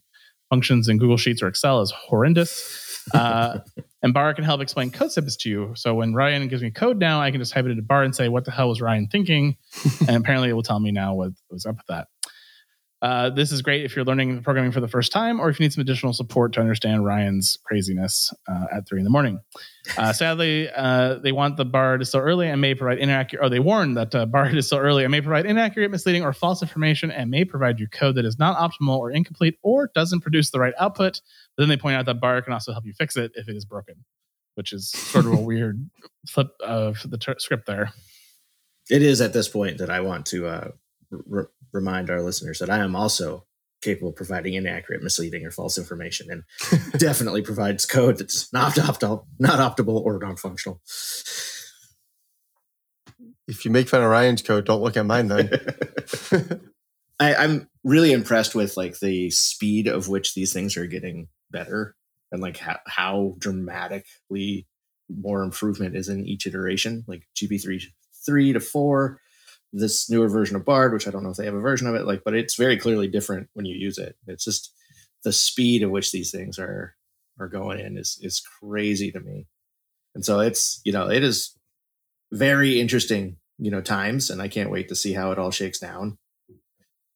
functions 0.49 0.87
in 0.87 0.97
Google 0.97 1.17
Sheets 1.17 1.43
or 1.43 1.47
Excel 1.47 1.81
is 1.81 1.91
horrendous. 1.91 3.07
Uh, 3.13 3.59
and 4.01 4.15
Bard 4.15 4.35
can 4.35 4.45
help 4.45 4.61
explain 4.61 4.89
code 4.89 5.11
snippets 5.11 5.35
to 5.37 5.49
you. 5.49 5.73
So 5.75 5.93
when 5.93 6.15
Ryan 6.15 6.47
gives 6.47 6.63
me 6.63 6.71
code 6.71 6.97
now, 6.97 7.21
I 7.21 7.29
can 7.29 7.39
just 7.39 7.53
type 7.53 7.65
it 7.65 7.71
into 7.71 7.83
Bard 7.83 8.05
and 8.05 8.15
say, 8.15 8.29
"What 8.29 8.45
the 8.45 8.51
hell 8.51 8.69
was 8.69 8.81
Ryan 8.81 9.07
thinking?" 9.11 9.57
and 10.07 10.17
apparently, 10.17 10.49
it 10.49 10.53
will 10.53 10.63
tell 10.63 10.79
me 10.79 10.91
now 10.91 11.13
what 11.13 11.31
was 11.51 11.67
up 11.67 11.75
with 11.75 11.85
that. 11.87 12.07
Uh, 13.03 13.29
this 13.29 13.51
is 13.51 13.61
great 13.61 13.83
if 13.83 13.97
you're 13.97 14.05
learning 14.05 14.41
programming 14.41 14.71
for 14.71 14.79
the 14.79 14.87
first 14.87 15.11
time, 15.11 15.41
or 15.41 15.49
if 15.49 15.59
you 15.59 15.65
need 15.65 15.73
some 15.73 15.81
additional 15.81 16.13
support 16.13 16.53
to 16.53 16.61
understand 16.61 17.03
Ryan's 17.03 17.57
craziness 17.65 18.33
uh, 18.47 18.67
at 18.71 18.87
three 18.87 19.01
in 19.01 19.03
the 19.03 19.09
morning. 19.09 19.41
Uh, 19.97 20.13
sadly, 20.13 20.69
uh, 20.69 21.15
they 21.15 21.33
want 21.33 21.57
the 21.57 21.65
Bard 21.65 22.01
is 22.01 22.07
still 22.07 22.21
early 22.21 22.47
and 22.47 22.61
may 22.61 22.73
provide 22.73 22.99
inaccurate. 22.99 23.43
Or 23.43 23.49
they 23.49 23.59
warn 23.59 23.95
that 23.95 24.15
uh, 24.15 24.25
Bard 24.25 24.55
is 24.55 24.67
still 24.67 24.77
early 24.77 25.03
and 25.03 25.11
may 25.11 25.19
provide 25.19 25.45
inaccurate, 25.45 25.91
misleading, 25.91 26.23
or 26.23 26.31
false 26.31 26.61
information, 26.61 27.11
and 27.11 27.29
may 27.29 27.43
provide 27.43 27.77
you 27.77 27.89
code 27.89 28.15
that 28.15 28.23
is 28.23 28.39
not 28.39 28.57
optimal 28.57 28.97
or 28.97 29.11
incomplete, 29.11 29.57
or 29.63 29.91
doesn't 29.93 30.21
produce 30.21 30.51
the 30.51 30.59
right 30.61 30.73
output. 30.79 31.19
But 31.57 31.63
then 31.63 31.67
they 31.67 31.75
point 31.75 31.97
out 31.97 32.05
that 32.05 32.21
Bard 32.21 32.45
can 32.45 32.53
also 32.53 32.71
help 32.71 32.85
you 32.85 32.93
fix 32.93 33.17
it 33.17 33.33
if 33.35 33.49
it 33.49 33.57
is 33.57 33.65
broken, 33.65 33.95
which 34.55 34.71
is 34.71 34.89
sort 34.91 35.25
of 35.25 35.33
a 35.33 35.41
weird 35.41 35.89
flip 36.29 36.51
of 36.61 37.01
the 37.03 37.17
ter- 37.17 37.37
script 37.37 37.65
there. 37.65 37.91
It 38.89 39.01
is 39.01 39.19
at 39.19 39.33
this 39.33 39.49
point 39.49 39.79
that 39.79 39.89
I 39.89 39.99
want 39.99 40.25
to 40.27 40.47
uh, 40.47 40.67
re- 41.25 41.45
remind 41.71 42.09
our 42.09 42.21
listeners 42.21 42.59
that 42.59 42.69
I 42.69 42.79
am 42.79 42.95
also 42.95 43.45
capable 43.81 44.09
of 44.09 44.15
providing 44.15 44.53
inaccurate, 44.53 45.03
misleading, 45.03 45.45
or 45.45 45.51
false 45.51 45.77
information, 45.77 46.27
and 46.31 46.43
definitely 46.99 47.41
provides 47.41 47.85
code 47.85 48.17
that's 48.17 48.51
not 48.53 48.73
optimal, 48.73 49.25
not 49.39 49.59
optimal, 49.59 50.01
or 50.01 50.19
non-functional. 50.19 50.81
If 53.47 53.65
you 53.65 53.71
make 53.71 53.89
fun 53.89 54.01
of 54.01 54.09
Ryan's 54.09 54.41
code, 54.41 54.65
don't 54.65 54.81
look 54.81 54.95
at 54.95 55.05
mine 55.05 55.27
then. 55.27 55.49
I, 57.19 57.35
I'm 57.35 57.69
really 57.83 58.13
impressed 58.13 58.55
with 58.55 58.77
like 58.77 58.99
the 58.99 59.29
speed 59.29 59.87
of 59.87 60.07
which 60.07 60.33
these 60.33 60.53
things 60.53 60.77
are 60.77 60.87
getting 60.87 61.27
better, 61.51 61.95
and 62.31 62.41
like 62.41 62.57
how, 62.57 62.79
how 62.87 63.35
dramatically 63.37 64.67
more 65.09 65.43
improvement 65.43 65.95
is 65.95 66.07
in 66.07 66.25
each 66.25 66.47
iteration. 66.47 67.03
Like 67.07 67.27
GP3 67.35 67.83
three 68.25 68.53
to 68.53 68.59
four 68.59 69.19
this 69.73 70.09
newer 70.09 70.29
version 70.29 70.55
of 70.55 70.63
Bard, 70.63 70.93
which 70.93 71.07
I 71.07 71.11
don't 71.11 71.23
know 71.23 71.31
if 71.31 71.37
they 71.37 71.45
have 71.45 71.55
a 71.55 71.59
version 71.59 71.87
of 71.87 71.95
it, 71.95 72.05
like, 72.05 72.23
but 72.23 72.35
it's 72.35 72.55
very 72.55 72.77
clearly 72.77 73.07
different 73.07 73.49
when 73.53 73.65
you 73.65 73.75
use 73.75 73.97
it. 73.97 74.15
It's 74.27 74.45
just 74.45 74.73
the 75.23 75.33
speed 75.33 75.83
at 75.83 75.91
which 75.91 76.11
these 76.11 76.31
things 76.31 76.57
are 76.59 76.95
are 77.39 77.47
going 77.47 77.79
in 77.79 77.97
is 77.97 78.19
is 78.21 78.41
crazy 78.61 79.11
to 79.11 79.19
me. 79.19 79.47
And 80.15 80.23
so 80.23 80.39
it's, 80.39 80.79
you 80.85 80.91
know, 80.93 81.09
it 81.09 81.23
is 81.23 81.57
very 82.31 82.79
interesting 82.79 83.37
you 83.57 83.71
know 83.71 83.81
times, 83.81 84.29
and 84.29 84.41
I 84.41 84.47
can't 84.47 84.69
wait 84.69 84.89
to 84.89 84.95
see 84.95 85.13
how 85.13 85.31
it 85.31 85.39
all 85.39 85.51
shakes 85.51 85.79
down. 85.79 86.17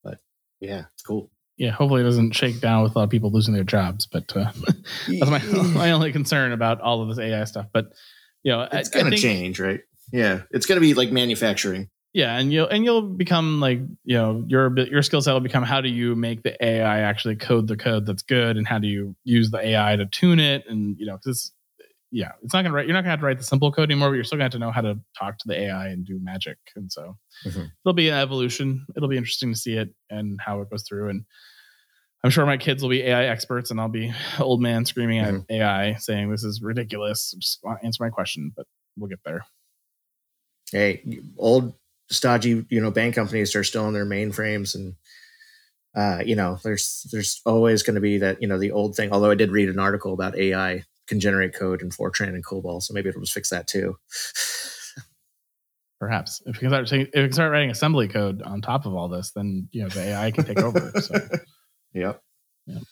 But 0.03 0.19
yeah, 0.59 0.85
it's 0.93 1.03
cool. 1.03 1.29
Yeah, 1.57 1.71
hopefully 1.71 2.01
it 2.01 2.05
doesn't 2.05 2.33
shake 2.33 2.61
down 2.61 2.83
with 2.83 2.95
a 2.95 2.99
lot 2.99 3.05
of 3.05 3.09
people 3.09 3.31
losing 3.31 3.53
their 3.53 3.63
jobs. 3.63 4.05
But 4.05 4.35
uh, 4.35 4.51
that's 5.07 5.29
my 5.29 5.39
my 5.73 5.91
only 5.91 6.11
concern 6.11 6.51
about 6.51 6.81
all 6.81 7.01
of 7.01 7.09
this 7.09 7.19
AI 7.19 7.43
stuff. 7.45 7.67
But 7.73 7.93
you 8.43 8.51
know, 8.51 8.67
it's 8.71 8.95
I 8.95 9.01
gonna 9.01 9.17
change, 9.17 9.59
right? 9.59 9.81
Yeah, 10.11 10.43
it's 10.51 10.65
gonna 10.65 10.81
be 10.81 10.93
like 10.93 11.11
manufacturing. 11.11 11.89
Yeah, 12.17 12.35
and 12.35 12.51
you'll 12.51 12.67
and 12.67 12.83
you'll 12.83 13.03
become 13.03 13.59
like 13.59 13.77
you 14.03 14.17
know 14.17 14.43
your 14.47 14.75
your 14.79 15.03
skill 15.03 15.21
set 15.21 15.33
will 15.33 15.39
become 15.39 15.61
how 15.61 15.81
do 15.81 15.87
you 15.87 16.15
make 16.15 16.41
the 16.41 16.57
AI 16.65 17.01
actually 17.01 17.35
code 17.35 17.67
the 17.67 17.77
code 17.77 18.07
that's 18.07 18.23
good, 18.23 18.57
and 18.57 18.67
how 18.67 18.79
do 18.79 18.87
you 18.87 19.15
use 19.23 19.51
the 19.51 19.59
AI 19.63 19.95
to 19.97 20.07
tune 20.07 20.39
it, 20.39 20.65
and 20.67 20.97
you 20.97 21.05
know 21.05 21.15
because 21.15 21.53
yeah, 22.09 22.31
it's 22.41 22.55
not 22.55 22.63
gonna 22.63 22.73
write. 22.73 22.87
You're 22.87 22.95
not 22.95 23.01
gonna 23.01 23.11
have 23.11 23.19
to 23.19 23.25
write 23.27 23.37
the 23.37 23.43
simple 23.43 23.71
code 23.71 23.91
anymore, 23.91 24.09
but 24.09 24.15
you're 24.15 24.23
still 24.23 24.37
gonna 24.37 24.45
have 24.45 24.51
to 24.53 24.57
know 24.57 24.71
how 24.71 24.81
to 24.81 24.99
talk 25.15 25.37
to 25.37 25.47
the 25.47 25.59
AI 25.59 25.89
and 25.89 26.07
do 26.07 26.17
magic, 26.19 26.57
and 26.75 26.91
so 26.91 27.19
Mhm. 27.45 27.71
there'll 27.83 27.93
be 27.93 28.09
an 28.09 28.15
evolution. 28.15 28.87
It'll 28.95 29.09
be 29.09 29.17
interesting 29.17 29.53
to 29.53 29.59
see 29.59 29.73
it 29.73 29.93
and 30.09 30.41
how 30.41 30.61
it 30.61 30.71
goes 30.71 30.85
through, 30.87 31.09
and 31.09 31.23
I'm 32.23 32.31
sure 32.31 32.47
my 32.47 32.57
kids 32.57 32.81
will 32.81 32.89
be 32.89 33.03
AI 33.03 33.25
experts, 33.25 33.69
and 33.69 33.79
I'll 33.79 33.89
be 33.89 34.11
old 34.39 34.59
man 34.59 34.85
screaming 34.85 35.19
at 35.19 35.35
AI 35.51 35.93
saying 35.99 36.31
this 36.31 36.43
is 36.43 36.63
ridiculous. 36.63 37.35
Just 37.37 37.63
answer 37.83 38.03
my 38.03 38.09
question, 38.09 38.53
but 38.55 38.65
we'll 38.97 39.07
get 39.07 39.19
there. 39.23 39.45
Hey, 40.71 41.03
old 41.37 41.75
stodgy, 42.09 42.65
you 42.69 42.81
know, 42.81 42.91
bank 42.91 43.15
companies 43.15 43.55
are 43.55 43.63
still 43.63 43.85
on 43.85 43.93
their 43.93 44.05
mainframes, 44.05 44.75
and 44.75 44.95
uh, 45.95 46.23
you 46.25 46.35
know, 46.35 46.59
there's 46.63 47.07
there's 47.11 47.41
always 47.45 47.83
going 47.83 47.95
to 47.95 48.01
be 48.01 48.17
that 48.19 48.41
you 48.41 48.47
know 48.47 48.59
the 48.59 48.71
old 48.71 48.95
thing. 48.95 49.11
Although 49.11 49.31
I 49.31 49.35
did 49.35 49.51
read 49.51 49.69
an 49.69 49.79
article 49.79 50.13
about 50.13 50.37
AI 50.37 50.83
can 51.07 51.19
generate 51.19 51.55
code 51.55 51.81
in 51.81 51.89
Fortran 51.89 52.29
and 52.29 52.45
COBOL, 52.45 52.81
so 52.81 52.93
maybe 52.93 53.09
it'll 53.09 53.21
just 53.21 53.33
fix 53.33 53.49
that 53.49 53.67
too. 53.67 53.97
Perhaps 55.99 56.43
if 56.45 56.61
you 56.61 56.69
can 56.69 56.85
start, 56.85 56.91
if 56.91 57.15
you 57.15 57.23
can 57.23 57.33
start 57.33 57.51
writing 57.51 57.71
assembly 57.71 58.07
code 58.07 58.43
on 58.43 58.61
top 58.61 58.85
of 58.85 58.93
all 58.93 59.07
this, 59.07 59.31
then 59.31 59.67
you 59.71 59.83
know 59.83 59.89
the 59.89 60.01
AI 60.01 60.31
can 60.31 60.45
take 60.45 60.59
over. 60.59 60.93
So, 61.01 61.15
Yep. 62.67 62.83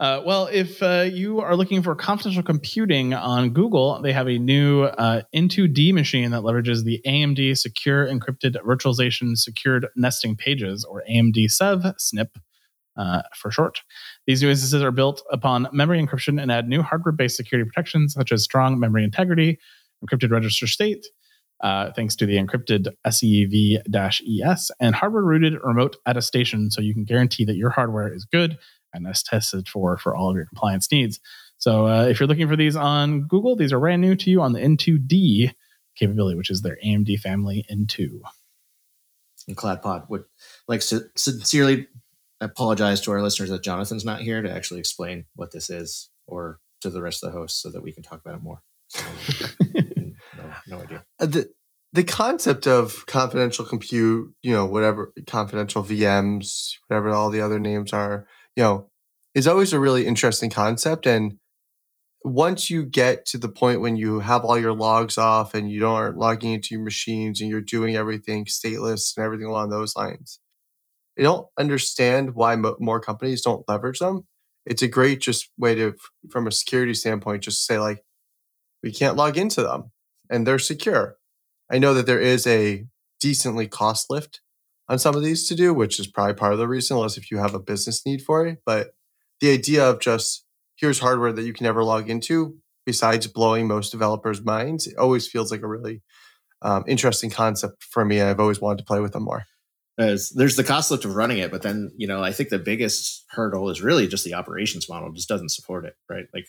Uh, 0.00 0.20
well, 0.26 0.46
if 0.46 0.82
uh, 0.82 1.08
you 1.12 1.40
are 1.40 1.54
looking 1.54 1.82
for 1.82 1.94
confidential 1.94 2.42
computing 2.42 3.14
on 3.14 3.50
Google, 3.50 4.00
they 4.02 4.12
have 4.12 4.26
a 4.28 4.38
new 4.38 4.82
uh, 4.82 5.22
N2D 5.34 5.92
machine 5.92 6.30
that 6.32 6.42
leverages 6.42 6.82
the 6.82 7.00
AMD 7.06 7.56
Secure 7.56 8.06
Encrypted 8.06 8.56
Virtualization 8.56 9.36
Secured 9.36 9.86
Nesting 9.94 10.34
Pages, 10.34 10.84
or 10.84 11.04
AMD 11.08 11.48
Sev 11.50 11.80
SNP 11.80 12.30
uh, 12.96 13.22
for 13.36 13.50
short. 13.50 13.82
These 14.26 14.42
new 14.42 14.50
instances 14.50 14.82
are 14.82 14.90
built 14.90 15.22
upon 15.30 15.68
memory 15.72 16.04
encryption 16.04 16.40
and 16.40 16.50
add 16.50 16.68
new 16.68 16.82
hardware-based 16.82 17.36
security 17.36 17.68
protections 17.68 18.14
such 18.14 18.32
as 18.32 18.42
strong 18.42 18.80
memory 18.80 19.04
integrity, 19.04 19.58
encrypted 20.04 20.30
register 20.30 20.66
state, 20.66 21.06
uh, 21.62 21.92
thanks 21.92 22.16
to 22.16 22.26
the 22.26 22.36
encrypted 22.36 22.88
SEV-ES 23.08 24.70
and 24.80 24.94
hardware-rooted 24.94 25.54
remote 25.62 25.96
attestation, 26.06 26.70
so 26.70 26.80
you 26.80 26.92
can 26.92 27.04
guarantee 27.04 27.44
that 27.44 27.56
your 27.56 27.70
hardware 27.70 28.12
is 28.12 28.24
good 28.24 28.58
and 28.92 29.06
is 29.06 29.22
tested 29.22 29.68
for 29.68 29.98
for 29.98 30.14
all 30.14 30.30
of 30.30 30.36
your 30.36 30.46
compliance 30.46 30.90
needs. 30.90 31.20
So 31.58 31.86
uh, 31.86 32.06
if 32.06 32.18
you're 32.18 32.26
looking 32.26 32.48
for 32.48 32.56
these 32.56 32.76
on 32.76 33.22
Google, 33.22 33.54
these 33.56 33.72
are 33.72 33.78
brand 33.78 34.02
new 34.02 34.16
to 34.16 34.30
you 34.30 34.40
on 34.42 34.52
the 34.52 34.60
N2D 34.60 35.52
capability, 35.96 36.36
which 36.36 36.50
is 36.50 36.62
their 36.62 36.76
AMD 36.84 37.20
family 37.20 37.64
N2. 37.70 38.20
And 39.48 39.56
CloudPod 39.56 40.08
would 40.08 40.24
like 40.68 40.80
to 40.80 41.02
sincerely 41.16 41.86
apologize 42.40 43.00
to 43.02 43.12
our 43.12 43.22
listeners 43.22 43.50
that 43.50 43.62
Jonathan's 43.62 44.04
not 44.04 44.20
here 44.20 44.42
to 44.42 44.52
actually 44.52 44.80
explain 44.80 45.26
what 45.34 45.52
this 45.52 45.70
is, 45.70 46.10
or 46.26 46.58
to 46.80 46.90
the 46.90 47.02
rest 47.02 47.22
of 47.22 47.32
the 47.32 47.38
hosts, 47.38 47.62
so 47.62 47.70
that 47.70 47.82
we 47.82 47.92
can 47.92 48.02
talk 48.02 48.20
about 48.20 48.36
it 48.36 48.42
more. 48.42 48.62
no, 50.36 50.44
no 50.68 50.80
idea. 50.80 51.04
Uh, 51.18 51.26
the 51.26 51.50
the 51.92 52.04
concept 52.04 52.66
of 52.66 53.04
confidential 53.06 53.64
compute, 53.64 54.34
you 54.42 54.52
know, 54.52 54.64
whatever 54.64 55.12
confidential 55.26 55.84
VMs, 55.84 56.76
whatever 56.88 57.10
all 57.10 57.30
the 57.30 57.42
other 57.42 57.58
names 57.58 57.92
are, 57.92 58.26
you 58.56 58.62
know, 58.62 58.90
is 59.34 59.46
always 59.46 59.72
a 59.72 59.80
really 59.80 60.06
interesting 60.06 60.50
concept. 60.50 61.06
And 61.06 61.38
once 62.24 62.70
you 62.70 62.84
get 62.84 63.26
to 63.26 63.38
the 63.38 63.48
point 63.48 63.80
when 63.80 63.96
you 63.96 64.20
have 64.20 64.44
all 64.44 64.58
your 64.58 64.74
logs 64.74 65.18
off 65.18 65.54
and 65.54 65.70
you 65.70 65.80
don't 65.80 65.94
aren't 65.94 66.18
logging 66.18 66.52
into 66.52 66.74
your 66.74 66.84
machines 66.84 67.40
and 67.40 67.50
you're 67.50 67.60
doing 67.60 67.96
everything 67.96 68.44
stateless 68.44 69.16
and 69.16 69.24
everything 69.24 69.46
along 69.46 69.70
those 69.70 69.96
lines, 69.96 70.38
I 71.18 71.22
don't 71.22 71.46
understand 71.58 72.34
why 72.34 72.56
mo- 72.56 72.76
more 72.78 73.00
companies 73.00 73.42
don't 73.42 73.68
leverage 73.68 73.98
them. 73.98 74.26
It's 74.64 74.82
a 74.82 74.88
great 74.88 75.20
just 75.20 75.50
way 75.58 75.74
to, 75.74 75.94
from 76.30 76.46
a 76.46 76.52
security 76.52 76.94
standpoint, 76.94 77.42
just 77.42 77.66
say 77.66 77.78
like, 77.78 78.04
we 78.82 78.92
can't 78.92 79.16
log 79.16 79.36
into 79.36 79.62
them 79.62 79.90
and 80.30 80.46
they're 80.46 80.58
secure. 80.58 81.16
I 81.70 81.78
know 81.78 81.94
that 81.94 82.06
there 82.06 82.20
is 82.20 82.46
a 82.46 82.86
decently 83.20 83.66
cost 83.66 84.06
lift 84.10 84.40
on 84.88 84.98
some 84.98 85.14
of 85.14 85.22
these 85.22 85.48
to 85.48 85.54
do, 85.54 85.72
which 85.72 85.98
is 85.98 86.06
probably 86.06 86.34
part 86.34 86.52
of 86.52 86.58
the 86.58 86.68
reason, 86.68 86.96
unless 86.96 87.16
if 87.16 87.30
you 87.30 87.38
have 87.38 87.54
a 87.54 87.60
business 87.60 88.04
need 88.04 88.22
for 88.22 88.46
it. 88.46 88.58
But 88.66 88.94
the 89.40 89.52
idea 89.52 89.88
of 89.88 90.00
just 90.00 90.44
here's 90.76 90.98
hardware 90.98 91.32
that 91.32 91.44
you 91.44 91.52
can 91.52 91.64
never 91.64 91.84
log 91.84 92.10
into, 92.10 92.56
besides 92.84 93.26
blowing 93.26 93.68
most 93.68 93.90
developers' 93.90 94.42
minds, 94.42 94.86
it 94.86 94.96
always 94.96 95.28
feels 95.28 95.50
like 95.50 95.62
a 95.62 95.68
really 95.68 96.02
um, 96.62 96.84
interesting 96.86 97.30
concept 97.30 97.84
for 97.84 98.04
me. 98.04 98.20
I've 98.20 98.40
always 98.40 98.60
wanted 98.60 98.78
to 98.78 98.84
play 98.84 99.00
with 99.00 99.12
them 99.12 99.24
more. 99.24 99.44
As 99.98 100.30
there's 100.30 100.56
the 100.56 100.64
cost 100.64 100.90
lift 100.90 101.04
of 101.04 101.14
running 101.14 101.38
it, 101.38 101.50
but 101.50 101.62
then 101.62 101.92
you 101.96 102.06
know 102.06 102.22
I 102.22 102.32
think 102.32 102.48
the 102.48 102.58
biggest 102.58 103.24
hurdle 103.30 103.68
is 103.68 103.82
really 103.82 104.08
just 104.08 104.24
the 104.24 104.34
operations 104.34 104.88
model 104.88 105.12
just 105.12 105.28
doesn't 105.28 105.50
support 105.50 105.84
it, 105.84 105.96
right? 106.08 106.26
Like 106.32 106.46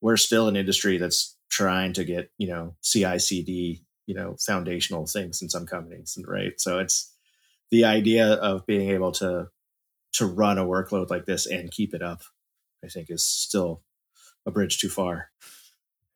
we're 0.00 0.16
still 0.16 0.48
an 0.48 0.56
industry 0.56 0.98
that's 0.98 1.36
trying 1.50 1.92
to 1.94 2.04
get 2.04 2.30
you 2.36 2.48
know 2.48 2.74
CI/CD, 2.82 3.82
you 4.06 4.14
know, 4.14 4.36
foundational 4.44 5.06
things 5.06 5.40
in 5.40 5.48
some 5.48 5.66
companies, 5.66 6.18
right? 6.26 6.52
So 6.58 6.78
it's 6.78 7.14
the 7.70 7.84
idea 7.84 8.26
of 8.26 8.66
being 8.66 8.90
able 8.90 9.12
to 9.12 9.48
to 10.14 10.26
run 10.26 10.58
a 10.58 10.64
workload 10.64 11.10
like 11.10 11.26
this 11.26 11.46
and 11.46 11.70
keep 11.70 11.94
it 11.94 12.02
up. 12.02 12.22
I 12.84 12.88
think 12.88 13.08
is 13.10 13.24
still 13.24 13.82
a 14.46 14.50
bridge 14.50 14.78
too 14.78 14.88
far. 14.88 15.30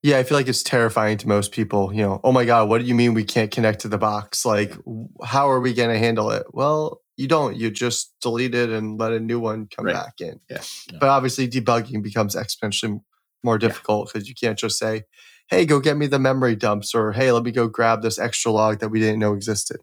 Yeah, 0.03 0.19
I 0.19 0.25
feel 0.25 0.37
like 0.37 0.49
it's 0.49 0.63
terrifying 0.65 1.19
to 1.19 1.29
most 1.29 1.53
people. 1.53 1.93
You 1.93 2.03
know, 2.03 2.21
oh 2.25 2.33
my 2.33 2.45
God, 2.45 2.69
what 2.69 2.79
do 2.81 2.85
you 2.85 2.95
mean 2.95 3.15
we 3.15 3.25
can't 3.25 3.51
connect 3.53 3.81
to 3.81 3.89
the 3.89 3.99
box? 3.99 4.45
Like, 4.45 4.77
how 5.25 5.49
are 5.51 5.61
we 5.61 5.75
going 5.75 5.91
to 5.91 5.99
handle 5.99 6.31
it? 6.31 6.45
Well, 6.53 7.01
you 7.17 7.29
don't. 7.29 7.57
You 7.57 7.71
just 7.71 8.13
delete 8.21 8.55
it 8.55 8.71
and 8.71 8.99
let 8.99 9.13
a 9.13 9.21
new 9.21 9.39
one 9.39 9.69
come 9.69 9.85
Right. 9.87 9.95
back 9.95 10.15
in. 10.21 10.41
Yeah. 10.51 10.63
Yeah. 10.91 10.99
But 10.99 11.09
obviously, 11.09 11.49
debugging 11.49 12.03
becomes 12.03 12.35
exponentially 12.35 13.01
more 13.45 13.59
difficult 13.59 14.11
because 14.13 14.29
you 14.29 14.35
can't 14.35 14.59
just 14.59 14.79
say, 14.79 15.03
hey, 15.49 15.67
go 15.67 15.79
get 15.79 15.97
me 15.97 16.07
the 16.07 16.19
memory 16.19 16.57
dumps 16.57 16.95
or 16.95 17.13
hey, 17.13 17.31
let 17.31 17.43
me 17.45 17.53
go 17.53 17.69
grab 17.69 18.03
this 18.03 18.19
extra 18.19 18.51
log 18.51 18.81
that 18.81 18.89
we 18.89 18.99
didn't 18.99 19.21
know 19.21 19.35
existed. 19.35 19.79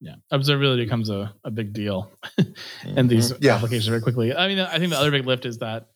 Yeah, 0.00 0.14
observability 0.32 0.84
becomes 0.84 1.10
a, 1.10 1.34
a 1.44 1.50
big 1.50 1.72
deal 1.72 2.10
in 2.96 3.08
these 3.08 3.32
Mm-hmm. 3.32 3.44
Yeah. 3.44 3.54
applications 3.56 3.88
very 3.88 4.00
quickly. 4.00 4.34
I 4.34 4.46
mean, 4.48 4.60
I 4.60 4.78
think 4.78 4.90
the 4.90 4.98
other 4.98 5.10
big 5.10 5.26
lift 5.26 5.44
is 5.44 5.58
that 5.58 5.86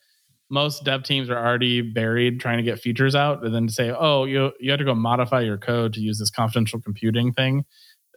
most 0.51 0.85
dev 0.85 1.03
teams 1.05 1.31
are 1.31 1.39
already 1.39 1.81
buried 1.83 2.41
trying 2.41 2.57
to 2.59 2.63
get 2.65 2.81
features 2.81 3.15
out, 3.15 3.45
and 3.45 3.55
then 3.55 3.69
to 3.69 3.73
say, 3.73 3.91
"Oh, 3.97 4.25
you 4.25 4.53
you 4.61 4.71
have 4.71 4.79
to 4.81 4.85
go 4.85 4.95
modify 4.95 5.41
your 5.43 5.57
code 5.57 5.93
to 5.95 6.01
use 6.01 6.19
this 6.19 6.31
confidential 6.31 6.81
computing 6.81 7.33
thing." 7.33 7.65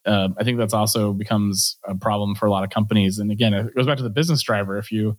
Uh, 0.06 0.30
I 0.38 0.43
think 0.43 0.58
that's 0.58 0.74
also 0.74 1.13
becomes 1.13 1.78
a 1.88 1.95
problem 1.95 2.36
for 2.36 2.45
a 2.45 2.52
lot 2.52 2.63
of 2.63 2.69
companies. 2.69 3.17
And 3.19 3.32
again, 3.32 3.54
it 3.54 3.74
goes 3.76 3.88
back 3.88 3.98
to 3.98 4.04
the 4.04 4.10
business 4.10 4.41
driver. 4.43 4.78
If 4.78 4.91
you 4.91 5.17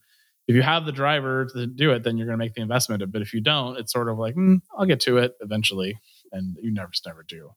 if 0.48 0.54
you 0.54 0.62
have 0.62 0.84
the 0.84 0.92
driver 0.92 1.46
to 1.54 1.66
do 1.66 1.90
it, 1.92 2.02
then 2.04 2.16
you're 2.16 2.26
going 2.26 2.38
to 2.38 2.44
make 2.44 2.54
the 2.54 2.60
investment. 2.60 3.02
But 3.10 3.22
if 3.22 3.32
you 3.32 3.40
don't, 3.40 3.76
it's 3.78 3.92
sort 3.92 4.08
of 4.08 4.18
like, 4.18 4.34
mm, 4.34 4.58
"I'll 4.76 4.86
get 4.86 5.00
to 5.00 5.18
it 5.18 5.32
eventually," 5.40 5.98
and 6.32 6.56
you 6.60 6.72
never 6.72 6.90
never 7.06 7.24
do. 7.26 7.50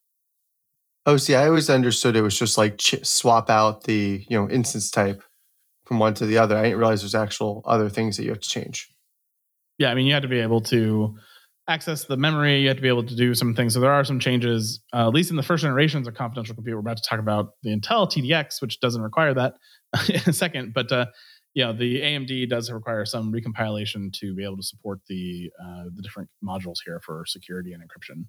Oh, 1.06 1.18
see, 1.18 1.36
I 1.36 1.48
always 1.48 1.70
understood 1.70 2.16
it 2.16 2.22
was 2.22 2.38
just 2.38 2.58
like 2.58 2.78
ch- 2.78 3.06
swap 3.06 3.50
out 3.50 3.84
the 3.84 4.26
you 4.30 4.38
know 4.38 4.50
instance 4.50 4.92
type 4.92 5.24
from 5.86 6.00
one 6.00 6.14
to 6.16 6.26
the 6.26 6.38
other. 6.38 6.58
I 6.58 6.64
didn't 6.64 6.78
realize 6.78 7.02
there's 7.02 7.16
actual 7.16 7.64
other 7.66 7.90
things 7.90 8.18
that 8.18 8.24
you 8.24 8.30
have 8.30 8.42
to 8.42 8.50
change. 8.50 8.94
Yeah, 9.78 9.92
I 9.92 9.96
mean, 9.96 10.06
you 10.06 10.14
have 10.14 10.24
to 10.24 10.30
be 10.30 10.40
able 10.40 10.62
to 10.62 11.16
access 11.68 12.06
the 12.06 12.18
memory. 12.18 12.62
You 12.62 12.68
have 12.68 12.78
to 12.78 12.82
be 12.82 12.90
able 12.90 13.06
to 13.06 13.16
do 13.16 13.34
some 13.34 13.56
things. 13.56 13.74
So 13.76 13.80
there 13.80 13.92
are 13.92 14.04
some 14.04 14.20
changes, 14.20 14.82
uh, 14.94 15.08
at 15.08 15.14
least 15.14 15.30
in 15.30 15.38
the 15.38 15.44
first 15.44 15.62
generations 15.62 16.08
of 16.08 16.16
confidential 16.16 16.56
compute. 16.56 16.76
We're 16.76 16.82
about 16.82 16.98
to 16.98 17.04
talk 17.08 17.20
about 17.20 17.54
the 17.64 17.70
Intel 17.70 18.10
TDX, 18.12 18.62
which 18.62 18.80
doesn't 18.80 19.02
require 19.02 19.34
that 19.36 19.54
in 20.10 20.22
a 20.28 20.34
second. 20.34 20.74
But 20.74 20.92
uh, 20.92 21.06
know, 21.66 21.74
the 21.74 22.02
AMD 22.02 22.50
does 22.50 22.72
require 22.72 23.06
some 23.06 23.32
recompilation 23.32 24.12
to 24.14 24.34
be 24.36 24.44
able 24.44 24.58
to 24.58 24.64
support 24.64 25.00
the 25.08 25.52
uh, 25.64 25.86
the 25.96 26.02
different 26.02 26.30
modules 26.44 26.78
here 26.86 27.00
for 27.04 27.24
security 27.26 27.74
and 27.74 27.84
encryption. 27.84 28.26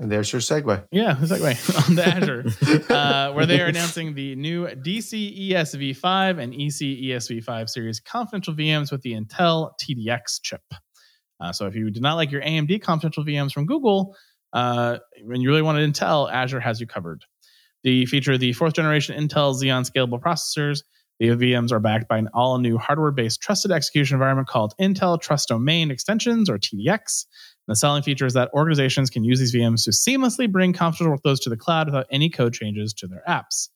And 0.00 0.10
there's 0.10 0.32
your 0.32 0.40
segue. 0.40 0.86
Yeah, 0.90 1.14
segue 1.16 1.88
on 1.88 1.94
the 1.94 2.06
Azure, 2.06 2.44
uh, 2.88 3.34
where 3.34 3.44
they 3.44 3.60
are 3.60 3.66
announcing 3.66 4.14
the 4.14 4.34
new 4.34 4.66
DC 4.66 5.50
ESV5 5.50 6.42
and 6.42 6.54
EC 6.54 7.04
ESV5 7.04 7.68
series 7.68 8.00
confidential 8.00 8.54
VMs 8.54 8.90
with 8.90 9.02
the 9.02 9.12
Intel 9.12 9.72
TDX 9.78 10.40
chip. 10.42 10.62
Uh, 11.38 11.52
so 11.52 11.66
if 11.66 11.74
you 11.74 11.90
did 11.90 12.02
not 12.02 12.14
like 12.14 12.30
your 12.30 12.40
AMD 12.40 12.80
confidential 12.80 13.26
VMs 13.26 13.52
from 13.52 13.66
Google, 13.66 14.16
uh, 14.54 14.96
when 15.22 15.42
you 15.42 15.50
really 15.50 15.60
wanted 15.60 15.92
Intel, 15.92 16.32
Azure 16.32 16.60
has 16.60 16.80
you 16.80 16.86
covered. 16.86 17.26
They 17.84 18.06
feature 18.06 18.32
of 18.32 18.40
the 18.40 18.54
fourth 18.54 18.72
generation 18.72 19.16
Intel 19.16 19.54
Xeon 19.54 19.86
scalable 19.86 20.18
processors, 20.18 20.82
The 21.20 21.28
VMs 21.28 21.70
are 21.70 21.80
backed 21.80 22.08
by 22.08 22.16
an 22.16 22.28
all 22.32 22.56
new 22.58 22.78
hardware 22.78 23.10
based 23.10 23.42
trusted 23.42 23.70
execution 23.70 24.14
environment 24.14 24.48
called 24.48 24.72
Intel 24.80 25.20
Trust 25.20 25.48
Domain 25.48 25.90
Extensions 25.90 26.48
or 26.48 26.58
TDX. 26.58 27.26
And 27.66 27.74
the 27.74 27.76
selling 27.76 28.02
feature 28.02 28.24
is 28.24 28.32
that 28.32 28.50
organizations 28.54 29.10
can 29.10 29.22
use 29.22 29.38
these 29.38 29.54
VMs 29.54 29.84
to 29.84 29.90
seamlessly 29.90 30.50
bring 30.50 30.72
confidential 30.72 31.14
workloads 31.14 31.42
to 31.42 31.50
the 31.50 31.58
cloud 31.58 31.88
without 31.88 32.06
any 32.10 32.30
code 32.30 32.54
changes 32.54 32.94
to 32.94 33.06
their 33.06 33.22
apps. 33.28 33.68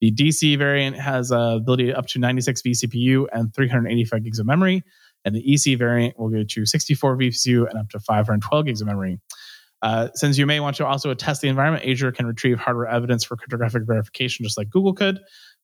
The 0.00 0.12
DC 0.12 0.56
variant 0.56 0.96
has 0.96 1.32
uh, 1.32 1.56
ability 1.56 1.92
up 1.92 2.06
to 2.08 2.20
96 2.20 2.62
vCPU 2.62 3.26
and 3.32 3.52
385 3.52 4.22
gigs 4.22 4.38
of 4.38 4.46
memory, 4.46 4.84
and 5.24 5.34
the 5.34 5.54
EC 5.54 5.76
variant 5.76 6.16
will 6.18 6.28
go 6.28 6.44
to 6.44 6.66
64 6.66 7.18
vCPU 7.18 7.68
and 7.68 7.78
up 7.80 7.88
to 7.90 7.98
512 7.98 8.64
gigs 8.64 8.80
of 8.80 8.86
memory. 8.86 9.18
Uh, 9.82 10.08
since 10.14 10.38
you 10.38 10.46
may 10.46 10.60
want 10.60 10.76
to 10.76 10.86
also 10.86 11.12
test 11.12 11.42
the 11.42 11.48
environment, 11.48 11.84
Azure 11.84 12.12
can 12.12 12.26
retrieve 12.26 12.58
hardware 12.58 12.86
evidence 12.86 13.24
for 13.24 13.36
cryptographic 13.36 13.82
verification, 13.84 14.44
just 14.44 14.56
like 14.56 14.70
Google 14.70 14.94
could. 14.94 15.18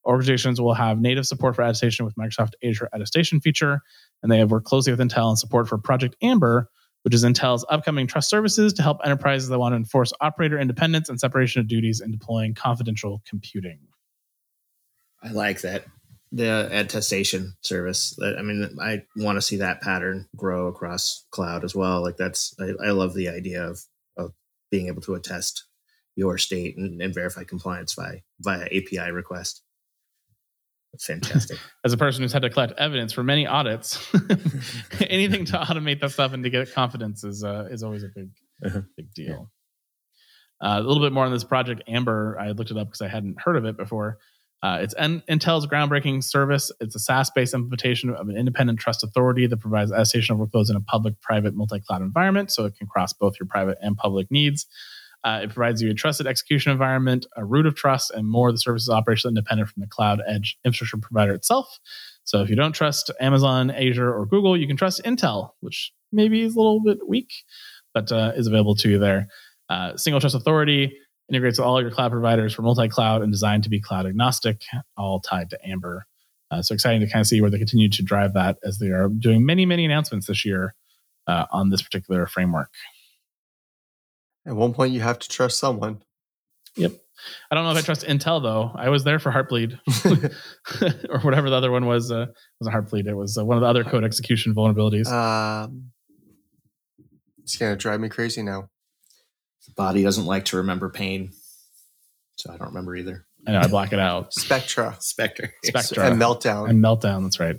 Organizations 0.05 0.61
will 0.61 0.75
have 0.75 1.01
native 1.01 1.27
support 1.27 1.55
for 1.55 1.63
attestation 1.63 2.05
with 2.05 2.15
Microsoft 2.15 2.53
Azure 2.65 2.89
attestation 2.93 3.41
feature, 3.41 3.81
and 4.23 4.33
they 4.33 4.39
have 4.39 4.51
worked 4.51 4.67
closely 4.67 4.93
with 4.93 5.01
Intel 5.01 5.29
and 5.29 5.39
support 5.39 5.69
for 5.69 5.79
Project 5.79 6.17
Amber, 6.23 6.71
which 7.03 7.15
is 7.15 7.25
Intel's 7.25 7.65
upcoming 7.69 8.07
trust 8.07 8.31
services 8.31 8.73
to 8.75 8.83
help 8.83 8.99
enterprises 9.05 9.49
that 9.49 9.59
want 9.59 9.73
to 9.73 9.77
enforce 9.77 10.13
operator 10.21 10.59
independence 10.59 11.09
and 11.09 11.21
separation 11.21 11.61
of 11.61 11.69
duties 11.69 12.01
in 12.01 12.11
deploying 12.11 12.55
confidential 12.55 13.23
computing. 13.27 13.79
I 15.23 15.31
like 15.31 15.61
that 15.63 15.85
the 16.33 16.69
attestation 16.71 17.55
service. 17.63 18.19
I 18.23 18.43
mean, 18.43 18.69
I 18.81 19.03
want 19.17 19.37
to 19.37 19.43
see 19.43 19.57
that 19.57 19.81
pattern 19.81 20.27
grow 20.37 20.67
across 20.67 21.25
cloud 21.31 21.65
as 21.65 21.75
well. 21.75 22.03
Like 22.03 22.17
that's 22.17 22.55
I, 22.61 22.89
I 22.89 22.91
love 22.91 23.15
the 23.15 23.29
idea 23.29 23.65
of 23.65 23.81
of 24.17 24.33
being 24.71 24.89
able 24.89 25.03
to 25.03 25.15
attest 25.15 25.65
your 26.17 26.37
state 26.37 26.77
and, 26.77 27.01
and 27.01 27.15
verify 27.15 27.45
compliance 27.45 27.95
by 27.95 28.23
via 28.41 28.67
API 28.67 29.11
request. 29.13 29.63
That's 30.93 31.05
fantastic. 31.05 31.59
As 31.85 31.93
a 31.93 31.97
person 31.97 32.23
who's 32.23 32.33
had 32.33 32.43
to 32.43 32.51
collect 32.51 32.73
evidence 32.79 33.13
for 33.13 33.23
many 33.23 33.47
audits, 33.47 33.99
anything 35.09 35.45
to 35.47 35.59
automate 35.59 36.01
that 36.01 36.11
stuff 36.13 36.33
and 36.33 36.43
to 36.45 36.51
get 36.51 36.73
confidence 36.73 37.25
is 37.25 37.45
uh, 37.45 37.69
is 37.71 37.83
always 37.83 38.05
a 38.05 38.09
big 38.15 38.31
Uh-huh. 38.65 38.81
big 38.97 39.13
deal. 39.15 39.51
Uh, 40.61 40.77
a 40.79 40.83
little 40.83 41.03
bit 41.03 41.13
more 41.13 41.25
on 41.25 41.31
this 41.33 41.45
project 41.45 41.83
Amber. 41.87 42.37
I 42.41 42.51
looked 42.51 42.71
it 42.73 42.77
up 42.77 42.89
because 42.89 43.01
I 43.03 43.09
hadn't 43.09 43.41
heard 43.41 43.57
of 43.57 43.65
it 43.65 43.77
before. 43.77 44.19
Uh, 44.61 44.79
it's 44.81 44.93
N- 44.99 45.23
Intel's 45.31 45.69
groundbreaking 45.69 46.25
service. 46.25 46.73
It's 46.81 46.97
a 46.97 46.99
SaaS-based 46.99 47.55
implementation 47.55 48.11
of 48.11 48.29
an 48.29 48.37
independent 48.37 48.81
trust 48.81 49.05
authority 49.05 49.47
that 49.47 49.59
provides 49.59 49.93
attestation 49.93 50.35
of 50.35 50.41
workloads 50.49 50.69
in 50.69 50.75
a 50.75 50.81
public-private 50.81 51.55
multi-cloud 51.55 52.03
environment, 52.03 52.51
so 52.51 52.65
it 52.65 52.75
can 52.77 52.89
cross 52.89 53.13
both 53.13 53.35
your 53.39 53.47
private 53.47 53.79
and 53.81 53.97
public 53.97 54.33
needs. 54.33 54.67
Uh, 55.25 55.41
it 55.43 55.51
provides 55.53 55.83
you 55.83 55.91
a 55.91 55.95
trusted 55.95 56.27
execution 56.27 56.71
environment, 56.73 57.27
a 57.37 57.45
root 57.45 57.67
of 57.67 57.75
trust, 57.75 58.11
and 58.13 58.29
more. 58.29 58.53
The 58.53 58.59
service 58.59 58.83
is 58.83 58.89
operationally 58.89 59.31
independent 59.31 59.69
from 59.69 59.81
the 59.81 59.89
cloud 59.89 60.21
edge 60.27 60.57
infrastructure 60.65 60.99
provider 60.99 61.35
itself. 61.35 61.79
So 62.25 62.43
if 62.43 62.51
you 62.51 62.57
don't 62.57 62.73
trust 62.73 63.11
Amazon, 63.21 63.71
Azure, 63.71 64.13
or 64.13 64.27
Google, 64.27 64.57
you 64.57 64.67
can 64.67 64.77
trust 64.77 65.03
Intel, 65.05 65.51
which 65.61 65.93
maybe 66.13 66.43
is 66.43 66.55
a 66.55 66.59
little 66.59 66.83
bit 66.83 66.99
weak, 67.09 67.31
but 67.95 68.13
uh, 68.13 68.33
is 68.37 68.47
available 68.47 68.77
to 68.77 68.89
you 68.89 68.99
there. 68.99 69.29
Uh, 69.69 69.97
single 69.97 70.21
trust 70.21 70.35
authority 70.35 70.97
integrates 71.29 71.59
with 71.59 71.67
all 71.67 71.81
your 71.81 71.91
cloud 71.91 72.11
providers 72.11 72.55
for 72.55 72.63
multi-cloud 72.63 73.23
and 73.23 73.33
designed 73.33 73.65
to 73.65 73.71
be 73.71 73.81
cloud 73.81 74.07
agnostic, 74.07 74.63
all 74.97 75.21
tied 75.21 75.51
to 75.51 75.59
Amber. 75.69 76.07
Uh, 76.51 76.63
so 76.63 76.75
exciting 76.75 77.01
to 77.01 77.07
kind 77.07 77.21
of 77.21 77.27
see 77.27 77.41
where 77.41 77.51
they 77.51 77.59
continue 77.59 77.89
to 77.89 78.03
drive 78.03 78.33
that 78.35 78.57
as 78.63 78.79
they 78.79 78.89
are 78.89 79.09
doing 79.09 79.45
many, 79.45 79.67
many 79.67 79.85
announcements 79.85 80.27
this 80.27 80.45
year 80.45 80.75
uh, 81.27 81.45
on 81.51 81.69
this 81.69 81.83
particular 81.83 82.27
framework. 82.27 82.71
At 84.47 84.55
one 84.57 84.73
point, 84.75 84.93
you 84.93 85.01
have 85.01 85.19
to 85.19 85.29
trust 85.29 85.59
someone. 85.59 86.03
Yep. 86.77 86.93
I 87.51 87.55
don't 87.55 87.65
know 87.65 87.73
if 87.73 87.77
I 87.79 87.81
trust 87.81 88.07
Intel 88.07 88.41
though. 88.43 88.71
I 88.75 88.89
was 88.91 89.03
there 89.05 89.19
for 89.19 89.33
Heartbleed 89.33 89.79
or 91.11 91.19
whatever 91.21 91.51
the 91.51 91.57
other 91.57 91.71
one 91.73 91.87
was. 91.87 92.13
Uh, 92.13 92.27
it 92.29 92.35
wasn't 92.61 92.77
Heartbleed. 92.77 93.07
It 93.09 93.15
was 93.15 93.37
uh, 93.37 93.45
one 93.45 93.57
of 93.57 93.63
the 93.63 93.67
other 93.67 93.83
code 93.85 94.05
execution 94.05 94.55
vulnerabilities. 94.55 95.07
Um, 95.09 95.91
it's 97.43 97.57
gonna 97.57 97.77
drive 97.77 97.99
me 98.01 98.09
crazy 98.09 98.43
now. 98.43 98.69
the 99.67 99.73
body 99.75 100.03
doesn't 100.05 100.27
like 100.27 100.45
to 100.47 100.59
remember 100.59 100.89
pain, 100.91 101.31
so 102.37 102.53
I 102.53 102.57
don't 102.57 102.69
remember 102.69 102.95
either. 102.95 103.27
I 103.47 103.53
know 103.53 103.61
I 103.61 103.67
black 103.67 103.93
it 103.93 103.99
out. 103.99 104.33
Spectra 104.33 104.97
Spectre. 105.01 105.53
Spectra 105.65 106.05
and 106.11 106.21
meltdown. 106.21 106.69
and 106.71 106.83
Meltdown. 106.83 107.23
That's 107.25 107.41
right. 107.41 107.57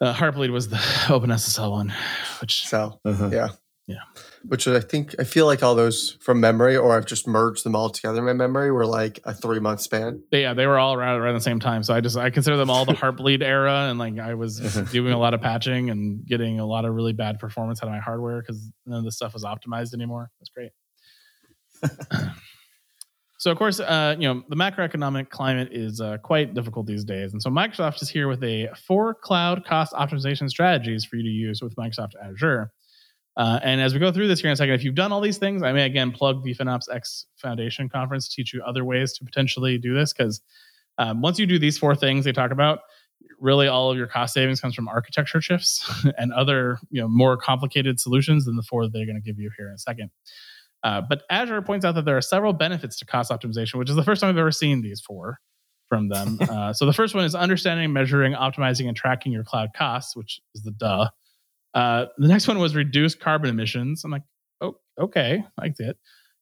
Uh, 0.00 0.14
Heartbleed 0.14 0.50
was 0.50 0.68
the 0.68 0.76
OpenSSL 0.76 1.70
one, 1.70 1.92
which 2.40 2.66
so 2.66 2.98
Uh-huh. 3.04 3.30
yeah, 3.32 3.48
Yeah. 3.88 4.02
Which 4.44 4.68
I 4.68 4.80
think 4.80 5.14
I 5.18 5.24
feel 5.24 5.46
like 5.46 5.62
all 5.62 5.74
those 5.74 6.18
from 6.20 6.40
memory, 6.40 6.76
or 6.76 6.94
I've 6.94 7.06
just 7.06 7.26
merged 7.26 7.64
them 7.64 7.74
all 7.74 7.88
together 7.88 8.18
in 8.18 8.24
my 8.26 8.34
memory, 8.34 8.70
were 8.70 8.84
like 8.84 9.18
a 9.24 9.32
three 9.32 9.60
month 9.60 9.80
span. 9.80 10.22
Yeah, 10.30 10.52
they 10.52 10.66
were 10.66 10.78
all 10.78 10.92
around 10.92 11.18
around 11.18 11.34
the 11.34 11.40
same 11.40 11.58
time. 11.58 11.82
So 11.82 11.94
I 11.94 12.02
just 12.02 12.14
I 12.14 12.28
consider 12.28 12.58
them 12.58 12.68
all 12.68 12.84
the 12.84 12.92
Heartbleed 12.92 13.42
era, 13.42 13.88
and 13.88 13.98
like 13.98 14.18
I 14.18 14.34
was 14.34 14.58
doing 14.92 15.14
a 15.14 15.18
lot 15.18 15.32
of 15.32 15.40
patching 15.40 15.88
and 15.88 16.24
getting 16.26 16.60
a 16.60 16.66
lot 16.66 16.84
of 16.84 16.94
really 16.94 17.14
bad 17.14 17.38
performance 17.38 17.82
out 17.82 17.86
of 17.86 17.92
my 17.92 17.98
hardware 17.98 18.42
because 18.42 18.70
none 18.84 18.98
of 18.98 19.04
this 19.04 19.16
stuff 19.16 19.32
was 19.32 19.42
optimized 19.42 19.94
anymore. 19.94 20.30
That's 20.38 20.50
great. 20.50 20.70
so 23.38 23.50
of 23.50 23.56
course, 23.56 23.80
uh, 23.80 24.16
you 24.18 24.28
know 24.28 24.42
the 24.50 24.56
macroeconomic 24.56 25.30
climate 25.30 25.70
is 25.72 25.98
uh, 25.98 26.18
quite 26.18 26.52
difficult 26.52 26.86
these 26.86 27.04
days, 27.04 27.32
and 27.32 27.42
so 27.42 27.48
Microsoft 27.48 28.02
is 28.02 28.10
here 28.10 28.28
with 28.28 28.44
a 28.44 28.68
four 28.86 29.14
cloud 29.14 29.64
cost 29.64 29.94
optimization 29.94 30.50
strategies 30.50 31.06
for 31.06 31.16
you 31.16 31.22
to 31.22 31.30
use 31.30 31.62
with 31.62 31.74
Microsoft 31.76 32.12
Azure. 32.22 32.70
Uh, 33.38 33.60
and 33.62 33.80
as 33.80 33.94
we 33.94 34.00
go 34.00 34.10
through 34.10 34.26
this 34.26 34.40
here 34.40 34.50
in 34.50 34.52
a 34.52 34.56
second, 34.56 34.74
if 34.74 34.82
you've 34.82 34.96
done 34.96 35.12
all 35.12 35.20
these 35.20 35.38
things, 35.38 35.62
I 35.62 35.72
may 35.72 35.86
again 35.86 36.10
plug 36.10 36.42
the 36.42 36.54
FinOps 36.54 36.92
X 36.92 37.26
Foundation 37.36 37.88
conference 37.88 38.28
to 38.28 38.34
teach 38.34 38.52
you 38.52 38.62
other 38.66 38.84
ways 38.84 39.12
to 39.14 39.24
potentially 39.24 39.78
do 39.78 39.94
this 39.94 40.12
because 40.12 40.42
um, 40.98 41.22
once 41.22 41.38
you 41.38 41.46
do 41.46 41.58
these 41.58 41.78
four 41.78 41.94
things 41.94 42.24
they 42.24 42.32
talk 42.32 42.50
about, 42.50 42.80
really 43.38 43.68
all 43.68 43.92
of 43.92 43.96
your 43.96 44.08
cost 44.08 44.34
savings 44.34 44.60
comes 44.60 44.74
from 44.74 44.88
architecture 44.88 45.40
shifts 45.40 45.88
and 46.18 46.32
other 46.32 46.78
you 46.90 47.00
know 47.00 47.06
more 47.06 47.36
complicated 47.36 48.00
solutions 48.00 48.44
than 48.44 48.56
the 48.56 48.62
four 48.62 48.84
that 48.84 48.92
they're 48.92 49.06
going 49.06 49.14
to 49.14 49.22
give 49.22 49.38
you 49.38 49.50
here 49.56 49.68
in 49.68 49.74
a 49.74 49.78
second. 49.78 50.10
Uh, 50.82 51.00
but 51.08 51.22
Azure 51.30 51.62
points 51.62 51.84
out 51.84 51.94
that 51.94 52.04
there 52.04 52.16
are 52.16 52.22
several 52.22 52.52
benefits 52.52 52.98
to 52.98 53.06
cost 53.06 53.30
optimization, 53.30 53.76
which 53.76 53.90
is 53.90 53.96
the 53.96 54.02
first 54.02 54.20
time 54.20 54.30
I've 54.30 54.38
ever 54.38 54.52
seen 54.52 54.82
these 54.82 55.00
four 55.00 55.38
from 55.88 56.08
them. 56.08 56.38
uh, 56.50 56.72
so 56.72 56.86
the 56.86 56.92
first 56.92 57.14
one 57.14 57.24
is 57.24 57.34
understanding, 57.34 57.92
measuring, 57.92 58.34
optimizing, 58.34 58.88
and 58.88 58.96
tracking 58.96 59.32
your 59.32 59.44
cloud 59.44 59.70
costs, 59.76 60.16
which 60.16 60.40
is 60.54 60.62
the 60.62 60.72
duh. 60.72 61.08
Uh, 61.74 62.06
the 62.16 62.28
next 62.28 62.48
one 62.48 62.58
was 62.58 62.74
reduce 62.74 63.14
carbon 63.14 63.50
emissions. 63.50 64.04
I'm 64.04 64.10
like, 64.10 64.22
oh, 64.60 64.76
okay, 64.98 65.44
like 65.60 65.78
it. 65.78 65.96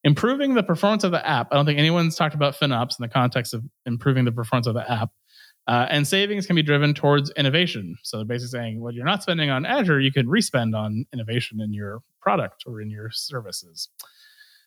Improving 0.05 0.55
the 0.55 0.63
performance 0.63 1.05
of 1.05 1.11
the 1.11 1.27
app. 1.27 1.49
I 1.51 1.57
don't 1.57 1.67
think 1.67 1.79
anyone's 1.79 2.15
talked 2.15 2.35
about 2.35 2.55
FinOps 2.55 2.99
in 2.99 3.03
the 3.03 3.09
context 3.09 3.55
of 3.55 3.65
improving 3.87 4.25
the 4.25 4.33
performance 4.33 4.67
of 4.67 4.75
the 4.75 4.91
app. 4.91 5.11
Uh, 5.67 5.87
and 5.91 6.07
savings 6.07 6.47
can 6.47 6.55
be 6.55 6.63
driven 6.63 6.95
towards 6.95 7.31
innovation. 7.33 7.97
So 8.05 8.19
they're 8.19 8.27
basically 8.27 8.61
saying, 8.61 8.81
what 8.81 8.95
you're 8.95 9.05
not 9.05 9.23
spending 9.23 9.51
on 9.51 9.67
Azure, 9.67 10.01
you 10.01 10.13
can 10.13 10.29
respend 10.29 10.77
on 10.77 11.07
innovation 11.13 11.61
in 11.61 11.73
your 11.73 12.03
product 12.21 12.63
or 12.67 12.81
in 12.81 12.89
your 12.89 13.11
services. 13.11 13.89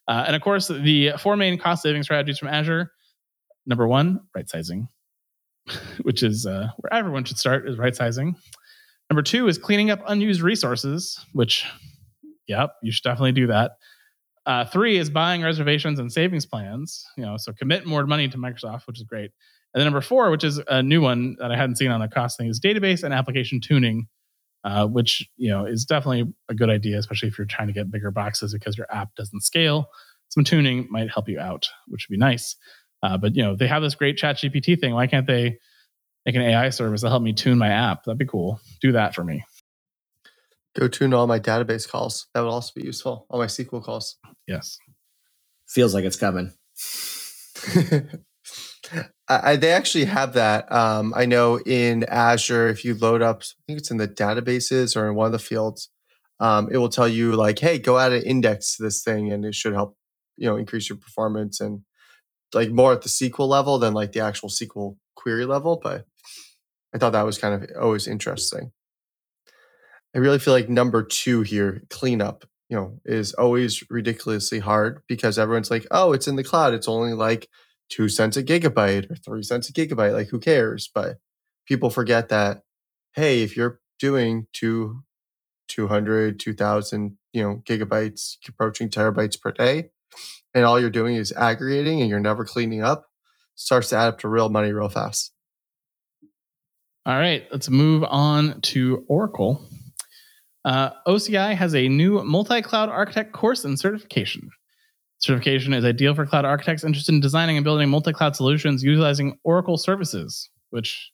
Uh, 0.09 0.25
and 0.27 0.35
of 0.35 0.41
course, 0.41 0.67
the 0.67 1.11
four 1.17 1.37
main 1.37 1.57
cost 1.57 1.83
saving 1.83 2.03
strategies 2.03 2.37
from 2.37 2.49
Azure. 2.49 2.91
Number 3.65 3.87
one, 3.87 4.21
right 4.35 4.49
sizing, 4.49 4.89
which 6.01 6.21
is 6.21 6.45
uh, 6.45 6.67
where 6.77 6.93
everyone 6.93 7.23
should 7.23 7.37
start 7.37 7.69
is 7.69 7.77
right 7.77 7.95
sizing. 7.95 8.35
Number 9.09 9.21
two 9.23 9.47
is 9.47 9.57
cleaning 9.57 9.89
up 9.89 10.01
unused 10.07 10.41
resources, 10.41 11.19
which, 11.33 11.65
yep, 12.47 12.71
you 12.83 12.91
should 12.91 13.03
definitely 13.03 13.31
do 13.31 13.47
that. 13.47 13.71
Uh, 14.45 14.65
three 14.65 14.97
is 14.97 15.09
buying 15.09 15.41
reservations 15.41 15.99
and 15.99 16.11
savings 16.11 16.45
plans. 16.45 17.05
You 17.17 17.25
know, 17.25 17.37
so 17.37 17.53
commit 17.53 17.85
more 17.85 18.05
money 18.05 18.27
to 18.27 18.37
Microsoft, 18.37 18.87
which 18.87 18.99
is 18.99 19.03
great. 19.03 19.31
And 19.73 19.79
then 19.79 19.85
number 19.85 20.01
four, 20.01 20.31
which 20.31 20.43
is 20.43 20.59
a 20.67 20.81
new 20.81 21.01
one 21.01 21.35
that 21.39 21.51
I 21.51 21.57
hadn't 21.57 21.77
seen 21.77 21.91
on 21.91 21.99
the 21.99 22.07
cost 22.07 22.37
thing, 22.37 22.47
is 22.47 22.59
database 22.59 23.03
and 23.03 23.13
application 23.13 23.61
tuning, 23.61 24.07
uh, 24.63 24.87
which 24.87 25.27
you 25.37 25.49
know 25.49 25.65
is 25.65 25.85
definitely 25.85 26.33
a 26.49 26.55
good 26.55 26.69
idea, 26.69 26.97
especially 26.97 27.29
if 27.29 27.37
you're 27.37 27.45
trying 27.45 27.67
to 27.67 27.73
get 27.73 27.91
bigger 27.91 28.11
boxes 28.11 28.53
because 28.53 28.77
your 28.77 28.87
app 28.91 29.13
doesn't 29.15 29.41
scale. 29.41 29.89
Some 30.29 30.43
tuning 30.43 30.87
might 30.89 31.11
help 31.11 31.29
you 31.29 31.39
out, 31.39 31.69
which 31.87 32.07
would 32.07 32.13
be 32.13 32.19
nice. 32.19 32.55
Uh, 33.03 33.17
but 33.17 33.35
you 33.35 33.43
know, 33.43 33.55
they 33.55 33.67
have 33.67 33.81
this 33.81 33.95
great 33.95 34.17
Chat 34.17 34.37
GPT 34.37 34.79
thing. 34.79 34.93
Why 34.93 35.07
can't 35.07 35.27
they 35.27 35.59
make 36.29 36.35
an 36.35 36.47
AI 36.47 36.69
service 36.69 37.01
that 37.01 37.09
help 37.09 37.23
me 37.23 37.33
tune 37.33 37.57
my 37.57 37.69
app? 37.69 38.03
That'd 38.03 38.19
be 38.19 38.25
cool. 38.25 38.61
Do 38.81 38.91
that 38.91 39.15
for 39.15 39.23
me. 39.23 39.43
Go 40.77 40.87
tune 40.87 41.13
all 41.13 41.25
my 41.25 41.39
database 41.39 41.89
calls. 41.89 42.27
That 42.33 42.41
would 42.41 42.49
also 42.49 42.71
be 42.75 42.85
useful. 42.85 43.25
All 43.29 43.39
my 43.39 43.47
SQL 43.47 43.83
calls. 43.83 44.17
Yes. 44.47 44.77
Feels 45.67 45.95
like 45.95 46.05
it's 46.05 46.17
coming. 46.17 46.53
I, 49.27 49.51
I, 49.51 49.55
they 49.55 49.71
actually 49.71 50.05
have 50.05 50.33
that. 50.33 50.71
Um, 50.71 51.13
I 51.15 51.25
know 51.25 51.59
in 51.59 52.03
Azure, 52.03 52.67
if 52.67 52.85
you 52.85 52.93
load 52.93 53.23
up, 53.23 53.41
I 53.41 53.61
think 53.65 53.79
it's 53.79 53.89
in 53.89 53.97
the 53.97 54.07
databases 54.07 54.95
or 54.95 55.07
in 55.07 55.15
one 55.15 55.25
of 55.25 55.31
the 55.31 55.39
fields, 55.39 55.89
um, 56.39 56.69
it 56.71 56.77
will 56.77 56.89
tell 56.89 57.07
you 57.07 57.33
like, 57.33 57.59
"Hey, 57.59 57.79
go 57.79 57.99
add 57.99 58.13
an 58.13 58.23
index 58.23 58.77
to 58.77 58.83
this 58.83 59.03
thing," 59.03 59.31
and 59.31 59.43
it 59.43 59.53
should 59.53 59.73
help, 59.73 59.97
you 60.37 60.47
know, 60.47 60.55
increase 60.55 60.87
your 60.89 60.97
performance 60.97 61.59
and 61.59 61.81
like 62.53 62.69
more 62.71 62.93
at 62.93 63.01
the 63.01 63.09
SQL 63.09 63.47
level 63.47 63.77
than 63.77 63.93
like 63.93 64.13
the 64.13 64.21
actual 64.21 64.49
SQL 64.49 64.95
query 65.15 65.45
level. 65.45 65.79
But 65.83 66.05
I 66.93 66.97
thought 66.97 67.11
that 67.11 67.25
was 67.25 67.37
kind 67.37 67.63
of 67.63 67.69
always 67.79 68.07
interesting. 68.07 68.71
I 70.15 70.19
really 70.19 70.39
feel 70.39 70.53
like 70.53 70.69
number 70.69 71.03
two 71.03 71.41
here, 71.41 71.83
cleanup, 71.89 72.45
you 72.67 72.75
know, 72.77 72.99
is 73.05 73.33
always 73.33 73.83
ridiculously 73.89 74.59
hard 74.59 75.01
because 75.07 75.37
everyone's 75.37 75.69
like, 75.69 75.85
"Oh, 75.91 76.13
it's 76.13 76.27
in 76.27 76.35
the 76.35 76.43
cloud. 76.43 76.73
It's 76.73 76.87
only 76.87 77.13
like." 77.13 77.47
two 77.89 78.07
cents 78.07 78.37
a 78.37 78.43
gigabyte 78.43 79.09
or 79.11 79.15
three 79.15 79.43
cents 79.43 79.69
a 79.69 79.73
gigabyte. 79.73 80.13
Like, 80.13 80.29
who 80.29 80.39
cares? 80.39 80.89
But 80.93 81.17
people 81.65 81.89
forget 81.89 82.29
that, 82.29 82.61
hey, 83.13 83.41
if 83.41 83.57
you're 83.57 83.79
doing 83.99 84.47
two, 84.53 85.03
200, 85.67 86.39
2000, 86.39 87.17
you 87.33 87.43
know, 87.43 87.61
gigabytes, 87.67 88.37
approaching 88.47 88.89
terabytes 88.89 89.39
per 89.39 89.51
day, 89.51 89.89
and 90.53 90.65
all 90.65 90.79
you're 90.79 90.89
doing 90.89 91.15
is 91.15 91.31
aggregating 91.33 92.01
and 92.01 92.09
you're 92.09 92.19
never 92.19 92.45
cleaning 92.45 92.83
up, 92.83 93.07
starts 93.55 93.89
to 93.89 93.97
add 93.97 94.07
up 94.07 94.19
to 94.19 94.29
real 94.29 94.49
money 94.49 94.71
real 94.71 94.89
fast. 94.89 95.33
All 97.09 97.17
right, 97.17 97.43
let's 97.51 97.71
move 97.71 98.03
on 98.03 98.61
to 98.61 99.03
Oracle. 99.07 99.67
Uh, 100.63 100.91
OCI 101.07 101.55
has 101.55 101.73
a 101.73 101.87
new 101.87 102.23
multi 102.23 102.61
cloud 102.61 102.87
architect 102.87 103.33
course 103.33 103.65
and 103.65 103.79
certification. 103.79 104.47
Certification 105.17 105.73
is 105.73 105.83
ideal 105.83 106.13
for 106.13 106.27
cloud 106.27 106.45
architects 106.45 106.83
interested 106.83 107.15
in 107.15 107.19
designing 107.19 107.57
and 107.57 107.63
building 107.63 107.89
multi 107.89 108.13
cloud 108.13 108.35
solutions 108.35 108.83
utilizing 108.83 109.39
Oracle 109.43 109.75
services, 109.75 110.51
which, 110.69 111.09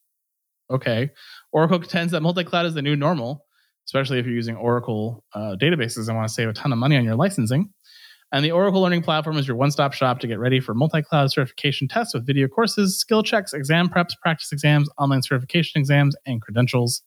okay. 0.70 1.12
Oracle 1.54 1.80
contends 1.80 2.12
that 2.12 2.20
multi 2.20 2.44
cloud 2.44 2.66
is 2.66 2.74
the 2.74 2.82
new 2.82 2.98
normal, 2.98 3.46
especially 3.88 4.20
if 4.20 4.26
you're 4.26 4.36
using 4.36 4.58
Oracle 4.58 5.24
uh, 5.34 5.56
databases 5.56 6.10
and 6.10 6.18
want 6.18 6.28
to 6.28 6.34
save 6.34 6.50
a 6.50 6.54
ton 6.54 6.74
of 6.74 6.78
money 6.78 6.98
on 6.98 7.06
your 7.06 7.16
licensing. 7.16 7.70
And 8.36 8.44
the 8.44 8.52
Oracle 8.52 8.82
Learning 8.82 9.02
Platform 9.02 9.38
is 9.38 9.48
your 9.48 9.56
one 9.56 9.72
stop 9.72 9.94
shop 9.94 10.20
to 10.20 10.28
get 10.28 10.40
ready 10.40 10.60
for 10.60 10.74
multi 10.74 11.02
cloud 11.02 11.32
certification 11.32 11.88
tests 11.88 12.14
with 12.14 12.28
video 12.28 12.50
courses, 12.50 13.00
skill 13.00 13.24
checks, 13.24 13.54
exam 13.54 13.88
preps, 13.88 14.12
practice 14.22 14.52
exams, 14.52 14.90
online 14.98 15.22
certification 15.22 15.80
exams, 15.80 16.18
and 16.26 16.42
credentials, 16.42 17.02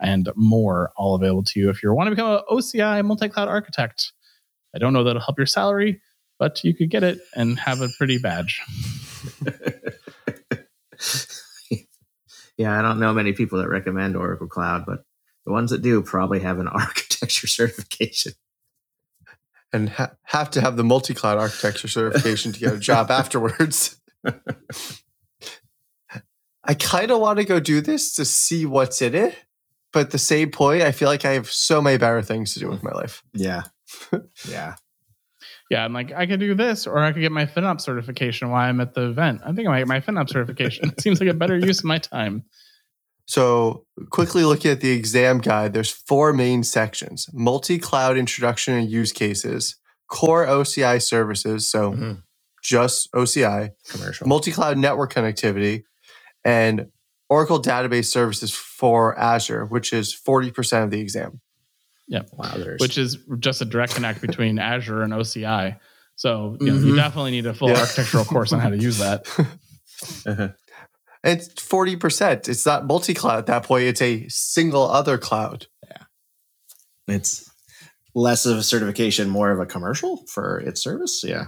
and 0.00 0.28
more, 0.34 0.90
all 0.96 1.14
available 1.14 1.44
to 1.44 1.60
you 1.60 1.70
if 1.70 1.80
you 1.80 1.94
want 1.94 2.08
to 2.08 2.10
become 2.10 2.28
an 2.28 2.40
OCI 2.50 3.04
multi 3.04 3.28
cloud 3.28 3.46
architect. 3.46 4.10
I 4.74 4.80
don't 4.80 4.92
know 4.92 5.04
that'll 5.04 5.22
help 5.22 5.38
your 5.38 5.46
salary, 5.46 6.00
but 6.40 6.64
you 6.64 6.74
could 6.74 6.90
get 6.90 7.04
it 7.04 7.20
and 7.36 7.56
have 7.56 7.80
a 7.80 7.88
pretty 7.96 8.18
badge. 8.18 8.60
yeah, 12.58 12.76
I 12.76 12.82
don't 12.82 12.98
know 12.98 13.12
many 13.12 13.32
people 13.32 13.60
that 13.60 13.68
recommend 13.68 14.16
Oracle 14.16 14.48
Cloud, 14.48 14.86
but 14.88 15.04
the 15.46 15.52
ones 15.52 15.70
that 15.70 15.82
do 15.82 16.02
probably 16.02 16.40
have 16.40 16.58
an 16.58 16.66
architecture 16.72 17.46
certification 17.46 18.32
and 19.74 19.88
ha- 19.90 20.12
have 20.22 20.50
to 20.52 20.60
have 20.60 20.76
the 20.76 20.84
multi-cloud 20.84 21.36
architecture 21.36 21.88
certification 21.88 22.52
to 22.52 22.60
get 22.60 22.72
a 22.72 22.78
job 22.78 23.10
afterwards. 23.10 24.00
I 26.62 26.74
kind 26.74 27.10
of 27.10 27.20
want 27.20 27.40
to 27.40 27.44
go 27.44 27.60
do 27.60 27.80
this 27.82 28.14
to 28.14 28.24
see 28.24 28.64
what's 28.64 29.02
in 29.02 29.14
it, 29.14 29.36
but 29.92 30.06
at 30.06 30.10
the 30.12 30.18
same 30.18 30.50
point, 30.50 30.82
I 30.82 30.92
feel 30.92 31.08
like 31.08 31.24
I 31.24 31.32
have 31.32 31.50
so 31.50 31.82
many 31.82 31.98
better 31.98 32.22
things 32.22 32.54
to 32.54 32.60
do 32.60 32.68
with 32.68 32.82
my 32.82 32.92
life. 32.92 33.22
Yeah, 33.34 33.64
yeah, 34.48 34.76
yeah. 35.68 35.84
I'm 35.84 35.92
like, 35.92 36.12
I 36.12 36.26
could 36.26 36.40
do 36.40 36.54
this, 36.54 36.86
or 36.86 36.98
I 36.98 37.12
could 37.12 37.20
get 37.20 37.32
my 37.32 37.44
FinOps 37.44 37.82
certification 37.82 38.50
while 38.50 38.66
I'm 38.66 38.80
at 38.80 38.94
the 38.94 39.10
event. 39.10 39.42
I 39.44 39.52
think 39.52 39.68
I 39.68 39.72
might 39.72 39.80
get 39.80 39.88
my 39.88 40.00
FinOps 40.00 40.30
certification. 40.30 40.88
it 40.88 41.00
seems 41.00 41.20
like 41.20 41.28
a 41.28 41.34
better 41.34 41.58
use 41.58 41.80
of 41.80 41.84
my 41.84 41.98
time. 41.98 42.44
So, 43.26 43.86
quickly 44.10 44.44
looking 44.44 44.70
at 44.70 44.80
the 44.80 44.90
exam 44.90 45.38
guide, 45.38 45.72
there's 45.72 45.90
four 45.90 46.32
main 46.32 46.62
sections 46.62 47.28
multi 47.32 47.78
cloud 47.78 48.18
introduction 48.18 48.74
and 48.74 48.90
use 48.90 49.12
cases, 49.12 49.76
core 50.08 50.46
OCI 50.46 51.00
services, 51.02 51.70
so 51.70 51.92
mm-hmm. 51.92 52.12
just 52.62 53.10
OCI, 53.12 53.70
commercial, 53.88 54.26
multi 54.26 54.52
cloud 54.52 54.76
network 54.76 55.12
connectivity, 55.12 55.84
and 56.44 56.88
Oracle 57.30 57.60
database 57.60 58.06
services 58.06 58.52
for 58.52 59.18
Azure, 59.18 59.64
which 59.66 59.92
is 59.92 60.14
40% 60.14 60.84
of 60.84 60.90
the 60.90 61.00
exam. 61.00 61.40
Yeah. 62.06 62.22
Wow. 62.32 62.54
There's... 62.56 62.80
Which 62.80 62.98
is 62.98 63.18
just 63.38 63.62
a 63.62 63.64
direct 63.64 63.94
connect 63.94 64.20
between 64.20 64.58
Azure 64.58 65.02
and 65.02 65.12
OCI. 65.12 65.78
So 66.16 66.56
you, 66.60 66.66
know, 66.66 66.72
mm-hmm. 66.74 66.88
you 66.88 66.96
definitely 66.96 67.32
need 67.32 67.46
a 67.46 67.54
full 67.54 67.70
yeah. 67.70 67.80
architectural 67.80 68.24
course 68.24 68.52
on 68.52 68.60
how 68.60 68.70
to 68.70 68.76
use 68.76 68.98
that. 68.98 69.26
uh-huh. 70.26 70.48
It's 71.24 71.48
40%. 71.48 72.48
It's 72.48 72.66
not 72.66 72.86
multi 72.86 73.14
cloud 73.14 73.38
at 73.38 73.46
that 73.46 73.64
point, 73.64 73.84
it's 73.84 74.02
a 74.02 74.28
single 74.28 74.82
other 74.82 75.16
cloud. 75.16 75.66
Yeah. 75.88 76.04
It's 77.08 77.50
less 78.14 78.44
of 78.44 78.58
a 78.58 78.62
certification, 78.62 79.30
more 79.30 79.50
of 79.50 79.58
a 79.58 79.66
commercial 79.66 80.24
for 80.26 80.60
its 80.60 80.82
service. 80.82 81.24
Yeah. 81.24 81.46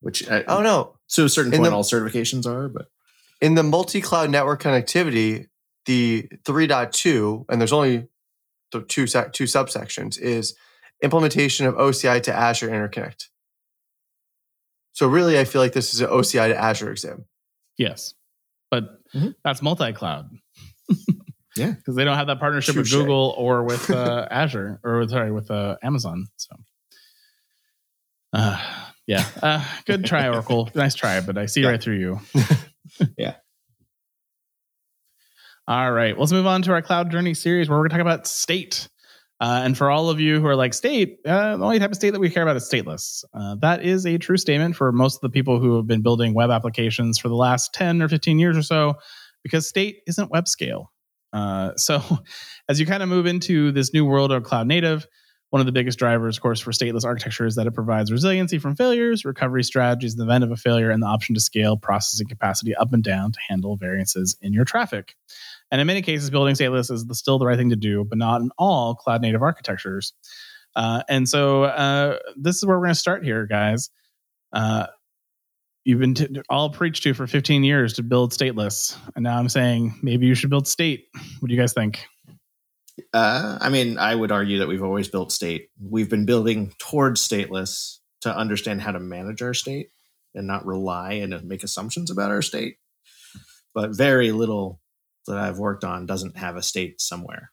Which 0.00 0.28
I 0.30 0.44
oh 0.48 0.62
no. 0.62 0.94
To 1.10 1.24
a 1.24 1.28
certain 1.28 1.52
point, 1.52 1.64
the, 1.64 1.72
all 1.72 1.84
certifications 1.84 2.46
are, 2.46 2.68
but 2.68 2.86
in 3.40 3.54
the 3.54 3.62
multi 3.62 4.00
cloud 4.00 4.30
network 4.30 4.62
connectivity, 4.62 5.46
the 5.84 6.28
3.2, 6.44 7.44
and 7.48 7.60
there's 7.60 7.72
only 7.72 8.08
the 8.72 8.82
two, 8.82 9.06
two 9.06 9.44
subsections, 9.44 10.18
is 10.18 10.56
implementation 11.02 11.66
of 11.66 11.74
OCI 11.76 12.22
to 12.24 12.34
Azure 12.34 12.68
Interconnect. 12.68 13.26
So 14.92 15.06
really, 15.06 15.38
I 15.38 15.44
feel 15.44 15.62
like 15.62 15.74
this 15.74 15.94
is 15.94 16.00
an 16.00 16.08
OCI 16.08 16.48
to 16.48 16.56
Azure 16.56 16.90
exam. 16.90 17.26
Yes 17.78 18.14
but 18.70 18.84
mm-hmm. 19.14 19.30
that's 19.44 19.62
multi-cloud. 19.62 20.30
yeah, 21.56 21.72
because 21.72 21.96
they 21.96 22.04
don't 22.04 22.16
have 22.16 22.26
that 22.28 22.40
partnership 22.40 22.76
with 22.76 22.90
Google 22.90 23.34
or 23.36 23.64
with 23.64 23.90
uh, 23.90 24.26
Azure 24.30 24.80
or 24.84 25.06
sorry 25.08 25.32
with 25.32 25.50
uh, 25.50 25.76
Amazon. 25.82 26.26
So, 26.36 26.56
uh, 28.32 28.62
yeah, 29.06 29.24
uh, 29.42 29.64
good 29.86 30.04
try, 30.04 30.28
Oracle. 30.32 30.70
nice 30.74 30.94
try, 30.94 31.20
but 31.20 31.38
I 31.38 31.46
see 31.46 31.62
yeah. 31.62 31.70
right 31.70 31.82
through 31.82 31.98
you. 31.98 32.20
yeah. 33.16 33.36
All 35.68 35.90
right, 35.90 36.16
let's 36.16 36.30
move 36.30 36.46
on 36.46 36.62
to 36.62 36.72
our 36.72 36.82
cloud 36.82 37.10
journey 37.10 37.34
series 37.34 37.68
where 37.68 37.76
we're 37.76 37.88
going 37.88 37.90
to 37.90 38.04
talk 38.04 38.14
about 38.14 38.26
state. 38.28 38.88
Uh, 39.38 39.60
and 39.64 39.76
for 39.76 39.90
all 39.90 40.08
of 40.08 40.18
you 40.18 40.40
who 40.40 40.46
are 40.46 40.56
like 40.56 40.72
state, 40.72 41.18
uh, 41.26 41.56
the 41.56 41.64
only 41.64 41.78
type 41.78 41.90
of 41.90 41.96
state 41.96 42.10
that 42.10 42.20
we 42.20 42.30
care 42.30 42.42
about 42.42 42.56
is 42.56 42.68
stateless. 42.68 43.22
Uh, 43.34 43.54
that 43.56 43.84
is 43.84 44.06
a 44.06 44.16
true 44.16 44.38
statement 44.38 44.74
for 44.76 44.90
most 44.92 45.16
of 45.16 45.20
the 45.20 45.28
people 45.28 45.60
who 45.60 45.76
have 45.76 45.86
been 45.86 46.02
building 46.02 46.32
web 46.32 46.50
applications 46.50 47.18
for 47.18 47.28
the 47.28 47.34
last 47.34 47.74
10 47.74 48.00
or 48.00 48.08
15 48.08 48.38
years 48.38 48.56
or 48.56 48.62
so, 48.62 48.94
because 49.42 49.68
state 49.68 49.98
isn't 50.06 50.30
web 50.30 50.48
scale. 50.48 50.90
Uh, 51.32 51.72
so 51.76 52.00
as 52.68 52.80
you 52.80 52.86
kind 52.86 53.02
of 53.02 53.08
move 53.08 53.26
into 53.26 53.72
this 53.72 53.92
new 53.92 54.04
world 54.04 54.32
of 54.32 54.42
cloud 54.42 54.66
native, 54.66 55.06
one 55.50 55.60
of 55.60 55.66
the 55.66 55.72
biggest 55.72 55.98
drivers, 55.98 56.38
of 56.38 56.42
course, 56.42 56.60
for 56.60 56.72
stateless 56.72 57.04
architecture 57.04 57.46
is 57.46 57.54
that 57.54 57.66
it 57.66 57.74
provides 57.74 58.10
resiliency 58.10 58.58
from 58.58 58.74
failures, 58.74 59.24
recovery 59.24 59.62
strategies 59.62 60.14
in 60.14 60.18
the 60.18 60.24
event 60.24 60.42
of 60.42 60.50
a 60.50 60.56
failure, 60.56 60.90
and 60.90 61.02
the 61.02 61.06
option 61.06 61.34
to 61.34 61.40
scale 61.40 61.76
processing 61.76 62.26
capacity 62.26 62.74
up 62.74 62.92
and 62.92 63.04
down 63.04 63.32
to 63.32 63.38
handle 63.48 63.76
variances 63.76 64.36
in 64.42 64.52
your 64.52 64.64
traffic. 64.64 65.14
And 65.70 65.80
in 65.80 65.86
many 65.86 66.02
cases, 66.02 66.30
building 66.30 66.54
stateless 66.54 66.90
is 66.90 67.04
still 67.18 67.38
the 67.38 67.46
right 67.46 67.58
thing 67.58 67.70
to 67.70 67.76
do, 67.76 68.04
but 68.04 68.18
not 68.18 68.40
in 68.40 68.50
all 68.58 68.94
cloud 68.94 69.22
native 69.22 69.42
architectures. 69.42 70.12
Uh, 70.76 71.02
and 71.08 71.28
so 71.28 71.64
uh, 71.64 72.18
this 72.36 72.56
is 72.56 72.66
where 72.66 72.76
we're 72.76 72.84
going 72.84 72.94
to 72.94 73.00
start 73.00 73.24
here, 73.24 73.46
guys. 73.46 73.90
Uh, 74.52 74.86
you've 75.84 75.98
been 75.98 76.14
t- 76.14 76.42
all 76.48 76.70
preached 76.70 77.02
to 77.04 77.14
for 77.14 77.26
15 77.26 77.64
years 77.64 77.94
to 77.94 78.02
build 78.02 78.32
stateless, 78.32 78.96
and 79.14 79.24
now 79.24 79.38
I'm 79.38 79.48
saying 79.48 79.98
maybe 80.02 80.26
you 80.26 80.34
should 80.34 80.50
build 80.50 80.68
state. 80.68 81.06
What 81.40 81.48
do 81.48 81.54
you 81.54 81.60
guys 81.60 81.72
think? 81.72 82.04
Uh, 83.12 83.58
I 83.60 83.68
mean, 83.68 83.98
I 83.98 84.14
would 84.14 84.32
argue 84.32 84.58
that 84.58 84.68
we've 84.68 84.82
always 84.82 85.08
built 85.08 85.32
state. 85.32 85.68
We've 85.80 86.08
been 86.08 86.26
building 86.26 86.72
towards 86.78 87.26
stateless 87.26 87.98
to 88.22 88.34
understand 88.34 88.82
how 88.82 88.92
to 88.92 89.00
manage 89.00 89.42
our 89.42 89.54
state 89.54 89.88
and 90.34 90.46
not 90.46 90.66
rely 90.66 91.12
and 91.14 91.42
make 91.44 91.62
assumptions 91.62 92.10
about 92.10 92.30
our 92.30 92.42
state. 92.42 92.76
But 93.74 93.96
very 93.96 94.32
little 94.32 94.80
that 95.26 95.38
I've 95.38 95.58
worked 95.58 95.84
on 95.84 96.06
doesn't 96.06 96.36
have 96.36 96.56
a 96.56 96.62
state 96.62 97.00
somewhere. 97.00 97.50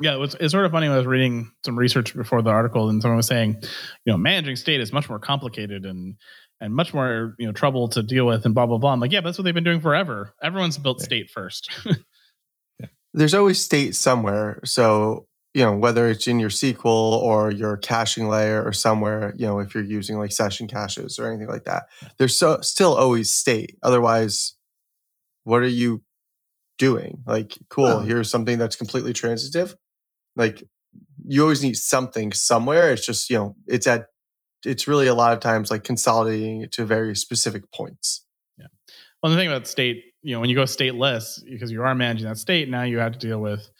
Yeah, 0.00 0.22
it's, 0.22 0.34
it's 0.40 0.52
sort 0.52 0.64
of 0.64 0.72
funny. 0.72 0.88
When 0.88 0.94
I 0.94 0.98
was 0.98 1.06
reading 1.06 1.52
some 1.64 1.78
research 1.78 2.14
before 2.14 2.42
the 2.42 2.50
article, 2.50 2.88
and 2.88 3.00
someone 3.00 3.16
was 3.16 3.26
saying, 3.26 3.58
you 4.04 4.12
know, 4.12 4.16
managing 4.16 4.56
state 4.56 4.80
is 4.80 4.92
much 4.92 5.08
more 5.08 5.20
complicated 5.20 5.84
and 5.84 6.16
and 6.60 6.74
much 6.74 6.94
more 6.94 7.34
you 7.38 7.46
know 7.46 7.52
trouble 7.52 7.88
to 7.88 8.02
deal 8.02 8.26
with, 8.26 8.44
and 8.44 8.54
blah 8.54 8.66
blah 8.66 8.78
blah. 8.78 8.92
I'm 8.92 9.00
like, 9.00 9.12
yeah, 9.12 9.20
that's 9.20 9.38
what 9.38 9.44
they've 9.44 9.54
been 9.54 9.64
doing 9.64 9.80
forever. 9.80 10.34
Everyone's 10.42 10.78
built 10.78 11.00
state 11.00 11.30
first. 11.30 11.70
yeah. 11.84 12.86
There's 13.14 13.34
always 13.34 13.64
state 13.64 13.94
somewhere, 13.94 14.60
so 14.64 15.26
you 15.52 15.64
know 15.64 15.76
whether 15.76 16.08
it's 16.08 16.26
in 16.26 16.40
your 16.40 16.50
SQL 16.50 16.84
or 16.84 17.52
your 17.52 17.76
caching 17.76 18.28
layer 18.28 18.64
or 18.64 18.72
somewhere. 18.72 19.32
You 19.36 19.46
know, 19.46 19.60
if 19.60 19.74
you're 19.74 19.84
using 19.84 20.18
like 20.18 20.32
session 20.32 20.66
caches 20.66 21.20
or 21.20 21.28
anything 21.28 21.48
like 21.48 21.64
that, 21.64 21.84
there's 22.18 22.36
so 22.36 22.60
still 22.62 22.94
always 22.94 23.32
state. 23.32 23.78
Otherwise, 23.84 24.56
what 25.44 25.62
are 25.62 25.68
you 25.68 26.02
doing. 26.78 27.22
Like, 27.26 27.58
cool, 27.68 27.86
uh-huh. 27.86 28.04
here's 28.04 28.30
something 28.30 28.58
that's 28.58 28.76
completely 28.76 29.12
transitive. 29.12 29.74
Like, 30.36 30.62
you 31.26 31.42
always 31.42 31.62
need 31.62 31.76
something 31.76 32.32
somewhere. 32.32 32.92
It's 32.92 33.06
just, 33.06 33.30
you 33.30 33.36
know, 33.36 33.56
it's 33.66 33.86
at, 33.86 34.06
it's 34.64 34.88
really 34.88 35.06
a 35.06 35.14
lot 35.14 35.32
of 35.32 35.40
times 35.40 35.70
like 35.70 35.84
consolidating 35.84 36.62
it 36.62 36.72
to 36.72 36.84
very 36.84 37.14
specific 37.16 37.70
points. 37.72 38.24
Yeah. 38.58 38.66
Well, 39.22 39.32
the 39.32 39.38
thing 39.38 39.48
about 39.48 39.66
state, 39.66 40.04
you 40.22 40.34
know, 40.34 40.40
when 40.40 40.48
you 40.48 40.56
go 40.56 40.62
stateless, 40.62 41.42
because 41.44 41.70
you 41.70 41.82
are 41.82 41.94
managing 41.94 42.26
that 42.26 42.38
state, 42.38 42.68
now 42.68 42.82
you 42.82 42.98
have 42.98 43.12
to 43.12 43.18
deal 43.18 43.38
with 43.38 43.70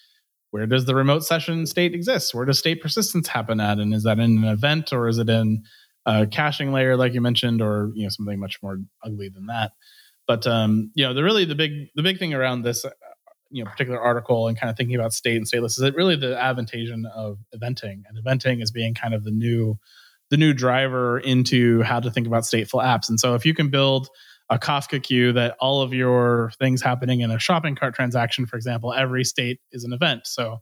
where 0.51 0.67
does 0.67 0.85
the 0.85 0.95
remote 0.95 1.25
session 1.25 1.67
state 1.67 1.95
exist? 1.95 2.35
Where 2.35 2.45
does 2.45 2.59
state 2.59 2.81
persistence 2.81 3.29
happen 3.29 3.61
at? 3.61 3.79
And 3.79 3.93
is 3.93 4.05
that 4.05 4.19
in 4.19 4.39
an 4.39 4.45
event 4.45 4.93
or 4.93 5.09
is 5.09 5.19
it 5.19 5.29
in 5.29 5.65
a 6.07 6.27
caching 6.27 6.73
layer, 6.73 6.97
like 6.97 7.13
you 7.13 7.21
mentioned, 7.21 7.61
or, 7.61 7.91
you 7.95 8.05
know, 8.05 8.09
something 8.11 8.39
much 8.39 8.63
more 8.63 8.79
ugly 9.03 9.29
than 9.29 9.47
that? 9.47 9.73
But 10.27 10.47
um, 10.47 10.91
you 10.95 11.05
know, 11.05 11.15
the 11.15 11.23
really 11.23 11.45
the 11.45 11.55
big 11.55 11.89
the 11.95 12.03
big 12.03 12.19
thing 12.19 12.35
around 12.35 12.63
this 12.63 12.85
uh, 12.85 12.91
you 13.51 13.63
know 13.63 13.71
particular 13.71 14.01
article 14.01 14.49
and 14.49 14.59
kind 14.59 14.71
of 14.71 14.77
thinking 14.77 14.97
about 14.97 15.13
state 15.13 15.37
and 15.37 15.47
stateless 15.47 15.79
is 15.79 15.83
it 15.83 15.95
really 15.95 16.17
the 16.17 16.39
advantation 16.39 17.07
of 17.15 17.39
eventing 17.55 18.03
and 18.09 18.19
eventing 18.25 18.63
is 18.63 18.71
being 18.71 18.95
kind 18.95 19.15
of 19.15 19.25
the 19.25 19.31
new 19.31 19.79
the 20.31 20.37
new 20.37 20.53
driver 20.53 21.19
into 21.19 21.83
how 21.83 22.01
to 22.01 22.11
think 22.11 22.27
about 22.27 22.43
stateful 22.45 22.83
apps. 22.83 23.09
And 23.09 23.21
so 23.21 23.35
if 23.35 23.45
you 23.45 23.55
can 23.55 23.71
build 23.71 24.09
a 24.51 24.59
Kafka 24.59 25.03
queue 25.03 25.33
that 25.33 25.57
all 25.61 25.83
of 25.83 25.93
your 25.93 26.53
things 26.59 26.83
happening 26.83 27.21
in 27.21 27.31
a 27.31 27.39
shopping 27.39 27.77
cart 27.77 27.95
transaction, 27.95 28.47
for 28.47 28.57
example, 28.57 28.93
every 28.93 29.25
state 29.25 29.61
is 29.73 29.85
an 29.85 29.93
event. 29.93 30.23
So 30.25 30.59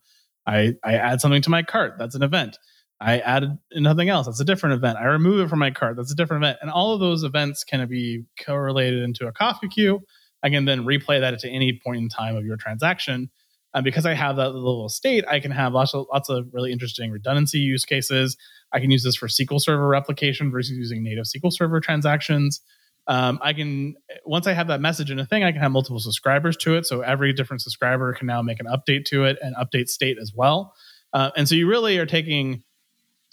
I, 0.47 0.75
I 0.85 0.95
add 0.95 1.21
something 1.21 1.43
to 1.43 1.51
my 1.51 1.63
cart, 1.63 1.95
that's 1.99 2.15
an 2.15 2.23
event. 2.23 2.59
I 3.03 3.19
added 3.19 3.59
nothing 3.75 4.09
else, 4.09 4.27
that's 4.27 4.41
a 4.41 4.45
different 4.45 4.75
event. 4.75 4.99
I 4.99 5.05
remove 5.05 5.41
it 5.41 5.51
from 5.51 5.59
my 5.59 5.71
cart, 5.71 5.97
that's 5.97 6.13
a 6.13 6.17
different 6.17 6.45
event. 6.45 6.59
And 6.63 6.71
all 6.71 6.95
of 6.95 7.01
those 7.01 7.25
events 7.25 7.65
can 7.65 7.87
be 7.89 8.25
correlated 8.45 9.03
into 9.03 9.27
a 9.27 9.33
Kafka 9.33 9.71
queue. 9.71 10.03
I 10.43 10.51
can 10.51 10.65
then 10.65 10.85
replay 10.85 11.21
that 11.21 11.39
to 11.41 11.49
any 11.49 11.81
point 11.85 11.99
in 11.99 12.09
time 12.09 12.37
of 12.37 12.45
your 12.45 12.57
transaction. 12.57 13.31
And 13.75 13.85
because 13.85 14.05
I 14.05 14.15
have 14.15 14.37
that 14.37 14.51
little 14.51 14.89
state, 14.89 15.25
I 15.29 15.41
can 15.41 15.51
have 15.51 15.73
lots 15.73 15.95
of 15.95 16.07
lots 16.13 16.29
of 16.29 16.47
really 16.53 16.73
interesting 16.73 17.11
redundancy 17.11 17.59
use 17.59 17.85
cases. 17.85 18.37
I 18.73 18.81
can 18.81 18.91
use 18.91 19.03
this 19.03 19.17
for 19.17 19.29
SQL 19.29 19.61
Server 19.61 19.89
replication 19.89 20.51
versus 20.51 20.77
using 20.77 21.03
native 21.03 21.25
SQL 21.25 21.53
Server 21.53 21.81
transactions. 21.81 22.61
Um, 23.07 23.39
I 23.43 23.53
can 23.53 23.95
once 24.25 24.47
I 24.47 24.53
have 24.53 24.69
that 24.69 24.81
message 24.81 25.11
in 25.11 25.19
a 25.19 25.27
thing, 25.27 25.43
I 25.43 25.53
can 25.53 25.61
have 25.61 25.73
multiple 25.73 26.01
subscribers 26.01 26.57
to 26.59 26.77
it. 26.77 26.87
So 26.87 27.01
every 27.01 27.33
different 27.33 27.63
subscriber 27.63 28.13
can 28.13 28.27
now 28.27 28.43
make 28.43 28.61
an 28.61 28.67
update 28.67 29.07
to 29.07 29.25
it 29.25 29.39
and 29.41 29.57
update 29.57 29.89
state 29.89 30.19
as 30.21 30.33
well. 30.35 30.75
Uh, 31.13 31.31
and 31.37 31.49
so 31.49 31.55
you 31.55 31.69
really 31.69 31.99
are 31.99 32.07
taking 32.07 32.63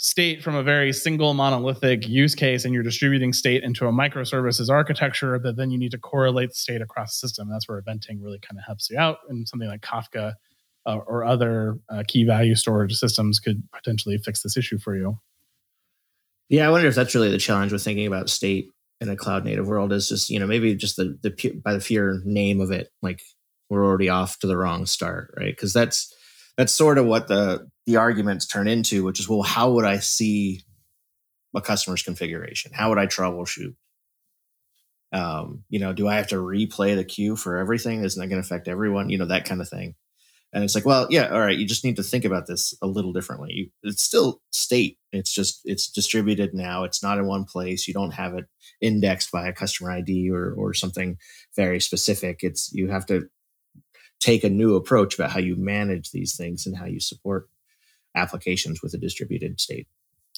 state 0.01 0.41
from 0.41 0.55
a 0.55 0.63
very 0.63 0.93
single 0.93 1.33
monolithic 1.33 2.07
use 2.07 2.33
case 2.33 2.63
and 2.63 2.73
you're 2.73 2.83
distributing 2.83 3.33
state 3.33 3.63
into 3.63 3.85
a 3.85 3.91
microservices 3.91 4.69
architecture 4.69 5.37
that 5.37 5.57
then 5.57 5.71
you 5.71 5.77
need 5.77 5.91
to 5.91 5.97
correlate 5.97 6.51
the 6.51 6.55
state 6.55 6.81
across 6.81 7.19
the 7.19 7.27
system. 7.27 7.49
That's 7.49 7.67
where 7.67 7.81
eventing 7.81 8.23
really 8.23 8.39
kind 8.39 8.57
of 8.57 8.63
helps 8.65 8.89
you 8.89 8.97
out. 8.97 9.17
And 9.27 9.45
something 9.45 9.67
like 9.67 9.81
Kafka 9.81 10.35
uh, 10.85 10.99
or 11.05 11.25
other 11.25 11.79
uh, 11.89 12.03
key 12.07 12.23
value 12.23 12.55
storage 12.55 12.95
systems 12.95 13.41
could 13.41 13.61
potentially 13.73 14.17
fix 14.17 14.41
this 14.41 14.55
issue 14.55 14.79
for 14.79 14.95
you. 14.95 15.19
Yeah, 16.47 16.65
I 16.65 16.71
wonder 16.71 16.87
if 16.87 16.95
that's 16.95 17.13
really 17.13 17.29
the 17.29 17.37
challenge 17.37 17.73
with 17.73 17.83
thinking 17.83 18.07
about 18.07 18.29
state 18.29 18.69
in 19.01 19.09
a 19.09 19.17
cloud 19.17 19.43
native 19.43 19.67
world 19.67 19.91
is 19.91 20.07
just 20.07 20.29
you 20.29 20.39
know 20.39 20.47
maybe 20.47 20.75
just 20.75 20.97
the 20.97 21.17
the 21.21 21.61
by 21.63 21.73
the 21.73 21.79
fear 21.79 22.21
name 22.25 22.59
of 22.59 22.69
it 22.69 22.89
like 23.01 23.21
we're 23.69 23.85
already 23.85 24.09
off 24.09 24.39
to 24.39 24.47
the 24.47 24.57
wrong 24.57 24.85
start 24.85 25.33
right 25.37 25.55
because 25.55 25.71
that's 25.71 26.13
that's 26.59 26.73
sort 26.73 26.97
of 26.97 27.05
what 27.05 27.29
the 27.29 27.69
the 27.85 27.95
arguments 27.95 28.45
turn 28.45 28.67
into 28.67 29.05
which 29.05 29.19
is 29.21 29.29
well 29.29 29.41
how 29.41 29.71
would 29.71 29.85
i 29.85 29.97
see 29.97 30.61
a 31.55 31.61
customer's 31.61 32.03
configuration 32.03 32.73
how 32.73 32.89
would 32.89 32.97
i 32.97 33.07
troubleshoot 33.07 33.75
um 35.13 35.63
you 35.69 35.79
know 35.79 35.93
do 35.93 36.05
i 36.05 36.15
have 36.15 36.27
to 36.27 36.35
replay 36.35 36.97
the 36.97 37.05
queue 37.05 37.37
for 37.37 37.55
everything 37.55 38.03
isn't 38.03 38.21
that 38.21 38.27
going 38.27 38.41
to 38.41 38.45
affect 38.45 38.67
everyone 38.67 39.09
you 39.09 39.17
know 39.17 39.25
that 39.25 39.45
kind 39.45 39.61
of 39.61 39.69
thing 39.69 39.95
and 40.51 40.63
it's 40.63 40.73
like, 40.73 40.85
well, 40.85 41.05
yeah, 41.11 41.27
all 41.27 41.41
right. 41.41 41.55
You 41.55 41.67
just 41.67 41.85
need 41.85 41.97
to 41.97 42.03
think 42.03 42.25
about 42.25 42.47
this 42.47 42.73
a 42.81 42.87
little 42.87 43.13
differently. 43.13 43.51
You, 43.53 43.69
it's 43.83 44.01
still 44.01 44.41
state. 44.49 44.97
It's 45.11 45.31
just 45.31 45.61
it's 45.63 45.87
distributed 45.87 46.55
now. 46.55 46.85
It's 46.85 47.03
not 47.03 47.19
in 47.19 47.27
one 47.27 47.45
place. 47.45 47.87
You 47.87 47.93
don't 47.93 48.15
have 48.15 48.33
it 48.33 48.45
indexed 48.81 49.31
by 49.31 49.47
a 49.47 49.53
customer 49.53 49.91
ID 49.91 50.31
or 50.31 50.51
or 50.57 50.73
something 50.73 51.17
very 51.55 51.79
specific. 51.79 52.39
It's 52.41 52.71
you 52.73 52.87
have 52.87 53.05
to 53.07 53.29
take 54.19 54.43
a 54.43 54.49
new 54.49 54.75
approach 54.75 55.15
about 55.15 55.31
how 55.31 55.39
you 55.39 55.55
manage 55.55 56.11
these 56.11 56.35
things 56.35 56.65
and 56.65 56.77
how 56.77 56.85
you 56.85 56.99
support 56.99 57.49
applications 58.15 58.81
with 58.81 58.93
a 58.93 58.97
distributed 58.97 59.59
state. 59.59 59.87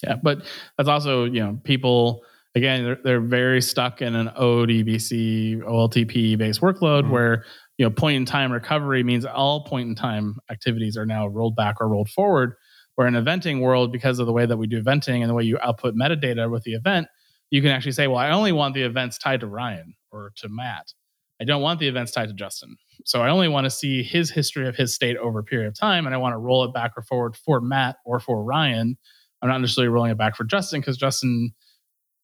Yeah, 0.02 0.16
but 0.22 0.42
that's 0.76 0.88
also 0.88 1.24
you 1.24 1.40
know 1.40 1.60
people 1.64 2.22
again 2.54 2.84
they're, 2.84 2.98
they're 3.04 3.20
very 3.20 3.60
stuck 3.60 4.02
in 4.02 4.14
an 4.14 4.28
ODBC 4.28 5.62
OLTP 5.62 6.36
based 6.38 6.60
workload 6.60 7.02
mm-hmm. 7.02 7.12
where 7.12 7.44
you 7.78 7.84
know 7.84 7.90
point 7.90 8.16
in 8.16 8.24
time 8.24 8.52
recovery 8.52 9.02
means 9.02 9.24
all 9.24 9.64
point 9.64 9.88
in 9.88 9.94
time 9.94 10.36
activities 10.50 10.96
are 10.96 11.06
now 11.06 11.26
rolled 11.26 11.56
back 11.56 11.76
or 11.80 11.88
rolled 11.88 12.08
forward 12.08 12.54
where 12.94 13.06
in 13.06 13.14
eventing 13.14 13.60
world 13.60 13.92
because 13.92 14.18
of 14.18 14.26
the 14.26 14.32
way 14.32 14.44
that 14.44 14.56
we 14.56 14.66
do 14.66 14.82
eventing 14.82 15.20
and 15.20 15.30
the 15.30 15.34
way 15.34 15.42
you 15.42 15.58
output 15.62 15.94
metadata 15.94 16.50
with 16.50 16.62
the 16.64 16.72
event 16.72 17.06
you 17.50 17.62
can 17.62 17.70
actually 17.70 17.92
say 17.92 18.06
well 18.06 18.18
i 18.18 18.30
only 18.30 18.52
want 18.52 18.74
the 18.74 18.82
events 18.82 19.18
tied 19.18 19.40
to 19.40 19.46
ryan 19.46 19.94
or 20.10 20.32
to 20.36 20.48
matt 20.48 20.92
i 21.40 21.44
don't 21.44 21.62
want 21.62 21.80
the 21.80 21.88
events 21.88 22.12
tied 22.12 22.28
to 22.28 22.34
justin. 22.34 22.76
So 23.04 23.22
i 23.22 23.30
only 23.30 23.48
want 23.48 23.64
to 23.64 23.70
see 23.70 24.02
his 24.02 24.30
history 24.30 24.68
of 24.68 24.76
his 24.76 24.94
state 24.94 25.16
over 25.16 25.40
a 25.40 25.44
period 25.44 25.68
of 25.68 25.78
time 25.78 26.06
and 26.06 26.14
i 26.14 26.18
want 26.18 26.34
to 26.34 26.38
roll 26.38 26.64
it 26.64 26.74
back 26.74 26.92
or 26.96 27.02
forward 27.02 27.36
for 27.36 27.60
matt 27.60 27.96
or 28.04 28.20
for 28.20 28.42
ryan. 28.42 28.96
I'm 29.40 29.48
not 29.48 29.60
necessarily 29.60 29.88
rolling 29.88 30.12
it 30.12 30.18
back 30.18 30.36
for 30.36 30.44
justin 30.44 30.80
because 30.80 30.96
justin 30.96 31.52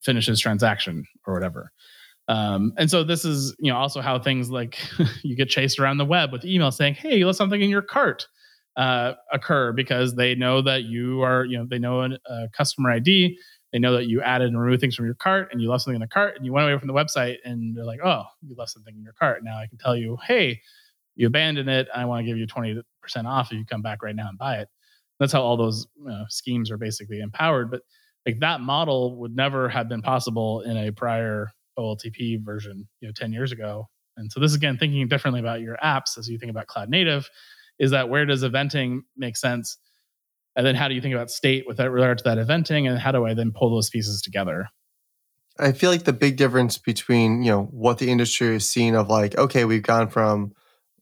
finishes 0.02 0.40
transaction 0.40 1.04
or 1.26 1.34
whatever. 1.34 1.72
Um, 2.28 2.74
and 2.76 2.90
so 2.90 3.04
this 3.04 3.24
is, 3.24 3.56
you 3.58 3.72
know, 3.72 3.78
also 3.78 4.00
how 4.00 4.18
things 4.18 4.50
like 4.50 4.78
you 5.22 5.34
get 5.34 5.48
chased 5.48 5.78
around 5.78 5.96
the 5.96 6.04
web 6.04 6.30
with 6.30 6.44
email 6.44 6.70
saying, 6.70 6.94
"Hey, 6.94 7.16
you 7.16 7.26
left 7.26 7.38
something 7.38 7.60
in 7.60 7.70
your 7.70 7.82
cart," 7.82 8.26
uh, 8.76 9.14
occur 9.32 9.72
because 9.72 10.14
they 10.14 10.34
know 10.34 10.60
that 10.62 10.84
you 10.84 11.22
are, 11.22 11.44
you 11.44 11.56
know, 11.58 11.66
they 11.68 11.78
know 11.78 12.02
a, 12.02 12.10
a 12.28 12.48
customer 12.52 12.90
ID, 12.90 13.38
they 13.72 13.78
know 13.78 13.92
that 13.94 14.06
you 14.06 14.22
added 14.22 14.48
and 14.48 14.60
removed 14.60 14.80
things 14.80 14.94
from 14.94 15.06
your 15.06 15.14
cart, 15.14 15.48
and 15.52 15.60
you 15.60 15.70
left 15.70 15.84
something 15.84 15.96
in 15.96 16.00
the 16.00 16.08
cart, 16.08 16.36
and 16.36 16.44
you 16.46 16.52
went 16.52 16.68
away 16.68 16.78
from 16.78 16.88
the 16.88 16.94
website, 16.94 17.36
and 17.44 17.76
they're 17.76 17.84
like, 17.84 18.00
"Oh, 18.04 18.24
you 18.42 18.54
left 18.56 18.72
something 18.72 18.94
in 18.94 19.02
your 19.02 19.12
cart." 19.14 19.44
Now 19.44 19.58
I 19.58 19.66
can 19.66 19.78
tell 19.78 19.96
you, 19.96 20.16
"Hey, 20.26 20.60
you 21.16 21.26
abandoned 21.26 21.68
it. 21.68 21.88
I 21.94 22.04
want 22.06 22.20
to 22.20 22.24
give 22.26 22.38
you 22.38 22.46
twenty 22.46 22.80
percent 23.02 23.26
off 23.26 23.52
if 23.52 23.58
you 23.58 23.66
come 23.66 23.82
back 23.82 24.02
right 24.02 24.16
now 24.16 24.28
and 24.28 24.38
buy 24.38 24.58
it." 24.58 24.68
That's 25.20 25.32
how 25.32 25.42
all 25.42 25.56
those 25.56 25.86
you 25.98 26.04
know, 26.08 26.24
schemes 26.28 26.70
are 26.70 26.78
basically 26.78 27.20
empowered, 27.20 27.70
but 27.70 27.82
like 28.26 28.38
that 28.40 28.60
model 28.60 29.16
would 29.16 29.34
never 29.34 29.68
have 29.68 29.88
been 29.88 30.02
possible 30.02 30.60
in 30.62 30.76
a 30.76 30.92
prior 30.92 31.50
OLTP 31.78 32.44
version, 32.44 32.88
you 33.00 33.08
know, 33.08 33.12
10 33.14 33.32
years 33.32 33.52
ago. 33.52 33.88
And 34.16 34.30
so 34.30 34.40
this 34.40 34.54
again, 34.54 34.76
thinking 34.78 35.06
differently 35.08 35.40
about 35.40 35.60
your 35.60 35.76
apps 35.82 36.18
as 36.18 36.28
you 36.28 36.38
think 36.38 36.50
about 36.50 36.66
cloud 36.66 36.90
native, 36.90 37.28
is 37.78 37.90
that 37.92 38.08
where 38.08 38.26
does 38.26 38.42
eventing 38.42 39.00
make 39.16 39.36
sense? 39.36 39.78
And 40.58 40.66
then 40.66 40.74
how 40.74 40.88
do 40.88 40.94
you 40.94 41.00
think 41.00 41.14
about 41.14 41.30
state 41.30 41.68
with 41.68 41.78
regard 41.78 42.18
to 42.18 42.24
that 42.24 42.36
eventing? 42.36 42.90
And 42.90 42.98
how 42.98 43.12
do 43.12 43.24
I 43.24 43.32
then 43.32 43.52
pull 43.52 43.70
those 43.70 43.88
pieces 43.90 44.20
together? 44.20 44.68
I 45.56 45.70
feel 45.70 45.88
like 45.88 46.02
the 46.02 46.12
big 46.12 46.36
difference 46.36 46.78
between, 46.78 47.44
you 47.44 47.52
know, 47.52 47.62
what 47.66 47.98
the 47.98 48.10
industry 48.10 48.56
is 48.56 48.68
seeing 48.68 48.96
of 48.96 49.08
like, 49.08 49.38
okay, 49.38 49.64
we've 49.64 49.84
gone 49.84 50.08
from, 50.08 50.52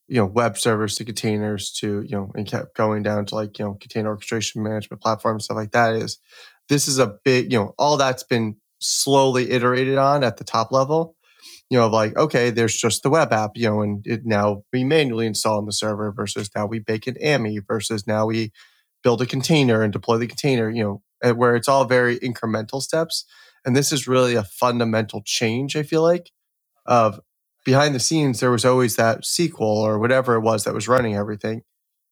you 0.08 0.16
know, 0.16 0.26
web 0.26 0.58
servers 0.58 0.96
to 0.96 1.06
containers 1.06 1.72
to, 1.80 2.02
you 2.02 2.10
know, 2.10 2.32
and 2.34 2.46
kept 2.46 2.76
going 2.76 3.02
down 3.02 3.24
to 3.24 3.34
like, 3.34 3.58
you 3.58 3.64
know, 3.64 3.74
container 3.80 4.10
orchestration 4.10 4.62
management 4.62 5.00
platforms, 5.00 5.46
stuff 5.46 5.56
like 5.56 5.72
that 5.72 5.94
is 5.94 6.18
this 6.68 6.86
is 6.86 6.98
a 6.98 7.16
big, 7.24 7.50
you 7.50 7.58
know, 7.58 7.72
all 7.78 7.96
that's 7.96 8.24
been 8.24 8.56
slowly 8.78 9.50
iterated 9.50 9.96
on 9.96 10.22
at 10.22 10.36
the 10.36 10.44
top 10.44 10.70
level. 10.70 11.16
You 11.70 11.78
know, 11.78 11.86
of 11.86 11.92
like, 11.92 12.14
okay, 12.14 12.50
there's 12.50 12.76
just 12.76 13.02
the 13.02 13.10
web 13.10 13.32
app, 13.32 13.52
you 13.54 13.70
know, 13.70 13.80
and 13.80 14.06
it 14.06 14.26
now 14.26 14.64
we 14.70 14.84
manually 14.84 15.26
install 15.26 15.56
on 15.56 15.64
the 15.64 15.72
server 15.72 16.12
versus 16.12 16.50
now 16.54 16.66
we 16.66 16.78
bake 16.78 17.06
an 17.06 17.16
AMI 17.24 17.60
versus 17.66 18.06
now 18.06 18.26
we 18.26 18.52
build 19.06 19.22
a 19.22 19.26
container 19.26 19.82
and 19.82 19.92
deploy 19.92 20.18
the 20.18 20.26
container, 20.26 20.68
you 20.68 20.82
know, 21.22 21.32
where 21.34 21.54
it's 21.54 21.68
all 21.68 21.84
very 21.84 22.18
incremental 22.18 22.82
steps. 22.82 23.24
And 23.64 23.76
this 23.76 23.92
is 23.92 24.08
really 24.08 24.34
a 24.34 24.42
fundamental 24.42 25.22
change, 25.24 25.76
I 25.76 25.84
feel 25.84 26.02
like, 26.02 26.32
of 26.86 27.20
behind 27.64 27.94
the 27.94 28.00
scenes, 28.00 28.40
there 28.40 28.50
was 28.50 28.64
always 28.64 28.96
that 28.96 29.20
SQL 29.20 29.60
or 29.60 30.00
whatever 30.00 30.34
it 30.34 30.40
was 30.40 30.64
that 30.64 30.74
was 30.74 30.88
running 30.88 31.14
everything 31.14 31.62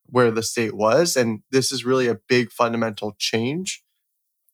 where 0.07 0.31
the 0.31 0.45
state 0.45 0.77
was. 0.77 1.17
And 1.17 1.41
this 1.51 1.73
is 1.73 1.85
really 1.85 2.07
a 2.07 2.21
big 2.29 2.53
fundamental 2.53 3.17
change 3.19 3.83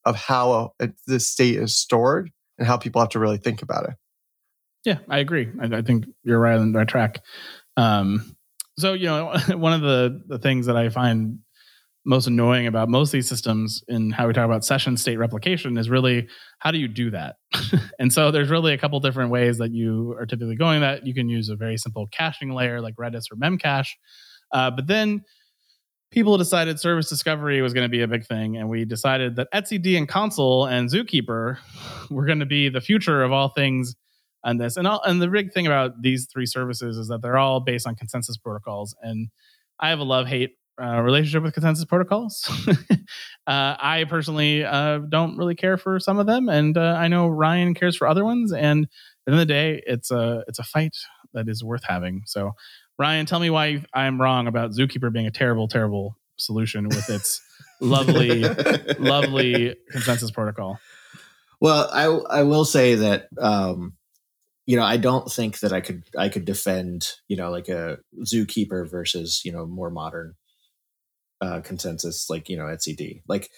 of 0.07 0.17
how 0.17 0.73
the 1.07 1.21
state 1.21 1.57
is 1.57 1.77
stored 1.77 2.31
and 2.57 2.67
how 2.67 2.79
people 2.79 3.03
have 3.03 3.11
to 3.11 3.19
really 3.19 3.37
think 3.37 3.61
about 3.61 3.85
it. 3.85 3.97
Yeah, 4.87 5.01
I 5.11 5.19
agree. 5.19 5.51
I, 5.61 5.67
I 5.77 5.83
think 5.83 6.07
you're 6.25 6.41
right 6.41 6.59
on 6.59 6.73
the 6.73 6.79
right 6.79 6.89
track. 6.89 7.19
Um, 7.77 8.35
so, 8.79 8.95
you 8.95 9.09
know, 9.09 9.37
one 9.49 9.75
of 9.75 9.83
the, 9.83 10.23
the 10.27 10.39
things 10.39 10.65
that 10.65 10.79
I 10.79 10.89
find 10.89 11.41
most 12.05 12.27
annoying 12.27 12.67
about 12.67 12.89
most 12.89 13.09
of 13.09 13.13
these 13.13 13.29
systems 13.29 13.83
in 13.89 14.11
how 14.11 14.27
we 14.27 14.33
talk 14.33 14.45
about 14.45 14.65
session 14.65 14.97
state 14.97 15.19
replication 15.19 15.77
is 15.77 15.91
really 15.91 16.29
how 16.59 16.71
do 16.71 16.79
you 16.79 16.89
do 16.89 17.11
that? 17.11 17.37
and 17.99 18.13
so 18.13 18.31
there's 18.31 18.49
really 18.49 18.73
a 18.73 18.79
couple 18.79 18.99
different 19.01 19.31
ways 19.31 19.59
that 19.59 19.73
you 19.73 20.17
are 20.19 20.27
typically 20.27 20.57
going 20.57 20.81
that. 20.81 21.07
You 21.07 21.15
can 21.15 21.29
use 21.29 21.49
a 21.49 21.57
very 21.57 21.77
simple 21.77 22.09
caching 22.11 22.51
layer 22.53 22.81
like 22.81 22.95
Redis 22.97 23.25
or 23.31 23.37
Memcache. 23.37 23.93
Uh, 24.53 24.71
but 24.71 24.87
then 24.87 25.23
people 26.11 26.39
decided 26.39 26.81
service 26.81 27.09
discovery 27.09 27.61
was 27.63 27.75
going 27.75 27.85
to 27.85 27.91
be 27.91 28.03
a 28.03 28.09
big 28.09 28.27
thing, 28.27 28.57
and 28.57 28.69
we 28.69 28.85
decided 28.85 29.37
that 29.37 29.49
etcd 29.55 29.97
and 29.97 30.09
Consul 30.09 30.67
and 30.67 30.91
Zookeeper 30.91 31.59
were 32.11 32.27
going 32.27 32.41
to 32.41 32.47
be 32.47 32.69
the 32.69 32.81
future 32.81 33.23
of 33.23 33.31
all 33.31 33.51
things 33.51 33.95
on 34.43 34.57
this. 34.57 34.77
And 34.77 34.87
all, 34.87 35.03
and 35.05 35.21
the 35.21 35.29
big 35.29 35.53
thing 35.53 35.67
about 35.67 36.03
these 36.03 36.27
three 36.33 36.47
services 36.47 36.97
is 36.97 37.09
that 37.09 37.21
they're 37.23 37.39
all 37.39 37.61
based 37.61 37.87
on 37.87 37.95
consensus 37.95 38.39
protocols. 38.39 38.97
And 39.03 39.29
I 39.79 39.91
have 39.91 39.99
a 39.99 40.05
love 40.05 40.27
hate 40.27 40.53
uh, 40.81 41.01
relationship 41.03 41.43
with 41.43 41.55
consensus 41.55 41.85
protocols. 41.85 42.49
uh, 42.69 42.77
I 43.47 44.07
personally 44.09 44.65
uh, 44.65 44.99
don't 44.99 45.37
really 45.37 45.55
care 45.55 45.77
for 45.77 45.99
some 46.01 46.19
of 46.19 46.27
them, 46.27 46.49
and 46.49 46.77
uh, 46.77 46.97
I 46.99 47.09
know 47.09 47.29
Ryan 47.29 47.75
cares 47.75 47.97
for 47.97 48.09
other 48.09 48.25
ones. 48.25 48.53
And 48.53 48.85
at 48.85 48.89
the 49.27 49.33
end 49.33 49.41
of 49.41 49.49
the 49.49 49.53
day, 49.53 49.83
it's 49.87 50.11
a 50.11 50.43
it's 50.49 50.59
a 50.59 50.65
fight 50.65 50.97
that 51.35 51.49
is 51.49 51.63
worth 51.63 51.85
having. 51.85 52.23
So 52.27 52.53
Ryan, 52.99 53.27
tell 53.27 53.41
me 53.41 53.51
why 53.51 53.83
I'm 53.95 54.21
wrong 54.21 54.47
about 54.47 54.73
Zookeeper 54.73 55.13
being 55.13 55.27
a 55.27 55.31
terrible, 55.31 55.69
terrible 55.69 56.17
solution 56.37 56.89
with 56.89 57.09
its 57.09 57.41
lovely, 57.81 58.43
lovely 58.99 59.77
consensus 59.91 60.31
protocol. 60.31 60.79
Well, 61.61 61.91
I 61.93 62.05
I 62.41 62.43
will 62.43 62.65
say 62.65 62.95
that 62.97 63.29
um, 63.39 63.95
you 64.67 64.77
know 64.77 64.85
I 64.85 64.97
don't 64.97 65.31
think 65.31 65.61
that 65.61 65.73
I 65.73 65.81
could 65.81 66.05
I 66.17 66.29
could 66.29 66.45
defend 66.45 67.13
you 67.29 67.37
know 67.37 67.51
like 67.51 67.69
a 67.69 67.99
Zookeeper 68.23 68.91
versus 68.91 69.43
you 69.45 69.53
know 69.53 69.67
more 69.67 69.91
modern 69.91 70.35
uh, 71.41 71.61
consensus 71.61 72.29
like 72.31 72.49
you 72.49 72.57
know 72.57 72.65
etcd 72.65 73.23
like 73.29 73.51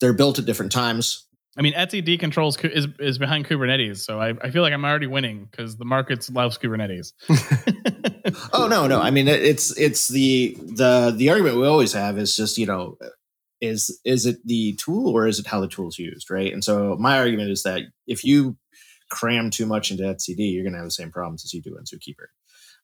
they're 0.00 0.12
built 0.12 0.38
at 0.38 0.44
different 0.46 0.72
times. 0.72 1.26
I 1.56 1.62
mean, 1.62 1.74
etcd 1.74 2.18
controls 2.18 2.56
is 2.64 2.88
is 2.98 3.18
behind 3.18 3.46
Kubernetes, 3.46 3.98
so 3.98 4.18
I, 4.20 4.32
I 4.42 4.50
feel 4.50 4.62
like 4.62 4.72
I'm 4.72 4.84
already 4.84 5.06
winning 5.06 5.46
because 5.50 5.76
the 5.76 5.84
market 5.84 6.28
loves 6.30 6.58
Kubernetes. 6.58 7.12
oh 8.52 8.68
no 8.68 8.86
no 8.86 9.00
i 9.00 9.10
mean 9.10 9.28
it- 9.28 9.42
it's 9.42 9.76
it's 9.78 10.08
the 10.08 10.56
the 10.60 11.12
the 11.16 11.28
argument 11.28 11.56
we 11.58 11.66
always 11.66 11.92
have 11.92 12.18
is 12.18 12.34
just 12.34 12.56
you 12.56 12.66
know 12.66 12.96
is 13.60 14.00
is 14.04 14.26
it 14.26 14.38
the 14.46 14.74
tool 14.74 15.08
or 15.10 15.26
is 15.26 15.38
it 15.38 15.46
how 15.46 15.60
the 15.60 15.68
tool 15.68 15.88
is 15.88 15.98
used 15.98 16.30
right? 16.30 16.52
And 16.52 16.64
so 16.64 16.96
my 16.98 17.18
argument 17.18 17.50
is 17.50 17.62
that 17.64 17.82
if 18.06 18.24
you 18.24 18.56
cram 19.10 19.50
too 19.50 19.66
much 19.66 19.90
into 19.90 20.04
etcd 20.04 20.38
you're 20.52 20.64
going 20.64 20.72
to 20.72 20.78
have 20.78 20.86
the 20.86 20.90
same 20.90 21.10
problems 21.12 21.44
as 21.44 21.52
you 21.52 21.60
do 21.60 21.76
in 21.76 21.84
zookeeper. 21.84 22.26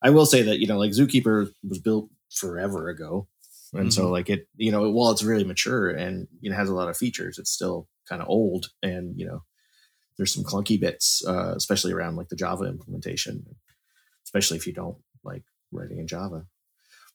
I 0.03 0.11
will 0.11 0.25
say 0.27 0.41
that 0.43 0.59
you 0.59 0.67
know 0.67 0.77
like 0.77 0.91
zookeeper 0.91 1.51
was 1.67 1.79
built 1.79 2.09
forever 2.31 2.87
ago 2.89 3.27
and 3.73 3.93
so 3.93 4.05
Mhm. 4.05 4.11
like 4.11 4.29
it 4.29 4.47
you 4.55 4.71
know 4.71 4.89
while 4.91 5.11
it's 5.11 5.23
really 5.23 5.43
mature 5.43 5.89
and 5.89 6.27
you 6.41 6.49
know 6.49 6.55
has 6.55 6.69
a 6.69 6.73
lot 6.75 6.89
of 6.89 6.97
features 6.97 7.37
it's 7.37 7.51
still 7.51 7.87
kind 8.07 8.21
of 8.21 8.27
old 8.29 8.67
and 8.81 9.17
you 9.19 9.25
know 9.27 9.43
there's 10.17 10.33
some 10.33 10.43
clunky 10.43 10.79
bits 10.79 11.23
uh, 11.27 11.53
especially 11.55 11.93
around 11.93 12.15
like 12.15 12.29
the 12.29 12.35
java 12.35 12.65
implementation 12.65 13.45
especially 14.25 14.57
if 14.57 14.67
you 14.67 14.73
don't 14.73 14.97
like 15.23 15.43
writing 15.71 15.99
in 15.99 16.07
Java. 16.07 16.45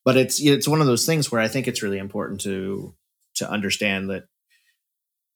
But 0.05 0.17
it's 0.17 0.41
it's 0.41 0.69
one 0.69 0.81
of 0.81 0.87
those 0.87 1.07
things 1.07 1.31
where 1.31 1.41
I 1.41 1.49
think 1.49 1.67
it's 1.67 1.83
really 1.83 1.99
important 1.99 2.41
to 2.43 2.95
to 3.37 3.51
understand 3.51 4.11
that 4.11 4.25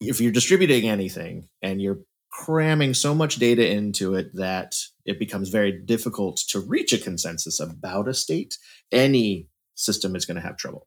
if 0.01 0.21
you're 0.21 0.33
distributing 0.33 0.89
anything 0.89 1.49
and 1.62 1.81
you're 1.83 2.01
cramming 2.31 2.95
so 2.95 3.14
much 3.14 3.37
data 3.37 3.69
into 3.69 4.14
it 4.14 4.31
that 4.35 4.75
it 5.05 5.19
becomes 5.19 5.49
very 5.49 5.73
difficult 5.73 6.37
to 6.51 6.61
reach 6.61 6.93
a 6.93 6.99
consensus 6.99 7.59
about 7.61 8.09
a 8.09 8.14
state, 8.14 8.57
any 8.93 9.49
system 9.75 10.14
is 10.14 10.27
going 10.27 10.37
to 10.37 10.47
have 10.47 10.57
trouble. 10.57 10.87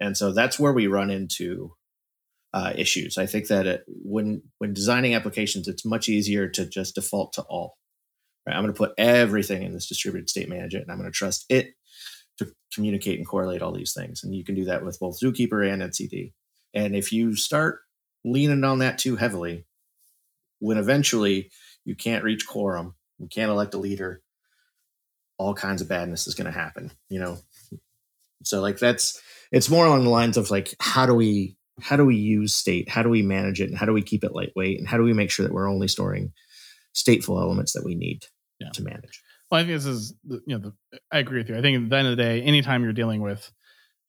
And 0.00 0.16
so 0.16 0.32
that's 0.32 0.58
where 0.58 0.72
we 0.72 0.86
run 0.86 1.10
into 1.10 1.74
uh, 2.52 2.72
issues. 2.76 3.18
I 3.18 3.26
think 3.26 3.48
that 3.48 3.66
it, 3.66 3.84
when 3.86 4.42
when 4.58 4.72
designing 4.72 5.14
applications, 5.14 5.68
it's 5.68 5.84
much 5.84 6.08
easier 6.08 6.48
to 6.48 6.66
just 6.66 6.94
default 6.94 7.32
to 7.34 7.42
all. 7.42 7.76
Right? 8.46 8.54
I'm 8.54 8.62
going 8.62 8.72
to 8.72 8.78
put 8.78 8.94
everything 8.96 9.62
in 9.62 9.72
this 9.74 9.88
distributed 9.88 10.30
state 10.30 10.48
manager, 10.48 10.78
and 10.78 10.90
I'm 10.90 10.98
going 10.98 11.10
to 11.10 11.16
trust 11.16 11.44
it 11.48 11.74
to 12.38 12.52
communicate 12.72 13.18
and 13.18 13.26
correlate 13.26 13.62
all 13.62 13.72
these 13.72 13.92
things. 13.92 14.22
And 14.22 14.34
you 14.34 14.44
can 14.44 14.54
do 14.54 14.66
that 14.66 14.84
with 14.84 14.98
both 15.00 15.20
Zookeeper 15.20 15.70
and 15.70 15.82
etcd. 15.82 16.32
And 16.74 16.94
if 16.94 17.12
you 17.12 17.34
start 17.36 17.80
leaning 18.24 18.64
on 18.64 18.78
that 18.80 18.98
too 18.98 19.16
heavily, 19.16 19.66
when 20.58 20.78
eventually 20.78 21.50
you 21.84 21.94
can't 21.94 22.24
reach 22.24 22.46
quorum, 22.46 22.94
you 23.18 23.28
can't 23.28 23.50
elect 23.50 23.74
a 23.74 23.78
leader, 23.78 24.22
all 25.38 25.54
kinds 25.54 25.82
of 25.82 25.88
badness 25.88 26.26
is 26.26 26.34
going 26.34 26.46
to 26.46 26.58
happen. 26.58 26.90
You 27.08 27.20
know, 27.20 27.38
so 28.42 28.60
like 28.60 28.78
that's 28.78 29.20
it's 29.56 29.70
more 29.70 29.86
along 29.86 30.04
the 30.04 30.10
lines 30.10 30.36
of 30.36 30.50
like 30.50 30.74
how 30.80 31.06
do 31.06 31.14
we 31.14 31.56
how 31.80 31.96
do 31.96 32.04
we 32.04 32.16
use 32.16 32.54
state 32.54 32.88
how 32.88 33.02
do 33.02 33.08
we 33.08 33.22
manage 33.22 33.60
it 33.60 33.68
and 33.70 33.78
how 33.78 33.86
do 33.86 33.92
we 33.92 34.02
keep 34.02 34.22
it 34.24 34.34
lightweight 34.34 34.78
and 34.78 34.88
how 34.88 34.96
do 34.96 35.02
we 35.02 35.12
make 35.12 35.30
sure 35.30 35.44
that 35.46 35.52
we're 35.54 35.70
only 35.70 35.88
storing 35.88 36.32
stateful 36.94 37.40
elements 37.40 37.72
that 37.72 37.84
we 37.84 37.94
need 37.94 38.20
Yeah. 38.60 38.70
to 38.74 38.82
manage 38.82 39.22
Well, 39.50 39.60
I 39.60 39.64
think 39.64 39.76
this 39.76 39.86
is, 39.86 40.14
you 40.28 40.40
know, 40.46 40.58
the, 40.58 40.98
I 41.12 41.18
agree 41.18 41.38
with 41.38 41.48
you. 41.50 41.56
I 41.56 41.62
think 41.62 41.76
at 41.84 41.90
the 41.90 41.96
end 41.96 42.08
of 42.08 42.16
the 42.16 42.22
day, 42.22 42.42
anytime 42.42 42.82
you're 42.82 42.92
dealing 42.92 43.20
with 43.22 43.50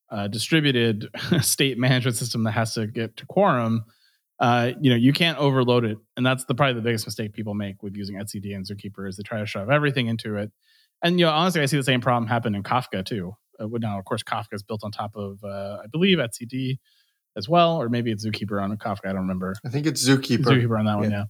a 0.09 0.27
distributed 0.29 1.09
state 1.41 1.77
management 1.77 2.15
system 2.17 2.43
that 2.45 2.51
has 2.53 2.73
to 2.75 2.87
get 2.87 3.17
to 3.17 3.25
quorum, 3.25 3.83
uh, 4.39 4.71
you 4.81 4.89
know, 4.89 4.95
you 4.95 5.13
can't 5.13 5.37
overload 5.37 5.83
it, 5.83 5.97
and 6.15 6.25
that's 6.25 6.45
the 6.45 6.55
probably 6.55 6.75
the 6.75 6.81
biggest 6.81 7.05
mistake 7.07 7.33
people 7.33 7.53
make 7.55 7.81
with 7.83 7.95
using 7.95 8.15
etcd 8.17 8.55
and 8.55 8.65
Zookeeper 8.65 9.07
is 9.09 9.17
they 9.17 9.23
try 9.23 9.39
to 9.39 9.45
shove 9.45 9.69
everything 9.69 10.07
into 10.07 10.35
it. 10.37 10.51
And 11.03 11.19
you 11.19 11.25
know, 11.25 11.31
honestly, 11.31 11.61
I 11.61 11.65
see 11.65 11.77
the 11.77 11.83
same 11.83 12.01
problem 12.01 12.27
happen 12.27 12.55
in 12.55 12.63
Kafka 12.63 13.03
too. 13.05 13.33
Uh, 13.59 13.67
now, 13.79 13.97
of 13.99 14.05
course, 14.05 14.23
Kafka 14.23 14.53
is 14.53 14.63
built 14.63 14.83
on 14.83 14.91
top 14.91 15.15
of, 15.15 15.43
uh, 15.43 15.77
I 15.83 15.87
believe, 15.91 16.17
etcd 16.17 16.77
as 17.37 17.47
well, 17.47 17.77
or 17.77 17.87
maybe 17.87 18.11
it's 18.11 18.25
Zookeeper 18.25 18.61
on 18.61 18.75
Kafka. 18.77 19.05
I 19.05 19.09
don't 19.09 19.21
remember. 19.21 19.55
I 19.63 19.69
think 19.69 19.85
it's 19.85 20.05
Zookeeper. 20.05 20.43
Zookeeper 20.43 20.79
on 20.79 20.85
that 20.85 20.97
one, 20.97 21.11
yeah. 21.11 21.25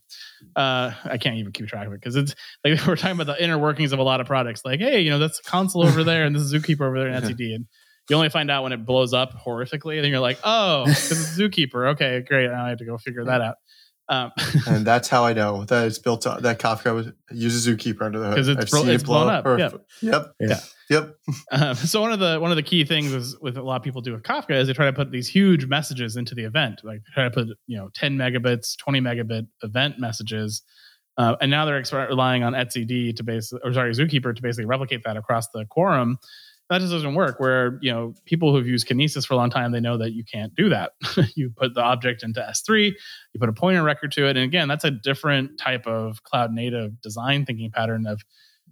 Uh, 0.56 0.94
I 1.04 1.18
can't 1.18 1.36
even 1.36 1.52
keep 1.52 1.68
track 1.68 1.86
of 1.86 1.94
it 1.94 2.00
because 2.00 2.16
it's 2.16 2.34
like 2.64 2.80
we're 2.88 2.96
talking 2.96 3.20
about 3.20 3.28
the 3.28 3.44
inner 3.44 3.58
workings 3.58 3.92
of 3.92 4.00
a 4.00 4.04
lot 4.04 4.22
of 4.22 4.28
products. 4.28 4.62
Like, 4.64 4.80
hey, 4.80 5.02
you 5.02 5.10
know, 5.10 5.20
that's 5.20 5.42
Consul 5.42 5.86
over 5.86 6.04
there, 6.04 6.26
and 6.26 6.36
this 6.36 6.42
is 6.42 6.54
Zookeeper 6.54 6.82
over 6.82 7.00
there 7.00 7.10
in 7.10 7.14
etcd, 7.24 7.56
and 7.56 7.66
you 8.10 8.16
only 8.16 8.30
find 8.30 8.50
out 8.50 8.64
when 8.64 8.72
it 8.72 8.86
blows 8.86 9.14
up 9.14 9.34
horrifically, 9.46 9.96
and 9.96 10.06
then 10.06 10.12
you're 10.12 10.22
like, 10.22 10.40
oh, 10.44 10.86
it's 10.88 11.38
Zookeeper. 11.38 11.92
Okay, 11.92 12.24
great. 12.26 12.50
Now 12.50 12.66
I 12.66 12.70
have 12.70 12.78
to 12.78 12.86
go 12.86 12.98
figure 12.98 13.26
that 13.26 13.42
out. 13.42 13.56
Um, 14.10 14.32
and 14.68 14.86
that's 14.88 15.10
how 15.10 15.26
I 15.26 15.34
know 15.34 15.66
that 15.66 15.86
it's 15.88 16.00
built 16.00 16.26
on, 16.26 16.42
that 16.44 16.60
Kafka 16.60 16.94
was, 16.96 17.08
uses 17.32 17.68
Zookeeper 17.68 18.04
under 18.04 18.20
the 18.20 18.28
hood. 18.28 18.36
'Cause 18.38 18.48
it's 18.48 18.62
I've 18.62 18.70
blo- 18.70 18.82
seen 18.84 18.90
it's 18.92 19.04
it 19.04 19.06
blow 19.06 19.24
blown 19.26 19.58
up, 19.58 19.60
yeah. 20.02 20.12
Yep. 20.12 20.34
Yeah. 20.40 20.60
Yep. 20.90 21.16
Um, 21.52 21.76
so 21.76 22.02
one 22.02 22.14
of 22.14 22.20
the 22.20 22.40
one 22.40 22.50
of 22.52 22.56
the 22.58 22.64
key 22.64 22.86
things 22.86 23.12
is 23.12 23.38
with 23.42 23.58
a 23.58 23.62
lot 23.62 23.76
of 23.76 23.84
people 23.84 24.02
do 24.02 24.14
with 24.14 24.24
Kafka 24.24 24.52
is 24.52 24.68
they 24.68 24.74
try 24.74 24.86
to 24.86 24.94
put 24.94 25.12
these 25.12 25.28
huge 25.28 25.66
messages 25.66 26.16
into 26.16 26.34
the 26.36 26.44
event, 26.46 26.82
like 26.84 27.00
they 27.00 27.14
try 27.14 27.24
to 27.26 27.32
put 27.32 27.48
you 27.68 27.78
know 27.78 27.90
10 27.96 28.16
megabits, 28.18 28.78
20 28.78 29.02
megabit 29.02 29.48
event 29.64 30.00
messages, 30.00 30.62
uh, 31.18 31.36
and 31.42 31.52
now 31.52 31.66
they're 31.66 31.82
exp- 31.82 32.08
relying 32.08 32.44
on 32.44 32.54
etcd 32.54 33.14
to 33.18 33.24
base 33.24 33.52
or 33.64 33.74
sorry 33.74 33.92
Zookeeper 33.92 34.34
to 34.34 34.42
basically 34.42 34.66
replicate 34.66 35.02
that 35.04 35.18
across 35.18 35.50
the 35.50 35.66
quorum. 35.66 36.18
That 36.70 36.80
just 36.80 36.92
doesn't 36.92 37.16
work. 37.16 37.40
Where 37.40 37.80
you 37.82 37.92
know 37.92 38.14
people 38.26 38.54
who've 38.54 38.68
used 38.68 38.88
Kinesis 38.88 39.26
for 39.26 39.34
a 39.34 39.38
long 39.38 39.50
time, 39.50 39.72
they 39.72 39.80
know 39.80 39.98
that 39.98 40.12
you 40.12 40.24
can't 40.24 40.54
do 40.56 40.70
that. 40.70 40.92
you 41.36 41.52
put 41.56 41.74
the 41.74 41.82
object 41.82 42.24
into 42.24 42.42
S3, 42.42 42.88
you 43.34 43.40
put 43.40 43.50
a 43.50 43.54
pointer 43.54 43.84
record 43.84 44.12
to 44.14 44.26
it, 44.28 44.36
and 44.36 44.40
again, 44.40 44.68
that's 44.68 44.84
a 44.84 44.92
different 44.92 45.60
type 45.60 45.88
of 45.88 46.24
cloud 46.24 46.52
native 46.52 47.02
design 47.02 47.46
thinking 47.46 47.72
pattern 47.72 48.06
of 48.06 48.22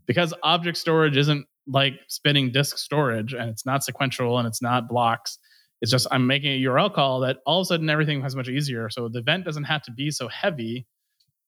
because 0.05 0.33
object 0.43 0.77
storage 0.77 1.17
isn't 1.17 1.45
like 1.67 1.93
spinning 2.07 2.51
disk 2.51 2.77
storage 2.77 3.33
and 3.33 3.49
it's 3.49 3.65
not 3.65 3.83
sequential 3.83 4.37
and 4.37 4.47
it's 4.47 4.61
not 4.61 4.87
blocks. 4.87 5.39
It's 5.81 5.91
just 5.91 6.07
I'm 6.11 6.27
making 6.27 6.51
a 6.51 6.63
URL 6.67 6.93
call 6.93 7.21
that 7.21 7.37
all 7.45 7.61
of 7.61 7.65
a 7.65 7.67
sudden 7.67 7.89
everything 7.89 8.19
becomes 8.19 8.35
much 8.35 8.49
easier. 8.49 8.89
So 8.89 9.09
the 9.09 9.19
event 9.19 9.45
doesn't 9.45 9.65
have 9.65 9.81
to 9.83 9.91
be 9.91 10.11
so 10.11 10.27
heavy 10.27 10.85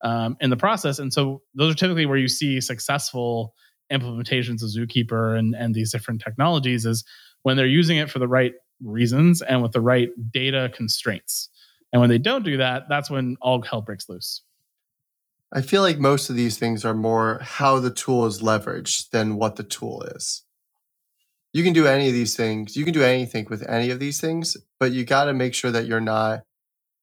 um, 0.04 0.38
in 0.40 0.50
the 0.50 0.58
process. 0.58 1.00
And 1.00 1.12
so 1.12 1.42
those 1.56 1.74
are 1.74 1.78
typically 1.78 2.06
where 2.06 2.18
you 2.18 2.28
see 2.28 2.62
successful 2.62 3.54
implementations 3.92 4.62
of 4.64 4.70
Zookeeper 4.70 5.38
and, 5.38 5.56
and 5.56 5.74
these 5.74 5.92
different 5.92 6.22
technologies 6.22 6.86
is 6.86 7.04
when 7.44 7.58
they're 7.58 7.66
using 7.66 7.98
it 7.98 8.10
for 8.10 8.20
the 8.20 8.28
right 8.28 8.54
reasons 8.84 9.42
and 9.42 9.62
with 9.62 9.72
the 9.72 9.82
right 9.82 10.10
data 10.32 10.72
constraints. 10.74 11.50
And 11.92 12.02
when 12.02 12.10
they 12.10 12.18
don't 12.18 12.44
do 12.44 12.58
that, 12.58 12.84
that's 12.90 13.10
when 13.10 13.38
all 13.42 13.62
hell 13.62 13.82
breaks 13.82 14.10
loose. 14.10 14.42
I 15.54 15.62
feel 15.62 15.82
like 15.82 15.98
most 15.98 16.30
of 16.30 16.36
these 16.36 16.58
things 16.58 16.84
are 16.84 16.94
more 16.94 17.40
how 17.42 17.80
the 17.80 17.90
tool 17.90 18.26
is 18.26 18.42
leveraged 18.42 19.12
than 19.12 19.38
what 19.38 19.56
the 19.56 19.64
tool 19.64 20.04
is. 20.04 20.44
You 21.54 21.64
can 21.64 21.74
do 21.74 21.88
any 21.88 22.08
of 22.08 22.14
these 22.14 22.36
things. 22.36 22.76
You 22.76 22.84
can 22.84 22.94
do 22.94 23.04
anything 23.04 23.48
with 23.50 23.68
any 23.68 23.90
of 23.90 24.00
these 24.00 24.20
things, 24.20 24.58
but 24.80 24.92
you 24.92 25.06
got 25.06 25.26
to 25.26 25.34
make 25.34 25.54
sure 25.54 25.72
that 25.72 25.86
you're 25.86 26.02
not 26.02 26.44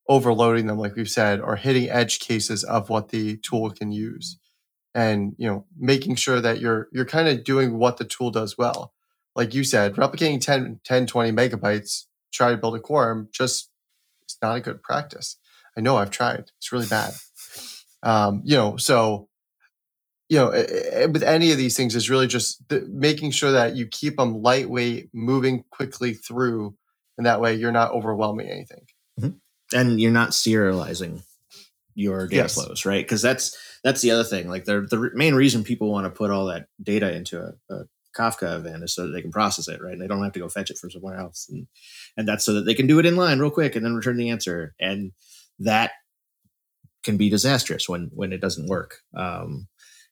overloading 0.07 0.67
them, 0.67 0.79
like 0.79 0.95
we've 0.95 1.09
said, 1.09 1.41
or 1.41 1.57
hitting 1.57 1.89
edge 1.89 2.21
cases 2.21 2.63
of 2.63 2.91
what 2.91 3.09
the 3.09 3.39
tool 3.39 3.71
can 3.71 3.91
use. 3.91 4.39
And, 4.95 5.35
you 5.39 5.49
know, 5.49 5.67
making 5.77 6.15
sure 6.17 6.41
that 6.41 6.61
you're, 6.61 6.89
you're 6.93 7.05
kind 7.05 7.29
of 7.29 7.43
doing 7.43 7.79
what 7.79 7.97
the 7.97 8.05
tool 8.05 8.31
does 8.31 8.57
well. 8.57 8.93
Like 9.35 9.53
you 9.53 9.65
said, 9.65 9.95
replicating 9.97 10.41
10, 10.41 10.81
10, 10.85 11.07
20 11.07 11.33
megabytes, 11.33 12.05
try 12.33 12.51
to 12.51 12.57
build 12.57 12.77
a 12.77 12.81
quorum, 12.81 13.29
just, 13.33 13.71
it's 14.23 14.39
not 14.41 14.57
a 14.57 14.61
good 14.61 14.83
practice. 14.83 15.37
I 15.77 15.81
know 15.81 15.97
I've 15.97 16.11
tried. 16.13 16.53
It's 16.59 16.71
really 16.71 16.87
bad. 16.87 17.13
Um, 18.05 18.43
you 18.45 18.57
know, 18.57 18.77
so 18.77 19.29
you 20.29 20.39
know, 20.39 20.51
with 21.13 21.23
any 21.23 21.53
of 21.53 21.59
these 21.59 21.77
things 21.77 21.95
is 21.95 22.09
really 22.09 22.27
just 22.27 22.67
the, 22.69 22.81
making 22.89 23.31
sure 23.31 23.53
that 23.53 23.77
you 23.77 23.87
keep 23.87 24.17
them 24.17 24.43
lightweight, 24.43 25.11
moving 25.13 25.65
quickly 25.71 26.15
through, 26.15 26.75
and 27.19 27.27
that 27.27 27.41
way 27.41 27.55
you're 27.55 27.73
not 27.73 27.93
overwhelming 27.93 28.49
anything. 28.49 28.87
and 29.73 30.01
you're 30.01 30.13
not 30.13 30.31
serializing 30.31 31.23
your 31.95 32.27
data 32.27 32.43
Yes. 32.43 32.55
flows, 32.55 32.85
right? 32.85 33.05
Because 33.05 33.23
that's 33.23 33.57
that's 33.85 34.01
the 34.01 34.11
other 34.11 34.25
thing. 34.25 34.49
Like 34.49 34.65
the 34.65 34.81
the 34.81 35.11
main 35.15 35.35
reason 35.35 35.63
people 35.63 35.93
want 35.93 36.07
to 36.07 36.11
put 36.11 36.31
all 36.31 36.47
that 36.47 36.67
data 36.83 37.15
into 37.15 37.41
a, 37.41 37.75
a 37.75 37.85
Kafka 38.17 38.57
event 38.57 38.83
is 38.83 38.95
so 38.95 39.07
that 39.07 39.13
they 39.13 39.23
can 39.23 39.31
process 39.31 39.69
it, 39.69 39.83
right? 39.83 39.93
And 39.93 40.01
they 40.01 40.07
don't 40.07 40.23
have 40.23 40.33
to 40.33 40.41
go 40.41 40.49
fetch 40.49 40.71
it 40.71 40.79
from 40.79 40.91
somewhere 40.91 41.19
else, 41.19 41.47
and 41.51 41.69
and 42.17 42.27
that's 42.27 42.45
so 42.45 42.55
that 42.55 42.63
they 42.63 42.75
can 42.75 42.87
do 42.87 42.99
it 42.99 43.07
in 43.07 43.17
line 43.17 43.39
real 43.39 43.51
quick 43.51 43.77
and 43.77 43.85
then 43.85 43.95
return 43.95 44.17
the 44.17 44.31
answer. 44.31 44.75
And 44.81 45.13
that 45.61 45.93
can 47.05 47.17
be 47.17 47.29
disastrous 47.29 47.89
when 47.89 48.11
when 48.15 48.33
it 48.33 48.41
doesn't 48.41 48.67
work. 48.67 49.01
Um, 49.15 49.69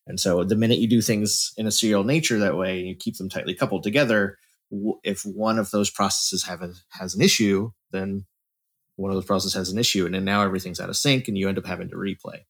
and 0.07 0.20
so 0.20 0.45
the 0.45 0.57
minute 0.57 0.79
you 0.79 0.89
do 0.89 1.01
things 1.01 1.53
in 1.57 1.66
a 1.66 1.70
serial 1.70 2.05
nature 2.05 2.39
that 2.39 2.57
way, 2.57 2.81
you 2.81 2.95
keep 2.95 3.16
them 3.16 3.29
tightly 3.29 3.55
coupled 3.55 3.85
together, 3.85 4.37
if 5.05 5.23
one 5.25 5.59
of 5.59 5.70
those 5.70 5.91
processes 5.91 6.45
have 6.45 6.62
a, 6.62 6.73
has 6.91 7.14
an 7.14 7.20
issue, 7.20 7.70
then 7.91 8.27
one 8.97 9.11
of 9.11 9.16
those 9.16 9.25
processes 9.25 9.55
has 9.55 9.70
an 9.70 9.79
issue, 9.79 10.07
and 10.07 10.14
then 10.14 10.25
now 10.25 10.43
everything's 10.43 10.81
out 10.81 10.89
of 10.89 10.97
sync, 10.97 11.29
and 11.29 11.39
you 11.39 11.49
end 11.49 11.59
up 11.59 11.66
having 11.66 11.89
to 11.91 11.97
replay. 11.97 12.41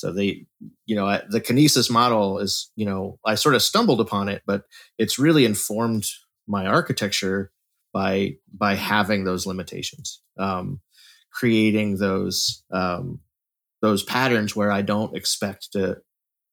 So 0.00 0.12
they, 0.12 0.46
you 0.86 0.96
know, 0.96 1.06
I- 1.06 1.22
the 1.28 1.40
Kinesis 1.40 1.90
model 1.90 2.38
is, 2.38 2.70
you 2.76 2.86
know, 2.86 3.18
I 3.24 3.34
sort 3.34 3.54
of 3.54 3.62
stumbled 3.62 4.00
upon 4.00 4.28
it, 4.28 4.42
but 4.46 4.64
it's 4.98 5.18
really 5.18 5.44
informed 5.44 6.06
my 6.46 6.66
architecture 6.66 7.52
by 7.92 8.36
by 8.52 8.74
having 8.76 9.24
those 9.24 9.46
limitations, 9.46 10.22
um, 10.38 10.80
creating 11.32 11.98
those 11.98 12.62
um, 12.72 13.20
those 13.82 14.02
patterns 14.02 14.56
where 14.56 14.72
I 14.72 14.82
don't 14.82 15.16
expect 15.16 15.72
to 15.72 15.98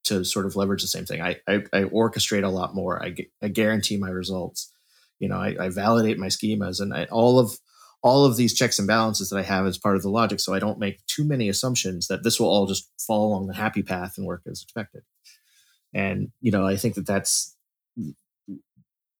to 0.05 0.23
sort 0.25 0.45
of 0.45 0.55
leverage 0.55 0.81
the 0.81 0.87
same 0.87 1.05
thing. 1.05 1.21
I 1.21 1.37
I, 1.47 1.55
I 1.73 1.83
orchestrate 1.85 2.43
a 2.43 2.49
lot 2.49 2.75
more. 2.75 3.03
I, 3.03 3.15
I 3.41 3.49
guarantee 3.49 3.97
my 3.97 4.09
results. 4.09 4.71
You 5.19 5.29
know, 5.29 5.37
I, 5.37 5.55
I 5.59 5.69
validate 5.69 6.19
my 6.19 6.27
schemas, 6.27 6.79
and 6.81 6.93
I, 6.93 7.05
all 7.05 7.39
of 7.39 7.57
all 8.03 8.25
of 8.25 8.37
these 8.37 8.53
checks 8.53 8.79
and 8.79 8.87
balances 8.87 9.29
that 9.29 9.37
I 9.39 9.43
have 9.43 9.65
as 9.65 9.77
part 9.77 9.95
of 9.95 10.01
the 10.01 10.09
logic, 10.09 10.39
so 10.39 10.53
I 10.53 10.59
don't 10.59 10.79
make 10.79 11.05
too 11.07 11.25
many 11.25 11.49
assumptions 11.49 12.07
that 12.07 12.23
this 12.23 12.39
will 12.39 12.47
all 12.47 12.67
just 12.67 12.89
fall 12.99 13.27
along 13.27 13.47
the 13.47 13.55
happy 13.55 13.83
path 13.83 14.17
and 14.17 14.25
work 14.25 14.41
as 14.49 14.61
expected. 14.61 15.03
And 15.93 16.31
you 16.41 16.51
know, 16.51 16.65
I 16.65 16.75
think 16.75 16.95
that 16.95 17.07
that's 17.07 17.55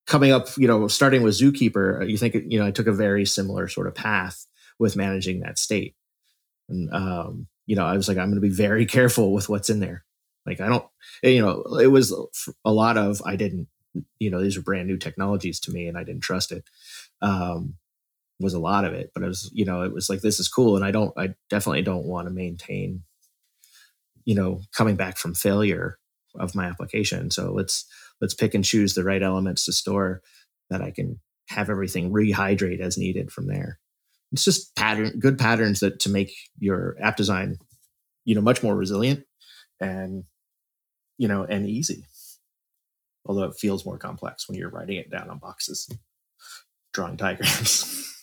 coming 0.06 0.32
up. 0.32 0.48
You 0.58 0.68
know, 0.68 0.88
starting 0.88 1.24
with 1.24 1.40
Zookeeper, 1.40 2.08
you 2.10 2.18
think 2.18 2.36
you 2.48 2.60
know 2.60 2.66
I 2.66 2.72
took 2.72 2.88
a 2.88 2.94
very 2.94 3.26
similar 3.26 3.68
sort 3.68 3.88
of 3.88 3.96
path 3.96 4.46
with 4.80 4.96
managing 4.96 5.40
that 5.42 5.58
state, 5.58 5.96
and 6.70 6.94
um, 6.94 7.48
you 7.68 7.76
know, 7.76 7.86
I 7.86 7.96
was 7.96 8.08
like, 8.08 8.18
I'm 8.18 8.30
going 8.30 8.42
to 8.42 8.42
be 8.42 8.50
very 8.50 8.86
careful 8.98 9.34
with 9.34 9.50
what's 9.50 9.70
in 9.70 9.80
there. 9.80 10.04
Like, 10.46 10.62
I 10.62 10.70
don't, 10.70 10.86
you 11.22 11.42
know, 11.42 11.64
it 11.78 11.88
was 11.88 12.14
a 12.64 12.72
lot 12.72 12.98
of 12.98 13.22
I 13.26 13.36
didn't, 13.36 13.68
you 14.18 14.32
know, 14.32 14.42
these 14.42 14.56
are 14.56 14.62
brand 14.62 14.88
new 14.88 14.98
technologies 14.98 15.60
to 15.62 15.72
me, 15.72 15.88
and 15.88 15.98
I 15.98 16.04
didn't 16.04 16.22
trust 16.22 16.52
it. 16.52 16.64
Um, 17.22 17.76
was 18.40 18.54
a 18.54 18.60
lot 18.60 18.86
of 18.86 18.94
it, 18.94 19.12
but 19.14 19.24
it 19.24 19.28
was, 19.28 19.50
you 19.54 19.66
know, 19.66 19.82
it 19.82 19.94
was 19.94 20.10
like 20.10 20.22
this 20.22 20.40
is 20.40 20.48
cool, 20.48 20.76
and 20.76 20.86
I 20.86 20.92
don't, 20.92 21.14
I 21.18 21.34
definitely 21.50 21.82
don't 21.82 22.06
want 22.06 22.28
to 22.28 22.34
maintain, 22.34 23.04
you 24.26 24.36
know, 24.36 24.62
coming 24.76 24.96
back 24.96 25.18
from 25.18 25.34
failure 25.34 25.98
of 26.40 26.56
my 26.56 26.66
application. 26.66 27.32
So 27.32 27.52
let's 27.52 27.86
let's 28.22 28.34
pick 28.34 28.54
and 28.54 28.64
choose 28.64 28.94
the 28.94 29.04
right 29.04 29.24
elements 29.24 29.66
to 29.66 29.74
store 29.74 30.22
that 30.70 30.82
I 30.82 30.92
can 30.92 31.20
have 31.50 31.70
everything 31.70 32.12
rehydrate 32.12 32.80
as 32.80 32.98
needed 32.98 33.32
from 33.32 33.48
there. 33.48 33.80
It's 34.32 34.44
just 34.44 34.76
pattern 34.76 35.20
good 35.20 35.40
patterns 35.40 35.80
that 35.80 36.00
to 36.02 36.10
make 36.10 36.34
your 36.60 36.96
app 37.02 37.16
design, 37.16 37.58
you 38.26 38.36
know, 38.36 38.42
much 38.42 38.62
more 38.62 38.76
resilient 38.76 39.24
and 39.80 40.26
you 41.18 41.28
know 41.28 41.44
and 41.44 41.68
easy. 41.68 42.06
Although 43.26 43.46
it 43.46 43.58
feels 43.60 43.86
more 43.86 43.98
complex 43.98 44.48
when 44.48 44.58
you're 44.58 44.70
writing 44.70 44.98
it 44.98 45.10
down 45.10 45.30
on 45.30 45.40
boxes, 45.40 45.90
drawing 46.94 47.16
diagrams. 47.16 48.04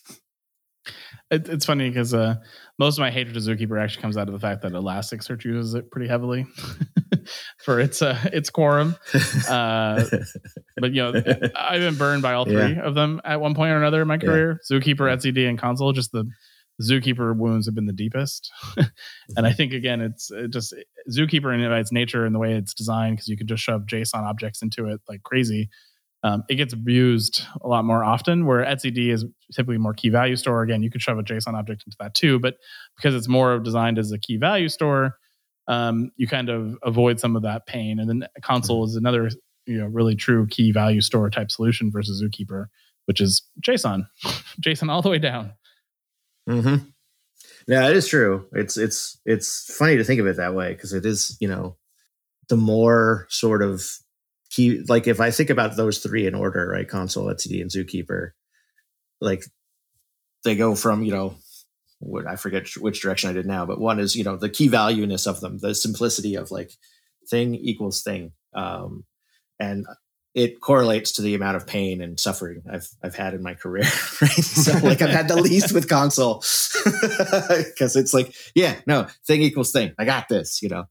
It, 1.31 1.49
it's 1.49 1.65
funny 1.65 1.89
because 1.89 2.13
uh, 2.13 2.37
most 2.79 2.99
of 2.99 3.01
my 3.01 3.11
hatred 3.11 3.37
of 3.37 3.43
Zookeeper 3.43 3.83
actually 3.83 4.03
comes 4.03 4.17
out 4.17 4.29
of 4.29 4.35
the 4.35 4.41
fact 4.41 4.63
that 4.63 4.73
Elasticsearch 4.73 5.45
uses 5.45 5.75
it 5.75 5.91
pretty 5.91 6.07
heavily 6.07 6.47
for 7.65 7.81
its 7.81 8.03
uh, 8.03 8.19
its 8.33 8.51
quorum. 8.51 8.97
Uh, 9.49 10.05
but 10.79 10.93
you 10.93 11.03
know, 11.03 11.23
I've 11.55 11.81
been 11.81 11.97
burned 11.97 12.23
by 12.23 12.35
all 12.35 12.45
three 12.45 12.75
yeah. 12.75 12.83
of 12.83 12.95
them 12.95 13.21
at 13.25 13.41
one 13.41 13.55
point 13.55 13.73
or 13.73 13.77
another 13.77 14.03
in 14.03 14.09
my 14.09 14.19
career: 14.19 14.61
yeah. 14.71 14.79
Zookeeper, 14.79 15.01
etcd, 15.01 15.49
and 15.49 15.59
Consul. 15.59 15.93
Just 15.93 16.13
the 16.13 16.29
Zookeeper 16.83 17.37
wounds 17.37 17.67
have 17.67 17.75
been 17.75 17.87
the 17.87 17.93
deepest, 17.93 18.51
and 19.37 19.47
I 19.47 19.53
think 19.53 19.73
again, 19.73 20.01
it's 20.01 20.31
it 20.31 20.51
just 20.51 20.75
Zookeeper 21.11 21.55
in 21.55 21.61
its 21.61 21.93
nature 21.93 22.25
and 22.25 22.35
the 22.35 22.39
way 22.39 22.55
it's 22.55 22.75
designed 22.75 23.17
because 23.17 23.29
you 23.29 23.37
can 23.37 23.47
just 23.47 23.63
shove 23.63 23.83
JSON 23.83 24.23
objects 24.23 24.63
into 24.63 24.89
it 24.89 25.01
like 25.09 25.23
crazy 25.23 25.69
um, 26.25 26.43
it 26.49 26.55
gets 26.55 26.73
abused 26.73 27.43
a 27.63 27.69
lot 27.69 27.85
more 27.85 28.03
often. 28.03 28.47
Where 28.47 28.65
etcd 28.65 29.13
is 29.13 29.27
typically 29.53 29.79
more 29.79 29.93
key 29.93 30.09
value 30.09 30.37
store. 30.37 30.63
Again, 30.63 30.83
you 30.83 30.91
could 30.91 31.03
shove 31.03 31.19
a 31.19 31.23
JSON 31.23 31.55
object 31.55 31.85
into 31.87 31.97
that 32.01 32.15
too, 32.15 32.41
but 32.41 32.57
because 32.97 33.15
it's 33.15 33.29
more 33.29 33.59
designed 33.59 33.99
as 33.99 34.11
a 34.11 34.19
key 34.19 34.39
value 34.39 34.69
store, 34.69 35.19
um, 35.69 36.11
you 36.17 36.27
kind 36.27 36.49
of 36.49 36.77
avoid 36.83 37.21
some 37.21 37.37
of 37.37 37.43
that 37.43 37.67
pain. 37.67 38.01
And 38.01 38.09
then 38.09 38.27
Consul 38.43 38.85
is 38.85 38.97
another 38.97 39.31
you 39.67 39.79
know 39.79 39.87
really 39.87 40.17
true 40.17 40.47
key 40.47 40.73
value 40.73 41.03
store 41.03 41.29
type 41.29 41.51
solution 41.51 41.91
versus 41.93 42.23
Zookeeper, 42.23 42.67
which 43.05 43.21
is 43.21 43.43
JSON, 43.61 44.09
JSON 44.61 44.89
all 44.91 45.03
the 45.03 45.11
way 45.11 45.19
down. 45.19 45.53
Hmm. 46.49 46.77
Yeah, 47.69 47.89
it 47.89 47.97
is 47.97 48.09
true. 48.09 48.47
It's 48.53 48.79
it's 48.79 49.21
it's 49.27 49.75
funny 49.75 49.99
to 49.99 50.05
think 50.05 50.21
of 50.21 50.27
it 50.27 50.37
that 50.37 50.55
way 50.55 50.73
because 50.73 50.95
it 50.95 51.05
is 51.05 51.37
you 51.39 51.49
know 51.49 51.77
the 52.49 52.57
more 52.57 53.27
sort 53.29 53.63
of 53.63 53.85
he 54.55 54.81
like 54.89 55.07
if 55.07 55.21
I 55.21 55.31
think 55.31 55.51
about 55.51 55.77
those 55.77 55.99
three 55.99 56.27
in 56.27 56.35
order, 56.35 56.69
right? 56.69 56.89
Consul, 56.89 57.27
etcd, 57.27 57.61
and 57.61 57.71
Zookeeper, 57.71 58.31
like 59.21 59.45
they 60.45 60.55
go 60.55 60.75
from 60.75 61.03
you 61.03 61.13
know 61.13 61.37
what 61.99 62.27
I 62.27 62.37
forget 62.37 62.69
which 62.79 63.01
direction 63.01 63.31
I 63.31 63.33
did 63.33 63.47
now, 63.47 63.67
but 63.67 63.81
one 63.81 63.99
is 63.99 64.15
you 64.15 64.25
know 64.25 64.37
the 64.37 64.49
key 64.49 64.69
valueness 64.69 65.27
of 65.27 65.41
them, 65.41 65.59
the 65.59 65.75
simplicity 65.75 66.37
of 66.37 66.51
like 66.51 66.71
thing 67.29 67.55
equals 67.55 68.03
thing, 68.03 68.33
um, 68.55 69.05
and 69.59 69.87
it 70.35 70.61
correlates 70.61 71.13
to 71.13 71.23
the 71.23 71.35
amount 71.35 71.57
of 71.57 71.67
pain 71.67 72.01
and 72.01 72.21
suffering 72.21 72.63
I've 72.71 72.89
I've 73.03 73.17
had 73.17 73.35
in 73.35 73.43
my 73.43 73.55
career. 73.55 73.85
Right, 74.23 74.31
so 74.31 74.79
like 74.79 75.03
I've 75.03 75.11
had 75.11 75.29
the 75.29 75.37
least 75.37 75.73
with 75.75 75.89
Consul. 75.89 76.45
because 76.85 77.97
it's 77.97 78.15
like 78.15 78.35
yeah, 78.55 78.77
no 78.87 79.09
thing 79.27 79.43
equals 79.43 79.73
thing. 79.73 79.95
I 79.99 80.05
got 80.05 80.29
this, 80.29 80.63
you 80.63 80.69
know. 80.69 80.85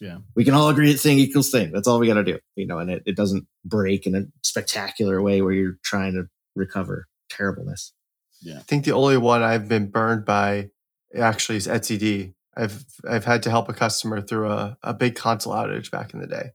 Yeah. 0.00 0.18
We 0.34 0.44
can 0.44 0.54
all 0.54 0.70
agree 0.70 0.90
that 0.92 0.98
thing 0.98 1.18
equals 1.18 1.50
thing. 1.50 1.72
That's 1.72 1.86
all 1.86 1.98
we 1.98 2.06
got 2.06 2.14
to 2.14 2.24
do. 2.24 2.38
You 2.56 2.66
know, 2.66 2.78
and 2.78 2.90
it, 2.90 3.02
it 3.04 3.16
doesn't 3.16 3.46
break 3.64 4.06
in 4.06 4.14
a 4.14 4.22
spectacular 4.42 5.20
way 5.20 5.42
where 5.42 5.52
you're 5.52 5.78
trying 5.84 6.14
to 6.14 6.24
recover 6.56 7.06
terribleness. 7.28 7.92
Yeah. 8.40 8.56
I 8.56 8.62
think 8.62 8.84
the 8.84 8.92
only 8.92 9.18
one 9.18 9.42
I've 9.42 9.68
been 9.68 9.90
burned 9.90 10.24
by 10.24 10.70
actually 11.14 11.56
is 11.56 11.68
etcd. 11.68 12.32
I've 12.56 12.84
I've 13.08 13.24
had 13.24 13.42
to 13.44 13.50
help 13.50 13.68
a 13.68 13.74
customer 13.74 14.22
through 14.22 14.50
a, 14.50 14.78
a 14.82 14.94
big 14.94 15.14
Consul 15.14 15.52
outage 15.52 15.90
back 15.90 16.14
in 16.14 16.20
the 16.20 16.26
day. 16.26 16.50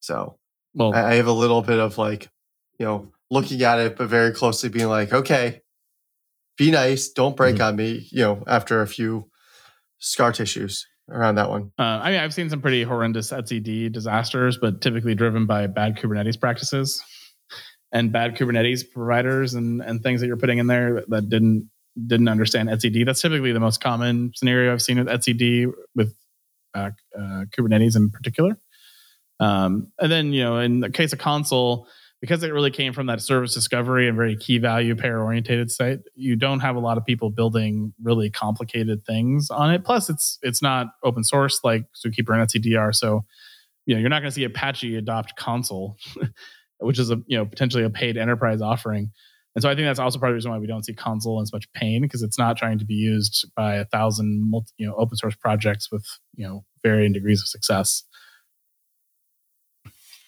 So 0.00 0.38
well 0.74 0.92
I, 0.92 1.12
I 1.12 1.14
have 1.14 1.28
a 1.28 1.32
little 1.32 1.62
bit 1.62 1.78
of 1.78 1.98
like, 1.98 2.28
you 2.78 2.86
know, 2.86 3.12
looking 3.30 3.62
at 3.62 3.78
it 3.78 3.96
but 3.96 4.08
very 4.08 4.32
closely 4.32 4.68
being 4.68 4.88
like, 4.88 5.12
okay, 5.12 5.62
be 6.56 6.72
nice, 6.72 7.08
don't 7.10 7.36
break 7.36 7.56
mm-hmm. 7.56 7.64
on 7.64 7.76
me, 7.76 8.08
you 8.10 8.22
know, 8.22 8.42
after 8.46 8.82
a 8.82 8.88
few 8.88 9.30
scar 10.00 10.32
tissues 10.32 10.86
around 11.08 11.36
that 11.36 11.50
one? 11.50 11.72
Uh, 11.78 11.82
I 12.02 12.10
mean, 12.10 12.20
I've 12.20 12.34
seen 12.34 12.50
some 12.50 12.60
pretty 12.60 12.82
horrendous 12.82 13.30
etcd 13.30 13.92
disasters, 13.92 14.58
but 14.58 14.80
typically 14.80 15.14
driven 15.14 15.46
by 15.46 15.66
bad 15.66 15.96
Kubernetes 15.96 16.38
practices 16.38 17.02
and 17.92 18.12
bad 18.12 18.36
Kubernetes 18.36 18.84
providers 18.90 19.54
and, 19.54 19.80
and 19.82 20.02
things 20.02 20.20
that 20.20 20.26
you're 20.26 20.36
putting 20.36 20.58
in 20.58 20.66
there 20.66 21.04
that 21.08 21.28
didn't 21.28 21.70
didn't 22.06 22.28
understand 22.28 22.68
etcd. 22.68 23.04
That's 23.04 23.20
typically 23.20 23.52
the 23.52 23.60
most 23.60 23.80
common 23.80 24.32
scenario 24.36 24.72
I've 24.72 24.82
seen 24.82 24.98
with 24.98 25.08
etcd 25.08 25.72
with 25.94 26.14
uh, 26.74 26.90
uh, 27.16 27.44
Kubernetes 27.56 27.96
in 27.96 28.10
particular. 28.10 28.58
Um, 29.40 29.92
and 30.00 30.10
then 30.10 30.32
you 30.32 30.42
know, 30.42 30.58
in 30.58 30.80
the 30.80 30.90
case 30.90 31.12
of 31.12 31.18
Consul, 31.18 31.86
because 32.20 32.42
it 32.42 32.52
really 32.52 32.70
came 32.70 32.92
from 32.92 33.06
that 33.06 33.20
service 33.20 33.54
discovery 33.54 34.08
and 34.08 34.16
very 34.16 34.36
key 34.36 34.58
value 34.58 34.94
pair 34.96 35.22
orientated 35.22 35.70
site 35.70 36.00
you 36.14 36.36
don't 36.36 36.60
have 36.60 36.76
a 36.76 36.80
lot 36.80 36.98
of 36.98 37.04
people 37.04 37.30
building 37.30 37.92
really 38.02 38.30
complicated 38.30 39.04
things 39.04 39.50
on 39.50 39.72
it. 39.72 39.84
Plus 39.84 40.10
it's 40.10 40.38
it's 40.42 40.62
not 40.62 40.88
open 41.04 41.24
source 41.24 41.60
like 41.62 41.84
zookeeper 41.94 42.34
and 42.34 42.46
etcd 42.48 42.94
so 42.94 43.24
you 43.86 43.94
know 43.94 44.00
you're 44.00 44.10
not 44.10 44.20
going 44.20 44.30
to 44.30 44.34
see 44.34 44.44
apache 44.44 44.96
adopt 44.96 45.36
Consul 45.36 45.96
which 46.80 46.98
is 46.98 47.10
a 47.10 47.20
you 47.26 47.36
know 47.36 47.44
potentially 47.44 47.84
a 47.84 47.90
paid 47.90 48.16
enterprise 48.16 48.60
offering. 48.60 49.10
And 49.54 49.62
so 49.62 49.68
i 49.68 49.74
think 49.74 49.86
that's 49.86 49.98
also 49.98 50.18
part 50.18 50.30
of 50.30 50.34
the 50.34 50.36
reason 50.36 50.50
why 50.50 50.58
we 50.58 50.66
don't 50.66 50.84
see 50.84 50.94
Consul 50.94 51.38
in 51.38 51.42
as 51.42 51.52
much 51.52 51.70
pain 51.72 52.02
because 52.02 52.22
it's 52.22 52.38
not 52.38 52.56
trying 52.56 52.78
to 52.78 52.84
be 52.84 52.94
used 52.94 53.50
by 53.56 53.76
a 53.76 53.84
thousand 53.84 54.48
multi, 54.48 54.72
you 54.76 54.86
know 54.86 54.94
open 54.94 55.16
source 55.16 55.34
projects 55.34 55.90
with 55.90 56.06
you 56.34 56.46
know 56.46 56.64
varying 56.82 57.12
degrees 57.12 57.42
of 57.42 57.48
success 57.48 58.04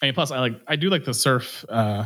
I 0.01 0.07
mean, 0.07 0.13
plus 0.13 0.31
I 0.31 0.39
like 0.39 0.59
I 0.67 0.75
do 0.75 0.89
like 0.89 1.05
the 1.05 1.13
Serf 1.13 1.63
uh, 1.69 2.05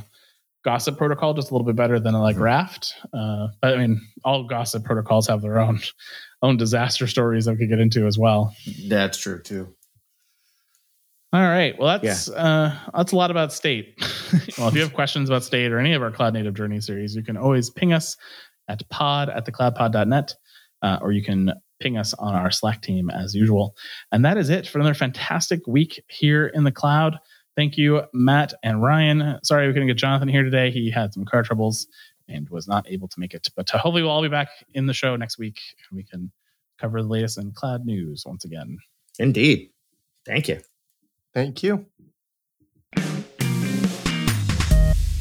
gossip 0.64 0.98
protocol 0.98 1.34
just 1.34 1.52
a 1.52 1.54
little 1.54 1.66
bit 1.66 1.76
better 1.76 2.00
than 2.00 2.16
I 2.16 2.20
like 2.20 2.36
mm-hmm. 2.36 2.44
raft. 2.44 2.94
Uh, 3.14 3.48
but 3.62 3.74
I 3.74 3.78
mean, 3.78 4.02
all 4.24 4.44
gossip 4.44 4.84
protocols 4.84 5.28
have 5.28 5.42
their 5.42 5.60
own 5.60 5.80
own 6.42 6.58
disaster 6.58 7.08
stories 7.08 7.46
that 7.46 7.54
we 7.54 7.58
could 7.60 7.70
get 7.70 7.80
into 7.80 8.06
as 8.06 8.18
well. 8.18 8.54
That's 8.88 9.18
true 9.18 9.42
too. 9.42 9.74
All 11.34 11.42
right. 11.42 11.78
Well, 11.78 12.00
that's 12.00 12.30
yeah. 12.30 12.36
uh, 12.36 12.76
that's 12.96 13.12
a 13.12 13.16
lot 13.16 13.32
about 13.32 13.52
state. 13.52 13.96
well, 14.58 14.68
if 14.68 14.74
you 14.74 14.82
have 14.82 14.94
questions 14.94 15.30
about 15.30 15.44
state 15.44 15.72
or 15.72 15.80
any 15.80 15.94
of 15.94 16.02
our 16.02 16.12
cloud 16.12 16.34
native 16.34 16.54
journey 16.54 16.80
series, 16.80 17.16
you 17.16 17.24
can 17.24 17.38
always 17.38 17.70
ping 17.70 17.94
us 17.94 18.16
at 18.68 18.88
pod 18.90 19.30
at 19.30 19.46
thecloudpod.net, 19.46 20.34
uh, 20.82 20.98
or 21.02 21.12
you 21.12 21.24
can 21.24 21.54
ping 21.82 21.98
us 21.98 22.14
on 22.16 22.34
our 22.36 22.52
Slack 22.52 22.82
team 22.82 23.10
as 23.10 23.36
usual. 23.36 23.76
And 24.12 24.24
that 24.24 24.38
is 24.38 24.50
it 24.50 24.68
for 24.68 24.80
another 24.80 24.94
fantastic 24.94 25.60
week 25.68 26.02
here 26.08 26.48
in 26.48 26.64
the 26.64 26.72
cloud. 26.72 27.18
Thank 27.56 27.78
you, 27.78 28.04
Matt 28.14 28.54
and 28.64 28.82
Ryan. 28.82 29.40
Sorry 29.44 29.68
we 29.68 29.74
couldn't 29.74 29.88
get 29.88 29.98
Jonathan 29.98 30.28
here 30.28 30.44
today. 30.44 30.72
He 30.72 30.92
had 30.92 31.14
some 31.14 31.24
car 31.24 31.44
troubles 31.44 31.88
and 32.28 32.50
was 32.50 32.68
not 32.68 32.90
able 32.90 33.08
to 33.08 33.20
make 33.20 33.34
it. 33.34 33.48
But 33.56 33.74
uh, 33.74 33.78
hopefully, 33.78 34.04
we'll 34.04 34.12
all 34.12 34.22
be 34.22 34.28
back 34.28 34.50
in 34.74 34.88
the 34.88 34.94
show 34.94 35.16
next 35.16 35.38
week 35.38 35.60
and 35.90 35.98
we 35.98 36.04
can 36.04 36.32
cover 36.80 37.02
the 37.02 37.08
latest 37.08 37.38
in 37.38 37.52
cloud 37.52 37.86
news 37.86 38.24
once 38.26 38.44
again. 38.44 38.78
Indeed. 39.20 39.70
Thank 40.26 40.50
you. 40.50 40.60
Thank 41.34 41.64
you. 41.64 41.86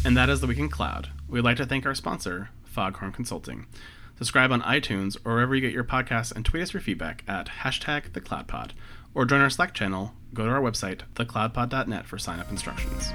And 0.07 0.17
that 0.17 0.29
is 0.29 0.41
the 0.41 0.47
Week 0.47 0.59
in 0.59 0.69
Cloud. 0.69 1.11
We'd 1.29 1.41
like 1.43 1.57
to 1.57 1.67
thank 1.67 1.87
our 1.87 1.95
sponsor, 1.95 2.51
Foghorn 2.65 3.13
Consulting. 3.13 3.67
Subscribe 4.19 4.53
on 4.53 4.61
iTunes 4.63 5.17
or 5.25 5.35
wherever 5.35 5.55
you 5.55 5.61
get 5.61 5.73
your 5.73 5.83
podcasts 5.85 6.31
and 6.31 6.45
tweet 6.45 6.63
us 6.63 6.73
your 6.73 6.83
feedback 6.83 7.25
at 7.27 7.47
hashtag 7.63 8.11
thecloudpod 8.11 8.73
or 9.15 9.25
join 9.25 9.41
our 9.41 9.51
Slack 9.51 9.75
channel, 9.75 10.13
go 10.33 10.45
to 10.45 10.51
our 10.51 10.61
website, 10.61 11.03
thecloudpod.net 11.15 12.07
for 12.07 12.19
sign 12.19 12.41
up 12.41 12.51
instructions. 12.51 13.13